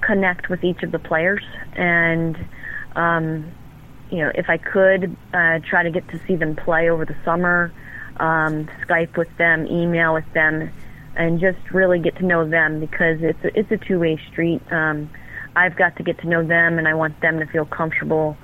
connect 0.00 0.48
with 0.48 0.62
each 0.64 0.82
of 0.82 0.92
the 0.92 0.98
players 0.98 1.42
and 1.74 2.36
um, 2.94 3.50
you 4.10 4.18
know 4.18 4.30
if 4.34 4.48
I 4.48 4.56
could 4.58 5.16
uh, 5.32 5.60
try 5.68 5.82
to 5.82 5.90
get 5.90 6.08
to 6.08 6.20
see 6.26 6.36
them 6.36 6.56
play 6.56 6.88
over 6.88 7.04
the 7.04 7.16
summer, 7.24 7.72
um, 8.18 8.68
Skype 8.86 9.16
with 9.16 9.34
them, 9.36 9.66
email 9.66 10.14
with 10.14 10.30
them, 10.32 10.70
and 11.16 11.40
just 11.40 11.58
really 11.72 11.98
get 11.98 12.16
to 12.16 12.24
know 12.24 12.48
them 12.48 12.80
because 12.80 13.18
it's 13.20 13.42
a, 13.44 13.58
it's 13.58 13.70
a 13.70 13.76
two 13.76 13.98
way 13.98 14.20
street. 14.30 14.62
Um, 14.72 15.10
I've 15.54 15.76
got 15.76 15.96
to 15.96 16.02
get 16.02 16.18
to 16.20 16.28
know 16.28 16.46
them, 16.46 16.78
and 16.78 16.86
I 16.86 16.94
want 16.94 17.20
them 17.20 17.38
to 17.40 17.46
feel 17.46 17.64
comfortable 17.64 18.36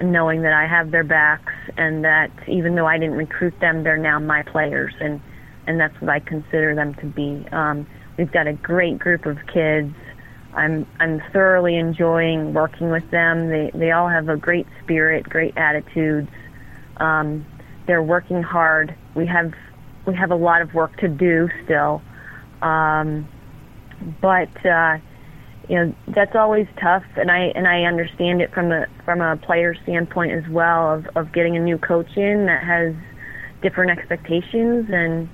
knowing 0.00 0.42
that 0.42 0.52
I 0.52 0.66
have 0.66 0.90
their 0.90 1.04
backs 1.04 1.52
and 1.76 2.04
that 2.04 2.30
even 2.46 2.74
though 2.74 2.86
I 2.86 2.98
didn't 2.98 3.16
recruit 3.16 3.58
them, 3.60 3.82
they're 3.82 3.96
now 3.96 4.18
my 4.18 4.42
players, 4.42 4.94
and 5.00 5.20
and 5.66 5.78
that's 5.78 5.98
what 6.00 6.10
I 6.10 6.20
consider 6.20 6.74
them 6.74 6.94
to 6.94 7.06
be. 7.06 7.46
Um, 7.52 7.86
we've 8.16 8.32
got 8.32 8.46
a 8.46 8.54
great 8.54 8.98
group 8.98 9.26
of 9.26 9.38
kids. 9.52 9.94
I'm 10.54 10.86
I'm 10.98 11.22
thoroughly 11.32 11.76
enjoying 11.76 12.54
working 12.54 12.90
with 12.90 13.08
them. 13.10 13.48
They 13.50 13.70
they 13.74 13.90
all 13.90 14.08
have 14.08 14.28
a 14.28 14.36
great 14.36 14.66
spirit, 14.82 15.28
great 15.28 15.56
attitudes. 15.56 16.30
Um, 16.96 17.46
they're 17.86 18.02
working 18.02 18.42
hard. 18.42 18.94
We 19.14 19.26
have 19.26 19.52
we 20.06 20.14
have 20.14 20.30
a 20.30 20.36
lot 20.36 20.62
of 20.62 20.74
work 20.74 20.96
to 20.98 21.08
do 21.08 21.48
still, 21.64 22.02
um, 22.62 23.28
but 24.20 24.66
uh, 24.66 24.98
you 25.68 25.76
know 25.76 25.94
that's 26.08 26.34
always 26.34 26.66
tough, 26.80 27.04
and 27.16 27.30
I 27.30 27.52
and 27.54 27.68
I 27.68 27.82
understand 27.82 28.40
it 28.40 28.52
from 28.52 28.72
a 28.72 28.86
from 29.04 29.20
a 29.20 29.36
player 29.36 29.74
standpoint 29.82 30.32
as 30.32 30.48
well 30.48 30.94
of 30.94 31.06
of 31.14 31.32
getting 31.32 31.56
a 31.56 31.60
new 31.60 31.78
coach 31.78 32.16
in 32.16 32.46
that 32.46 32.64
has 32.64 32.94
different 33.62 33.90
expectations 33.98 34.86
and 34.90 35.28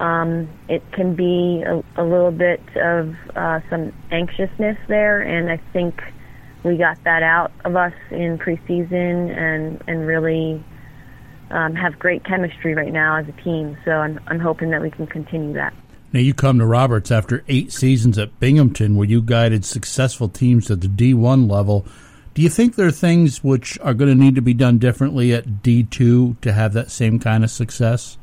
um, 0.00 0.48
it 0.68 0.82
can 0.92 1.14
be 1.14 1.62
a, 1.66 1.82
a 1.96 2.04
little 2.04 2.32
bit 2.32 2.60
of 2.76 3.14
uh, 3.36 3.60
some 3.70 3.92
anxiousness 4.10 4.76
there, 4.88 5.20
and 5.20 5.50
I 5.50 5.58
think 5.72 6.00
we 6.64 6.76
got 6.76 7.02
that 7.04 7.22
out 7.22 7.52
of 7.64 7.76
us 7.76 7.92
in 8.10 8.38
preseason, 8.38 9.36
and 9.36 9.82
and 9.86 10.06
really 10.06 10.64
um, 11.50 11.74
have 11.74 11.98
great 11.98 12.24
chemistry 12.24 12.74
right 12.74 12.92
now 12.92 13.16
as 13.18 13.28
a 13.28 13.42
team. 13.42 13.76
So 13.84 13.92
I'm 13.92 14.18
I'm 14.26 14.40
hoping 14.40 14.70
that 14.70 14.82
we 14.82 14.90
can 14.90 15.06
continue 15.06 15.52
that. 15.54 15.72
Now 16.12 16.20
you 16.20 16.34
come 16.34 16.58
to 16.58 16.66
Roberts 16.66 17.10
after 17.10 17.44
eight 17.48 17.72
seasons 17.72 18.18
at 18.18 18.38
Binghamton, 18.40 18.96
where 18.96 19.06
you 19.06 19.20
guided 19.20 19.64
successful 19.64 20.28
teams 20.28 20.70
at 20.70 20.80
the 20.80 20.88
D1 20.88 21.50
level. 21.50 21.86
Do 22.34 22.42
you 22.42 22.48
think 22.48 22.74
there 22.74 22.86
are 22.86 22.92
things 22.92 23.44
which 23.44 23.78
are 23.80 23.94
going 23.94 24.10
to 24.10 24.24
need 24.24 24.34
to 24.34 24.42
be 24.42 24.54
done 24.54 24.78
differently 24.78 25.32
at 25.32 25.62
D2 25.62 26.40
to 26.40 26.52
have 26.52 26.72
that 26.72 26.90
same 26.90 27.20
kind 27.20 27.44
of 27.44 27.50
success? 27.50 28.16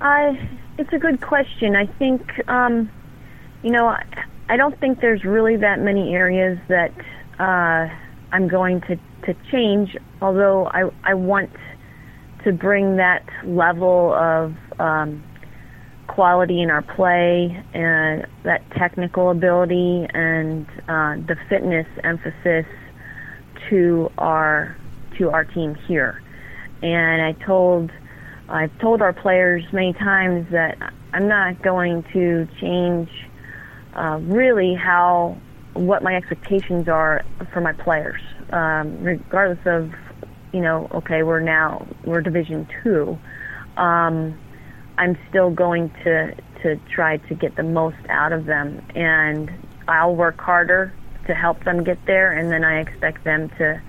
I 0.00 0.48
it's 0.78 0.92
a 0.92 0.98
good 0.98 1.20
question. 1.20 1.74
I 1.74 1.86
think, 1.86 2.22
um, 2.48 2.90
you 3.62 3.70
know, 3.70 3.88
I, 3.88 4.04
I 4.48 4.56
don't 4.56 4.78
think 4.78 5.00
there's 5.00 5.24
really 5.24 5.56
that 5.56 5.80
many 5.80 6.14
areas 6.14 6.58
that 6.68 6.92
uh, 7.38 7.92
I'm 8.32 8.48
going 8.48 8.80
to, 8.82 8.96
to 9.26 9.34
change, 9.50 9.96
although 10.22 10.66
I, 10.66 10.88
I 11.02 11.14
want 11.14 11.50
to 12.44 12.52
bring 12.52 12.96
that 12.96 13.28
level 13.44 14.14
of 14.14 14.54
um, 14.78 15.24
quality 16.06 16.62
in 16.62 16.70
our 16.70 16.82
play 16.82 17.62
and 17.74 18.26
that 18.44 18.62
technical 18.70 19.30
ability 19.30 20.06
and 20.14 20.66
uh, 20.88 21.16
the 21.26 21.36
fitness 21.48 21.86
emphasis 22.04 22.66
to 23.68 24.10
our 24.16 24.76
to 25.18 25.30
our 25.30 25.44
team 25.44 25.74
here. 25.74 26.22
And 26.80 27.20
I 27.20 27.32
told 27.44 27.90
I've 28.48 28.76
told 28.78 29.02
our 29.02 29.12
players 29.12 29.64
many 29.72 29.92
times 29.92 30.50
that 30.52 30.78
I'm 31.12 31.28
not 31.28 31.62
going 31.62 32.04
to 32.12 32.48
change 32.60 33.10
uh, 33.94 34.18
really 34.22 34.74
how 34.74 35.36
what 35.74 36.02
my 36.02 36.16
expectations 36.16 36.88
are 36.88 37.24
for 37.52 37.60
my 37.60 37.72
players, 37.72 38.20
um, 38.52 39.02
regardless 39.02 39.58
of 39.66 39.92
you 40.52 40.60
know, 40.60 40.88
okay, 40.92 41.22
we're 41.22 41.40
now 41.40 41.86
we're 42.04 42.22
Division 42.22 42.66
Two. 42.82 43.18
Um, 43.76 44.38
I'm 44.96 45.16
still 45.28 45.50
going 45.50 45.90
to 46.04 46.34
to 46.62 46.76
try 46.92 47.18
to 47.18 47.34
get 47.34 47.56
the 47.56 47.62
most 47.62 47.98
out 48.08 48.32
of 48.32 48.46
them, 48.46 48.82
and 48.94 49.50
I'll 49.86 50.16
work 50.16 50.40
harder 50.40 50.92
to 51.26 51.34
help 51.34 51.64
them 51.64 51.84
get 51.84 51.98
there, 52.06 52.32
and 52.32 52.50
then 52.50 52.64
I 52.64 52.80
expect 52.80 53.24
them 53.24 53.50
to 53.58 53.80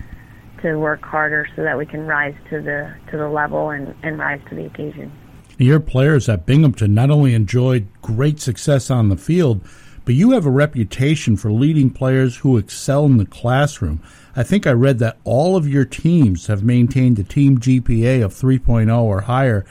to 0.62 0.76
work 0.76 1.03
harder 1.03 1.47
so 1.55 1.64
that 1.64 1.78
we 1.78 1.86
can 1.86 2.05
rise 2.05 2.36
to 2.49 2.62
the 2.62 2.93
to 3.12 3.18
the 3.18 3.28
level 3.28 3.70
and, 3.70 3.95
and 4.03 4.20
rise 4.20 4.41
to 4.49 4.55
the 4.55 4.66
occasion. 4.66 5.12
Your 5.57 5.80
players 5.80 6.30
at 6.30 6.45
Binghamton 6.45 6.93
not 6.93 7.10
only 7.10 7.34
enjoyed 7.34 7.88
great 8.01 8.39
success 8.39 8.89
on 8.89 9.10
the 9.10 9.18
field, 9.18 9.62
but 10.05 10.16
you 10.16 10.32
have 10.32 10.45
a 10.45 10.51
reputation 10.51 11.36
for 11.36 11.51
leading 11.51 11.89
players 11.89 12.38
who 12.38 12.57
excel 12.57 13.05
in 13.05 13.18
the 13.18 13.26
classroom. 13.26 14.01
I 14.36 14.43
think 14.43 14.66
I 14.66 14.72
read 14.72 14.99
that 14.99 15.18
all 15.24 15.55
of 15.55 15.68
your 15.68 15.86
teams 15.86 16.47
have 16.47 16.64
maintained 16.64 17.20
a 17.20 17.24
team 17.24 17.60
GPA 17.60 18.24
of 18.24 18.34
3.0 18.34 19.01
or 19.01 19.22
higher. 19.22 19.66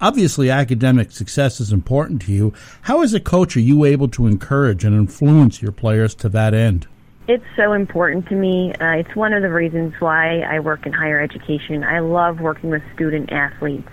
Obviously, 0.00 0.50
academic 0.50 1.12
success 1.12 1.60
is 1.60 1.72
important 1.72 2.22
to 2.22 2.32
you. 2.32 2.52
How, 2.82 3.02
as 3.02 3.14
a 3.14 3.20
coach, 3.20 3.56
are 3.56 3.60
you 3.60 3.84
able 3.84 4.08
to 4.08 4.26
encourage 4.26 4.84
and 4.84 4.96
influence 4.96 5.62
your 5.62 5.72
players 5.72 6.14
to 6.16 6.28
that 6.30 6.54
end? 6.54 6.86
It's 7.26 7.44
so 7.56 7.72
important 7.72 8.28
to 8.28 8.34
me. 8.34 8.74
Uh, 8.74 8.98
it's 8.98 9.16
one 9.16 9.32
of 9.32 9.40
the 9.40 9.48
reasons 9.48 9.94
why 9.98 10.40
I 10.40 10.60
work 10.60 10.84
in 10.84 10.92
higher 10.92 11.22
education. 11.22 11.82
I 11.82 12.00
love 12.00 12.38
working 12.38 12.68
with 12.68 12.82
student 12.94 13.32
athletes, 13.32 13.88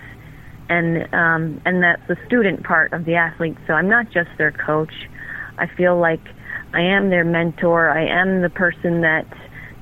and 0.68 1.08
um, 1.14 1.62
and 1.64 1.82
that's 1.82 2.06
the 2.08 2.16
student 2.26 2.62
part 2.62 2.92
of 2.92 3.06
the 3.06 3.14
athlete. 3.14 3.56
So 3.66 3.72
I'm 3.72 3.88
not 3.88 4.10
just 4.10 4.28
their 4.36 4.52
coach. 4.52 4.92
I 5.56 5.66
feel 5.66 5.98
like 5.98 6.20
I 6.74 6.82
am 6.82 7.08
their 7.08 7.24
mentor. 7.24 7.88
I 7.88 8.04
am 8.04 8.42
the 8.42 8.50
person 8.50 9.00
that 9.00 9.26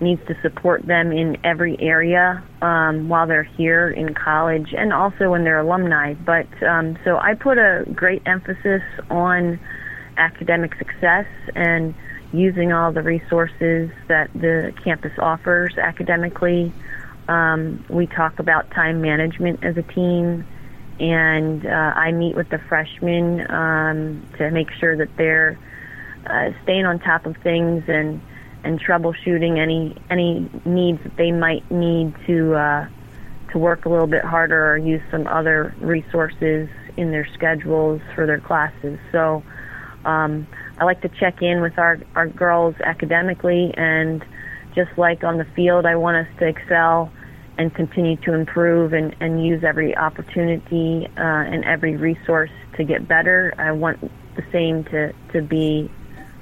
needs 0.01 0.25
to 0.29 0.41
support 0.43 0.87
them 0.87 1.11
in 1.11 1.37
every 1.45 1.77
area 1.81 2.45
um, 2.63 3.09
while 3.09 3.27
they're 3.27 3.43
here 3.43 3.91
in 3.91 4.15
college, 4.15 4.73
and 4.79 4.93
also 4.93 5.29
when 5.29 5.43
they're 5.43 5.59
alumni. 5.59 6.15
But 6.15 6.47
um, 6.63 6.97
so 7.05 7.17
I 7.17 7.35
put 7.35 7.59
a 7.59 7.85
great 7.95 8.23
emphasis 8.27 8.83
on 9.11 9.59
academic 10.17 10.77
success 10.77 11.27
and 11.57 11.97
using 12.33 12.73
all 12.73 12.93
the 12.93 13.03
resources 13.03 13.91
that 14.09 14.31
the 14.35 14.73
campus 14.85 15.13
offers 15.19 15.77
academically. 15.77 16.73
Um, 17.29 17.85
we 17.89 18.07
talk 18.07 18.39
about 18.39 18.71
time 18.71 19.01
management 19.01 19.65
as 19.65 19.77
a 19.77 19.83
team, 19.83 20.47
and 20.99 21.67
uh, 21.67 21.69
I 21.69 22.13
meet 22.13 22.37
with 22.37 22.49
the 22.49 22.59
freshmen 22.59 23.51
um, 23.51 24.27
to 24.39 24.51
make 24.51 24.71
sure 24.73 24.97
that 24.97 25.17
they're 25.17 25.59
uh, 26.27 26.51
staying 26.63 26.87
on 26.87 26.99
top 26.99 27.27
of 27.27 27.37
things 27.39 27.85
and 27.89 28.21
and 28.63 28.79
troubleshooting 28.79 29.59
any 29.59 29.97
any 30.11 30.51
needs 30.67 31.03
that 31.03 31.17
they 31.17 31.33
might 31.33 31.69
need 31.71 32.15
to 32.27 32.55
uh, 32.55 32.89
to 33.53 33.59
work 33.59 33.85
a 33.85 33.89
little 33.89 34.07
bit 34.07 34.25
harder 34.25 34.73
or 34.73 34.77
use 34.77 35.03
some 35.11 35.27
other 35.27 35.75
resources 35.81 36.69
in 36.97 37.11
their 37.11 37.27
schedules 37.35 38.01
for 38.15 38.27
their 38.27 38.41
classes. 38.41 38.99
So 39.13 39.43
um, 40.05 40.47
I 40.81 40.85
like 40.85 41.03
to 41.03 41.11
check 41.11 41.43
in 41.43 41.61
with 41.61 41.79
our, 41.79 41.99
our 42.15 42.27
girls 42.27 42.75
academically, 42.83 43.75
and 43.77 44.25
just 44.75 44.91
like 44.97 45.23
on 45.23 45.37
the 45.37 45.45
field, 45.45 45.85
I 45.85 45.97
want 45.97 46.27
us 46.27 46.39
to 46.39 46.47
excel 46.47 47.13
and 47.59 47.75
continue 47.75 48.17
to 48.17 48.33
improve 48.33 48.95
and, 48.95 49.15
and 49.21 49.45
use 49.45 49.63
every 49.63 49.95
opportunity 49.95 51.07
uh, 51.19 51.21
and 51.21 51.63
every 51.67 51.97
resource 51.97 52.51
to 52.79 52.85
get 52.85 53.07
better. 53.07 53.53
I 53.59 53.73
want 53.73 54.01
the 54.37 54.43
same 54.51 54.85
to, 54.85 55.13
to 55.33 55.43
be 55.43 55.91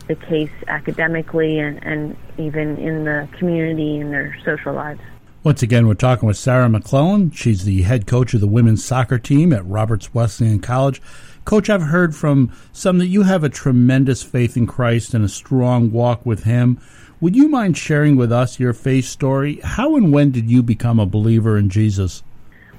the 0.06 0.14
case 0.14 0.52
academically 0.68 1.58
and, 1.58 1.84
and 1.84 2.16
even 2.38 2.76
in 2.76 3.04
the 3.04 3.28
community 3.38 3.98
and 3.98 4.12
their 4.12 4.38
social 4.44 4.72
lives. 4.72 5.00
Once 5.42 5.62
again, 5.62 5.88
we're 5.88 5.94
talking 5.94 6.28
with 6.28 6.36
Sarah 6.36 6.68
McClellan. 6.68 7.32
She's 7.32 7.64
the 7.64 7.82
head 7.82 8.06
coach 8.06 8.34
of 8.34 8.40
the 8.40 8.46
women's 8.46 8.84
soccer 8.84 9.18
team 9.18 9.52
at 9.52 9.66
Roberts 9.66 10.14
Wesleyan 10.14 10.60
College. 10.60 11.02
Coach, 11.48 11.70
I've 11.70 11.80
heard 11.80 12.14
from 12.14 12.52
some 12.74 12.98
that 12.98 13.06
you 13.06 13.22
have 13.22 13.42
a 13.42 13.48
tremendous 13.48 14.22
faith 14.22 14.54
in 14.54 14.66
Christ 14.66 15.14
and 15.14 15.24
a 15.24 15.30
strong 15.30 15.90
walk 15.90 16.26
with 16.26 16.44
Him. 16.44 16.78
Would 17.22 17.36
you 17.36 17.48
mind 17.48 17.78
sharing 17.78 18.16
with 18.16 18.30
us 18.30 18.60
your 18.60 18.74
faith 18.74 19.06
story? 19.06 19.58
How 19.64 19.96
and 19.96 20.12
when 20.12 20.30
did 20.30 20.50
you 20.50 20.62
become 20.62 21.00
a 21.00 21.06
believer 21.06 21.56
in 21.56 21.70
Jesus? 21.70 22.22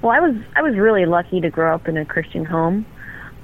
Well, 0.02 0.12
I 0.12 0.20
was 0.20 0.36
I 0.54 0.62
was 0.62 0.76
really 0.76 1.04
lucky 1.04 1.40
to 1.40 1.50
grow 1.50 1.74
up 1.74 1.88
in 1.88 1.96
a 1.96 2.04
Christian 2.04 2.44
home 2.44 2.86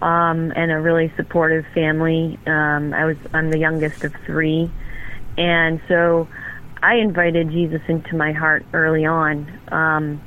um, 0.00 0.52
and 0.54 0.70
a 0.70 0.78
really 0.78 1.12
supportive 1.16 1.66
family. 1.74 2.38
Um, 2.46 2.94
I 2.94 3.06
was 3.06 3.16
I'm 3.34 3.50
the 3.50 3.58
youngest 3.58 4.04
of 4.04 4.14
three, 4.26 4.70
and 5.36 5.80
so 5.88 6.28
I 6.84 6.98
invited 6.98 7.50
Jesus 7.50 7.82
into 7.88 8.14
my 8.14 8.30
heart 8.30 8.64
early 8.72 9.04
on, 9.04 9.60
um, 9.72 10.20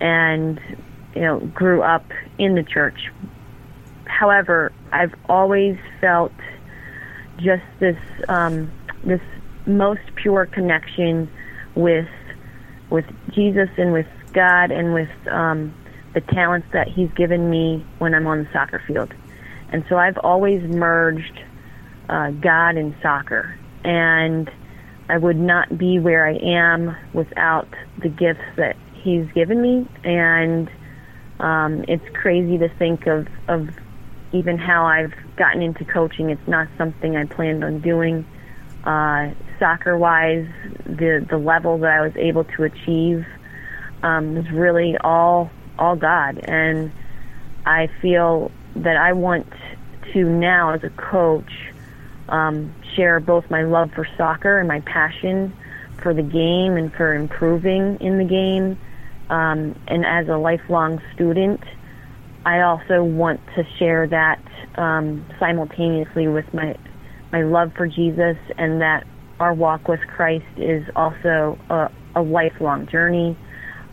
and 0.00 0.60
you 1.16 1.22
know 1.22 1.40
grew 1.40 1.82
up 1.82 2.06
in 2.38 2.54
the 2.54 2.62
church 2.62 3.10
however, 4.20 4.70
I've 4.92 5.14
always 5.30 5.78
felt 5.98 6.32
just 7.38 7.64
this 7.78 7.96
um, 8.28 8.70
this 9.02 9.22
most 9.66 10.02
pure 10.14 10.44
connection 10.44 11.30
with 11.74 12.08
with 12.90 13.06
Jesus 13.32 13.70
and 13.78 13.94
with 13.94 14.06
God 14.34 14.70
and 14.70 14.92
with 14.92 15.08
um, 15.28 15.74
the 16.12 16.20
talents 16.20 16.68
that 16.74 16.86
He's 16.86 17.10
given 17.12 17.48
me 17.48 17.84
when 17.98 18.14
I'm 18.14 18.26
on 18.26 18.44
the 18.44 18.52
soccer 18.52 18.82
field. 18.86 19.14
And 19.72 19.86
so 19.88 19.96
I've 19.96 20.18
always 20.18 20.62
merged 20.64 21.40
uh, 22.10 22.30
God 22.32 22.76
and 22.76 22.94
soccer. 23.00 23.56
And 23.84 24.50
I 25.08 25.16
would 25.16 25.38
not 25.38 25.78
be 25.78 25.98
where 25.98 26.26
I 26.26 26.36
am 26.36 26.94
without 27.14 27.68
the 28.02 28.10
gifts 28.10 28.44
that 28.56 28.76
He's 28.92 29.26
given 29.32 29.62
me, 29.62 29.88
and 30.04 30.70
um, 31.38 31.86
it's 31.88 32.04
crazy 32.14 32.58
to 32.58 32.68
think 32.68 33.06
of 33.06 33.26
of 33.48 33.70
even 34.32 34.58
how 34.58 34.86
I've 34.86 35.14
gotten 35.36 35.62
into 35.62 35.84
coaching. 35.84 36.30
It's 36.30 36.48
not 36.48 36.68
something 36.78 37.16
I 37.16 37.24
planned 37.24 37.64
on 37.64 37.80
doing. 37.80 38.26
Uh, 38.84 39.30
soccer 39.58 39.96
wise, 39.96 40.48
the 40.86 41.26
the 41.28 41.36
level 41.36 41.78
that 41.78 41.90
I 41.90 42.00
was 42.00 42.16
able 42.16 42.44
to 42.44 42.64
achieve 42.64 43.26
um, 44.02 44.34
was 44.34 44.50
really 44.50 44.96
all 44.98 45.50
all 45.78 45.96
God, 45.96 46.38
and 46.44 46.92
I 47.66 47.88
feel 48.00 48.50
that 48.76 48.96
I 48.96 49.12
want 49.12 49.46
to 50.12 50.24
now, 50.24 50.70
as 50.70 50.82
a 50.84 50.90
coach, 50.90 51.52
um, 52.28 52.74
share 52.94 53.20
both 53.20 53.50
my 53.50 53.62
love 53.62 53.90
for 53.92 54.06
soccer 54.16 54.58
and 54.58 54.68
my 54.68 54.80
passion 54.80 55.54
for 56.02 56.14
the 56.14 56.22
game 56.22 56.76
and 56.76 56.92
for 56.92 57.14
improving 57.14 57.98
in 58.00 58.18
the 58.18 58.24
game. 58.24 58.78
Um, 59.28 59.78
and 59.86 60.04
as 60.04 60.28
a 60.28 60.36
lifelong 60.36 61.00
student, 61.14 61.60
I 62.50 62.62
also 62.62 63.04
want 63.04 63.40
to 63.54 63.62
share 63.78 64.08
that 64.08 64.42
um, 64.74 65.24
simultaneously 65.38 66.26
with 66.26 66.52
my 66.52 66.76
my 67.30 67.42
love 67.44 67.72
for 67.76 67.86
Jesus 67.86 68.36
and 68.58 68.80
that 68.80 69.06
our 69.38 69.54
walk 69.54 69.86
with 69.86 70.00
Christ 70.00 70.44
is 70.56 70.84
also 70.96 71.56
a, 71.70 71.88
a 72.16 72.22
lifelong 72.22 72.88
journey 72.88 73.38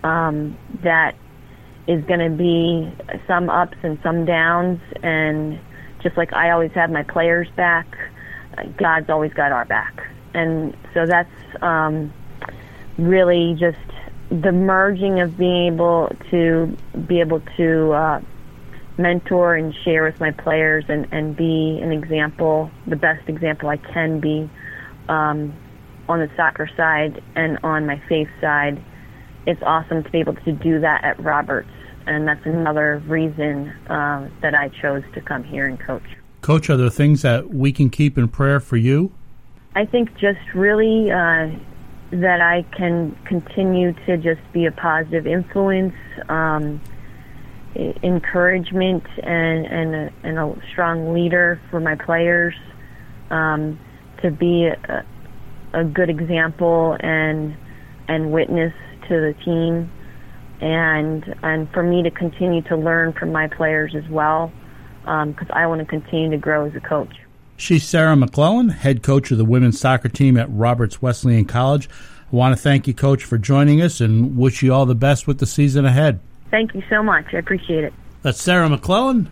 um, 0.03 0.57
that 0.81 1.13
is 1.87 2.03
going 2.05 2.19
to 2.19 2.35
be 2.35 2.91
some 3.27 3.47
ups 3.47 3.77
and 3.83 3.99
some 4.01 4.25
downs 4.25 4.79
and 5.03 5.59
just 6.01 6.17
like 6.17 6.33
I 6.33 6.49
always 6.49 6.71
have 6.71 6.89
my 6.89 7.03
players 7.03 7.47
back, 7.55 7.85
God's 8.75 9.11
always 9.11 9.33
got 9.33 9.51
our 9.51 9.65
back. 9.65 10.01
And 10.33 10.75
so 10.95 11.05
that's 11.05 11.29
um, 11.61 12.11
really 12.97 13.55
just 13.59 13.77
the 14.31 14.51
merging 14.51 15.19
of 15.19 15.37
being 15.37 15.73
able 15.73 16.11
to 16.31 16.75
be 17.07 17.19
able 17.19 17.41
to 17.57 17.91
uh, 17.91 18.21
mentor 18.97 19.55
and 19.55 19.73
share 19.83 20.03
with 20.03 20.19
my 20.19 20.31
players 20.31 20.85
and, 20.87 21.07
and 21.11 21.35
be 21.35 21.79
an 21.81 21.91
example, 21.91 22.71
the 22.87 22.95
best 22.95 23.27
example 23.29 23.69
I 23.69 23.77
can 23.77 24.19
be 24.19 24.49
um, 25.07 25.53
on 26.09 26.19
the 26.19 26.29
soccer 26.35 26.69
side 26.75 27.21
and 27.35 27.59
on 27.63 27.85
my 27.85 28.01
faith 28.09 28.29
side. 28.41 28.81
It's 29.45 29.61
awesome 29.63 30.03
to 30.03 30.09
be 30.09 30.19
able 30.19 30.35
to 30.35 30.51
do 30.51 30.79
that 30.81 31.03
at 31.03 31.21
Roberts, 31.23 31.69
and 32.05 32.27
that's 32.27 32.45
another 32.45 33.01
reason 33.07 33.69
uh, 33.89 34.29
that 34.41 34.55
I 34.55 34.69
chose 34.69 35.03
to 35.13 35.21
come 35.21 35.43
here 35.43 35.65
and 35.65 35.79
coach. 35.79 36.03
Coach, 36.41 36.69
are 36.69 36.77
there 36.77 36.89
things 36.89 37.21
that 37.21 37.53
we 37.53 37.71
can 37.71 37.89
keep 37.89 38.17
in 38.17 38.27
prayer 38.27 38.59
for 38.59 38.77
you? 38.77 39.11
I 39.75 39.85
think 39.85 40.15
just 40.17 40.39
really 40.53 41.11
uh, 41.11 41.49
that 42.11 42.41
I 42.41 42.65
can 42.75 43.17
continue 43.25 43.93
to 44.05 44.17
just 44.17 44.41
be 44.53 44.65
a 44.65 44.71
positive 44.71 45.27
influence. 45.27 45.93
Um, 46.29 46.81
encouragement 47.75 49.03
and 49.21 49.65
and 49.65 49.95
a, 49.95 50.13
and 50.23 50.39
a 50.39 50.55
strong 50.71 51.13
leader 51.13 51.61
for 51.69 51.79
my 51.79 51.95
players 51.95 52.55
um, 53.29 53.79
to 54.21 54.31
be 54.31 54.65
a, 54.65 55.05
a 55.73 55.83
good 55.83 56.09
example 56.09 56.97
and 56.99 57.55
and 58.07 58.31
witness 58.31 58.73
to 59.07 59.09
the 59.09 59.35
team 59.43 59.91
and 60.61 61.35
and 61.43 61.71
for 61.71 61.83
me 61.83 62.01
to 62.03 62.11
continue 62.11 62.61
to 62.63 62.75
learn 62.75 63.13
from 63.13 63.31
my 63.31 63.47
players 63.47 63.93
as 63.95 64.09
well 64.09 64.51
because 65.01 65.49
um, 65.49 65.53
I 65.53 65.67
want 65.67 65.79
to 65.79 65.85
continue 65.85 66.31
to 66.31 66.37
grow 66.37 66.65
as 66.65 66.75
a 66.75 66.81
coach. 66.81 67.15
She's 67.55 67.87
Sarah 67.87 68.15
McClellan, 68.15 68.69
head 68.69 69.01
coach 69.01 69.31
of 69.31 69.37
the 69.37 69.45
women's 69.45 69.79
soccer 69.79 70.09
team 70.09 70.37
at 70.37 70.47
Roberts 70.49 71.01
Wesleyan 71.01 71.45
College. 71.45 71.89
I 72.31 72.35
want 72.35 72.55
to 72.55 72.61
thank 72.61 72.87
you, 72.87 72.93
Coach, 72.93 73.23
for 73.23 73.37
joining 73.37 73.81
us 73.81 74.01
and 74.01 74.35
wish 74.35 74.61
you 74.61 74.73
all 74.73 74.85
the 74.85 74.95
best 74.95 75.27
with 75.27 75.39
the 75.39 75.45
season 75.45 75.85
ahead. 75.85 76.19
Thank 76.51 76.73
you 76.73 76.83
so 76.89 77.03
much. 77.03 77.33
I 77.33 77.37
appreciate 77.37 77.83
it. 77.83 77.93
That's 78.21 78.41
Sarah 78.41 78.69
McClellan, 78.69 79.31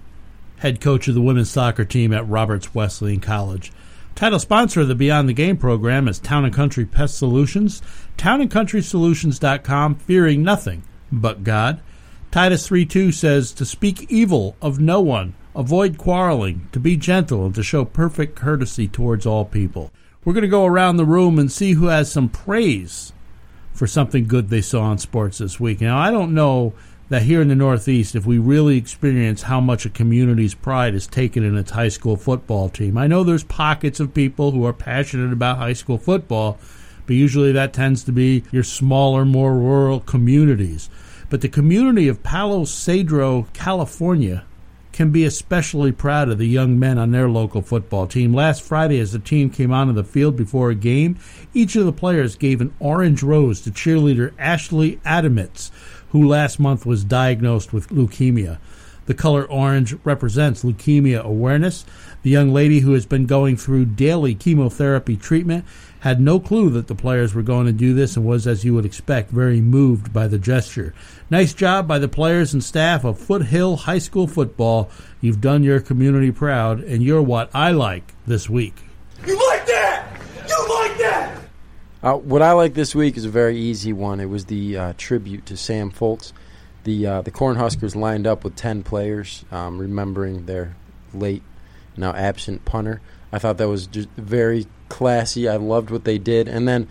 head 0.58 0.82
coach 0.82 1.08
of 1.08 1.16
the 1.16 1.22
women's 1.22 1.50
soccer 1.50 1.86
team 1.86 2.14
at 2.14 2.28
Roberts 2.28 2.74
Wesleyan 2.74 3.20
College. 3.20 3.72
Title 4.16 4.40
sponsor 4.40 4.82
of 4.82 4.88
the 4.88 4.96
Beyond 4.96 5.28
the 5.28 5.34
Game 5.34 5.58
program 5.58 6.08
is 6.08 6.20
Town 6.20 6.46
and 6.46 6.54
Country 6.54 6.86
Pest 6.86 7.18
Solutions. 7.18 7.82
TownandCountrySolutions.com, 8.18 9.96
fearing 9.96 10.42
nothing 10.42 10.84
but 11.12 11.44
God. 11.44 11.82
Titus 12.32 12.70
3.2 12.70 13.14
says, 13.14 13.52
To 13.52 13.66
speak 13.66 14.10
evil 14.10 14.56
of 14.62 14.80
no 14.80 15.02
one, 15.02 15.36
avoid 15.54 15.98
quarreling, 15.98 16.70
to 16.72 16.80
be 16.80 16.96
gentle, 16.96 17.46
and 17.46 17.56
to 17.56 17.64
show 17.64 17.84
perfect 17.84 18.36
courtesy 18.36 18.88
towards 18.88 19.26
all 19.26 19.44
people. 19.44 19.92
We're 20.24 20.34
going 20.34 20.44
to 20.44 20.48
go 20.48 20.66
around 20.66 20.96
the 20.96 21.06
room 21.06 21.38
and 21.38 21.52
see 21.52 21.74
who 21.74 21.88
has 21.88 22.12
some 22.12 22.30
praise 22.30 23.12
for 23.74 23.86
something 23.86 24.28
good 24.28 24.50
they 24.50 24.62
saw 24.62 24.92
in 24.92 24.98
sports 24.98 25.40
this 25.40 25.60
week. 25.60 25.82
Now, 25.82 25.98
I 25.98 26.10
don't 26.10 26.34
know 26.34 26.74
that 27.10 27.22
here 27.22 27.42
in 27.42 27.50
the 27.50 27.56
Northeast, 27.56 28.16
if 28.16 28.26
we 28.26 28.40
really 28.40 28.78
experience 28.78 29.44
how 29.44 29.60
much 29.60 29.86
a 29.86 29.90
community's 29.90 30.56
pride 30.56 30.96
is 30.96 31.06
taken 31.06 31.44
in 31.44 31.58
its 31.58 31.72
high 31.72 31.90
school 31.90 32.18
football 32.18 32.70
team, 32.70 32.98
I 32.98 33.08
know 33.08 33.24
there's 33.24 33.44
pockets 33.44 34.00
of 34.00 34.14
people 34.14 34.52
who 34.52 34.66
are 34.66 34.74
passionate 34.74 35.32
about 35.32 35.58
high 35.58 35.74
school 35.74 35.98
football, 35.98 36.58
but 37.06 37.16
usually 37.16 37.52
that 37.52 37.74
tends 37.74 38.04
to 38.06 38.12
be 38.12 38.44
your 38.52 38.64
smaller, 38.64 39.24
more 39.24 39.54
rural 39.54 40.00
communities. 40.00 40.90
But 41.30 41.42
the 41.42 41.50
community 41.50 42.08
of 42.08 42.24
Palo 42.24 42.64
Cedro, 42.64 43.52
California, 43.54 44.46
can 44.92 45.12
be 45.12 45.26
especially 45.26 45.92
proud 45.92 46.30
of 46.30 46.38
the 46.38 46.48
young 46.48 46.80
men 46.80 46.98
on 46.98 47.12
their 47.12 47.30
local 47.30 47.62
football 47.62 48.08
team. 48.08 48.34
Last 48.34 48.64
Friday, 48.64 49.00
as 49.00 49.12
the 49.12 49.20
team 49.20 49.50
came 49.50 49.74
onto 49.74 49.92
the 49.92 50.06
field 50.06 50.38
before 50.38 50.70
a 50.70 50.76
game, 50.76 51.20
each 51.54 51.76
of 51.76 51.86
the 51.86 51.92
players 51.92 52.38
gave 52.38 52.62
an 52.62 52.74
orange 52.80 53.22
rose 53.22 53.60
to 53.62 53.72
cheerleader 53.72 54.32
Ashley 54.40 54.96
Adamitz 55.06 55.70
who 56.16 56.26
last 56.26 56.62
month 56.62 56.86
was 56.86 57.04
diagnosed 57.04 57.74
with 57.74 57.90
leukemia. 57.90 58.58
The 59.06 59.14
color 59.14 59.44
orange 59.44 59.98
represents 60.06 60.64
leukemia 60.64 61.22
awareness. 61.22 61.84
The 62.24 62.30
young 62.30 62.54
lady 62.54 62.80
who 62.80 62.94
has 62.94 63.06
been 63.06 63.26
going 63.26 63.58
through 63.58 63.88
daily 63.88 64.34
chemotherapy 64.34 65.18
treatment 65.18 65.66
had 66.00 66.22
no 66.22 66.40
clue 66.40 66.70
that 66.70 66.88
the 66.88 66.96
players 66.96 67.34
were 67.36 67.42
going 67.42 67.66
to 67.66 67.74
do 67.74 67.94
this 67.94 68.16
and 68.16 68.26
was, 68.26 68.48
as 68.48 68.64
you 68.64 68.74
would 68.74 68.86
expect, 68.86 69.30
very 69.30 69.60
moved 69.60 70.14
by 70.14 70.30
the 70.30 70.40
gesture. 70.40 70.94
Nice 71.30 71.54
job 71.54 71.86
by 71.86 72.00
the 72.00 72.08
players 72.08 72.54
and 72.54 72.64
staff 72.64 73.04
of 73.04 73.20
Foothill 73.20 73.76
High 73.76 74.00
School 74.00 74.26
football. 74.26 74.90
You've 75.20 75.42
done 75.42 75.64
your 75.64 75.82
community 75.82 76.32
proud, 76.32 76.80
and 76.80 77.04
you're 77.04 77.22
what 77.22 77.50
I 77.54 77.72
like 77.72 78.14
this 78.26 78.50
week. 78.50 78.76
You 79.28 79.36
like 79.50 79.66
that? 79.66 80.18
You 80.48 80.76
like 80.76 80.98
that? 81.00 81.45
Uh, 82.04 82.14
what 82.16 82.42
I 82.42 82.52
like 82.52 82.74
this 82.74 82.94
week 82.94 83.18
is 83.18 83.26
a 83.26 83.30
very 83.30 83.58
easy 83.58 83.94
one. 83.94 84.20
It 84.20 84.30
was 84.30 84.46
the 84.46 84.78
uh, 84.78 84.94
tribute 84.98 85.46
to 85.48 85.58
Sam 85.58 85.92
Foltz. 85.92 86.34
The 86.84 87.08
uh, 87.08 87.22
the 87.22 87.32
Cornhuskers 87.32 87.96
lined 87.96 88.28
up 88.28 88.44
with 88.44 88.56
ten 88.56 88.84
players, 88.84 89.44
um, 89.52 89.80
remembering 89.80 90.46
their 90.46 90.76
late, 91.14 91.42
now 91.98 92.14
absent 92.14 92.64
punter. 92.64 93.02
I 93.32 93.40
thought 93.40 93.58
that 93.58 93.68
was 93.68 93.88
just 93.88 94.10
very 94.10 94.68
classy. 94.88 95.50
I 95.50 95.56
loved 95.56 95.90
what 95.90 96.04
they 96.04 96.20
did, 96.20 96.48
and 96.48 96.68
then 96.68 96.88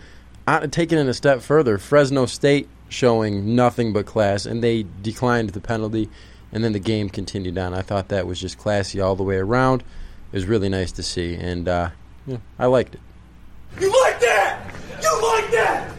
uh, 0.47 0.67
taking 0.67 0.97
it 0.97 1.07
a 1.07 1.13
step 1.13 1.41
further, 1.41 1.77
Fresno 1.77 2.25
State 2.25 2.67
showing 2.89 3.55
nothing 3.55 3.93
but 3.93 4.05
class, 4.05 4.45
and 4.45 4.61
they 4.61 4.85
declined 5.01 5.51
the 5.51 5.61
penalty, 5.61 6.09
and 6.51 6.63
then 6.63 6.73
the 6.73 6.79
game 6.79 7.09
continued 7.09 7.57
on. 7.57 7.73
I 7.73 7.81
thought 7.81 8.09
that 8.09 8.27
was 8.27 8.39
just 8.39 8.57
classy 8.57 8.99
all 8.99 9.15
the 9.15 9.23
way 9.23 9.37
around. 9.37 9.81
It 10.31 10.35
was 10.35 10.45
really 10.45 10.69
nice 10.69 10.91
to 10.93 11.03
see, 11.03 11.35
and 11.35 11.69
uh, 11.69 11.89
yeah, 12.27 12.37
I 12.59 12.65
liked 12.65 12.95
it. 12.95 13.01
You 13.79 13.91
like 14.03 14.19
that? 14.21 14.71
You 15.01 15.21
like 15.21 15.51
that? 15.51 15.91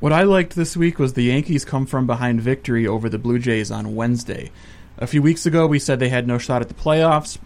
What 0.00 0.12
I 0.12 0.22
liked 0.22 0.54
this 0.54 0.76
week 0.76 0.98
was 0.98 1.12
the 1.12 1.24
Yankees 1.24 1.64
come 1.64 1.86
from 1.86 2.06
behind 2.06 2.40
victory 2.40 2.86
over 2.86 3.08
the 3.08 3.18
Blue 3.18 3.38
Jays 3.38 3.70
on 3.70 3.94
Wednesday. 3.94 4.50
A 4.98 5.06
few 5.06 5.20
weeks 5.20 5.46
ago, 5.46 5.66
we 5.66 5.78
said 5.78 5.98
they 5.98 6.08
had 6.08 6.26
no 6.26 6.38
shot 6.38 6.62
at 6.62 6.68
the 6.68 6.74
playoffs, 6.74 7.38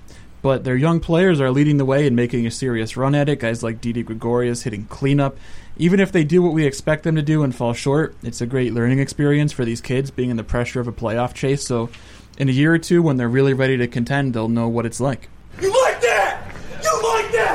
but 0.42 0.62
their 0.64 0.76
young 0.76 1.00
players 1.00 1.40
are 1.40 1.50
leading 1.50 1.78
the 1.78 1.84
way 1.84 2.06
and 2.06 2.14
making 2.14 2.46
a 2.46 2.50
serious 2.50 2.96
run 2.96 3.14
at 3.14 3.28
it. 3.28 3.40
Guys 3.40 3.62
like 3.62 3.80
Didi 3.80 4.02
Gregorius 4.02 4.62
hitting 4.62 4.84
cleanup. 4.84 5.36
Even 5.76 5.98
if 5.98 6.12
they 6.12 6.24
do 6.24 6.42
what 6.42 6.52
we 6.52 6.64
expect 6.64 7.02
them 7.02 7.16
to 7.16 7.22
do 7.22 7.42
and 7.42 7.54
fall 7.54 7.72
short, 7.72 8.14
it's 8.22 8.40
a 8.40 8.46
great 8.46 8.72
learning 8.72 8.98
experience 9.00 9.52
for 9.52 9.64
these 9.64 9.80
kids 9.80 10.10
being 10.10 10.30
in 10.30 10.36
the 10.36 10.44
pressure 10.44 10.80
of 10.80 10.86
a 10.88 10.92
playoff 10.92 11.34
chase. 11.34 11.64
So, 11.64 11.90
in 12.38 12.48
a 12.48 12.52
year 12.52 12.72
or 12.74 12.78
two, 12.78 13.02
when 13.02 13.16
they're 13.16 13.28
really 13.28 13.54
ready 13.54 13.76
to 13.78 13.88
contend, 13.88 14.32
they'll 14.34 14.48
know 14.48 14.68
what 14.68 14.86
it's 14.86 15.00
like. 15.00 15.28
You 15.60 15.70
like 15.84 16.00
that? 16.02 16.52
You 16.82 17.02
like 17.02 17.32
that? 17.32 17.49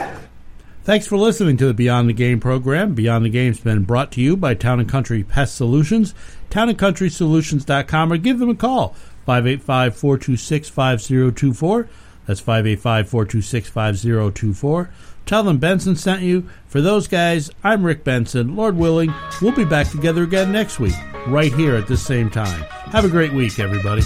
Thanks 0.85 1.07
for 1.07 1.17
listening 1.17 1.57
to 1.57 1.65
the 1.65 1.73
Beyond 1.73 2.07
the 2.07 2.13
Game 2.13 2.39
program. 2.39 2.93
Beyond 2.93 3.25
the 3.25 3.29
Game's 3.31 3.59
been 3.59 3.85
brought 3.85 4.11
to 4.11 4.21
you 4.21 4.37
by 4.37 4.53
Town 4.53 4.79
and 4.79 4.87
Country 4.87 5.23
Pest 5.23 5.55
Solutions, 5.55 6.13
townandcountrysolutions.com, 6.51 8.13
or 8.13 8.17
give 8.17 8.37
them 8.37 8.51
a 8.51 8.55
call, 8.55 8.89
585 9.25 9.97
426 9.97 10.69
5024. 10.69 11.89
That's 12.27 12.39
585 12.39 13.09
426 13.09 13.69
5024. 13.69 14.89
Tell 15.25 15.41
them 15.41 15.57
Benson 15.57 15.95
sent 15.95 16.21
you. 16.21 16.47
For 16.67 16.81
those 16.81 17.07
guys, 17.07 17.49
I'm 17.63 17.83
Rick 17.83 18.03
Benson. 18.03 18.55
Lord 18.55 18.77
willing, 18.77 19.11
we'll 19.41 19.53
be 19.53 19.65
back 19.65 19.89
together 19.89 20.21
again 20.21 20.51
next 20.51 20.79
week, 20.79 20.93
right 21.25 21.51
here 21.51 21.75
at 21.75 21.87
this 21.87 22.05
same 22.05 22.29
time. 22.29 22.61
Have 22.91 23.05
a 23.05 23.09
great 23.09 23.33
week, 23.33 23.57
everybody. 23.57 24.03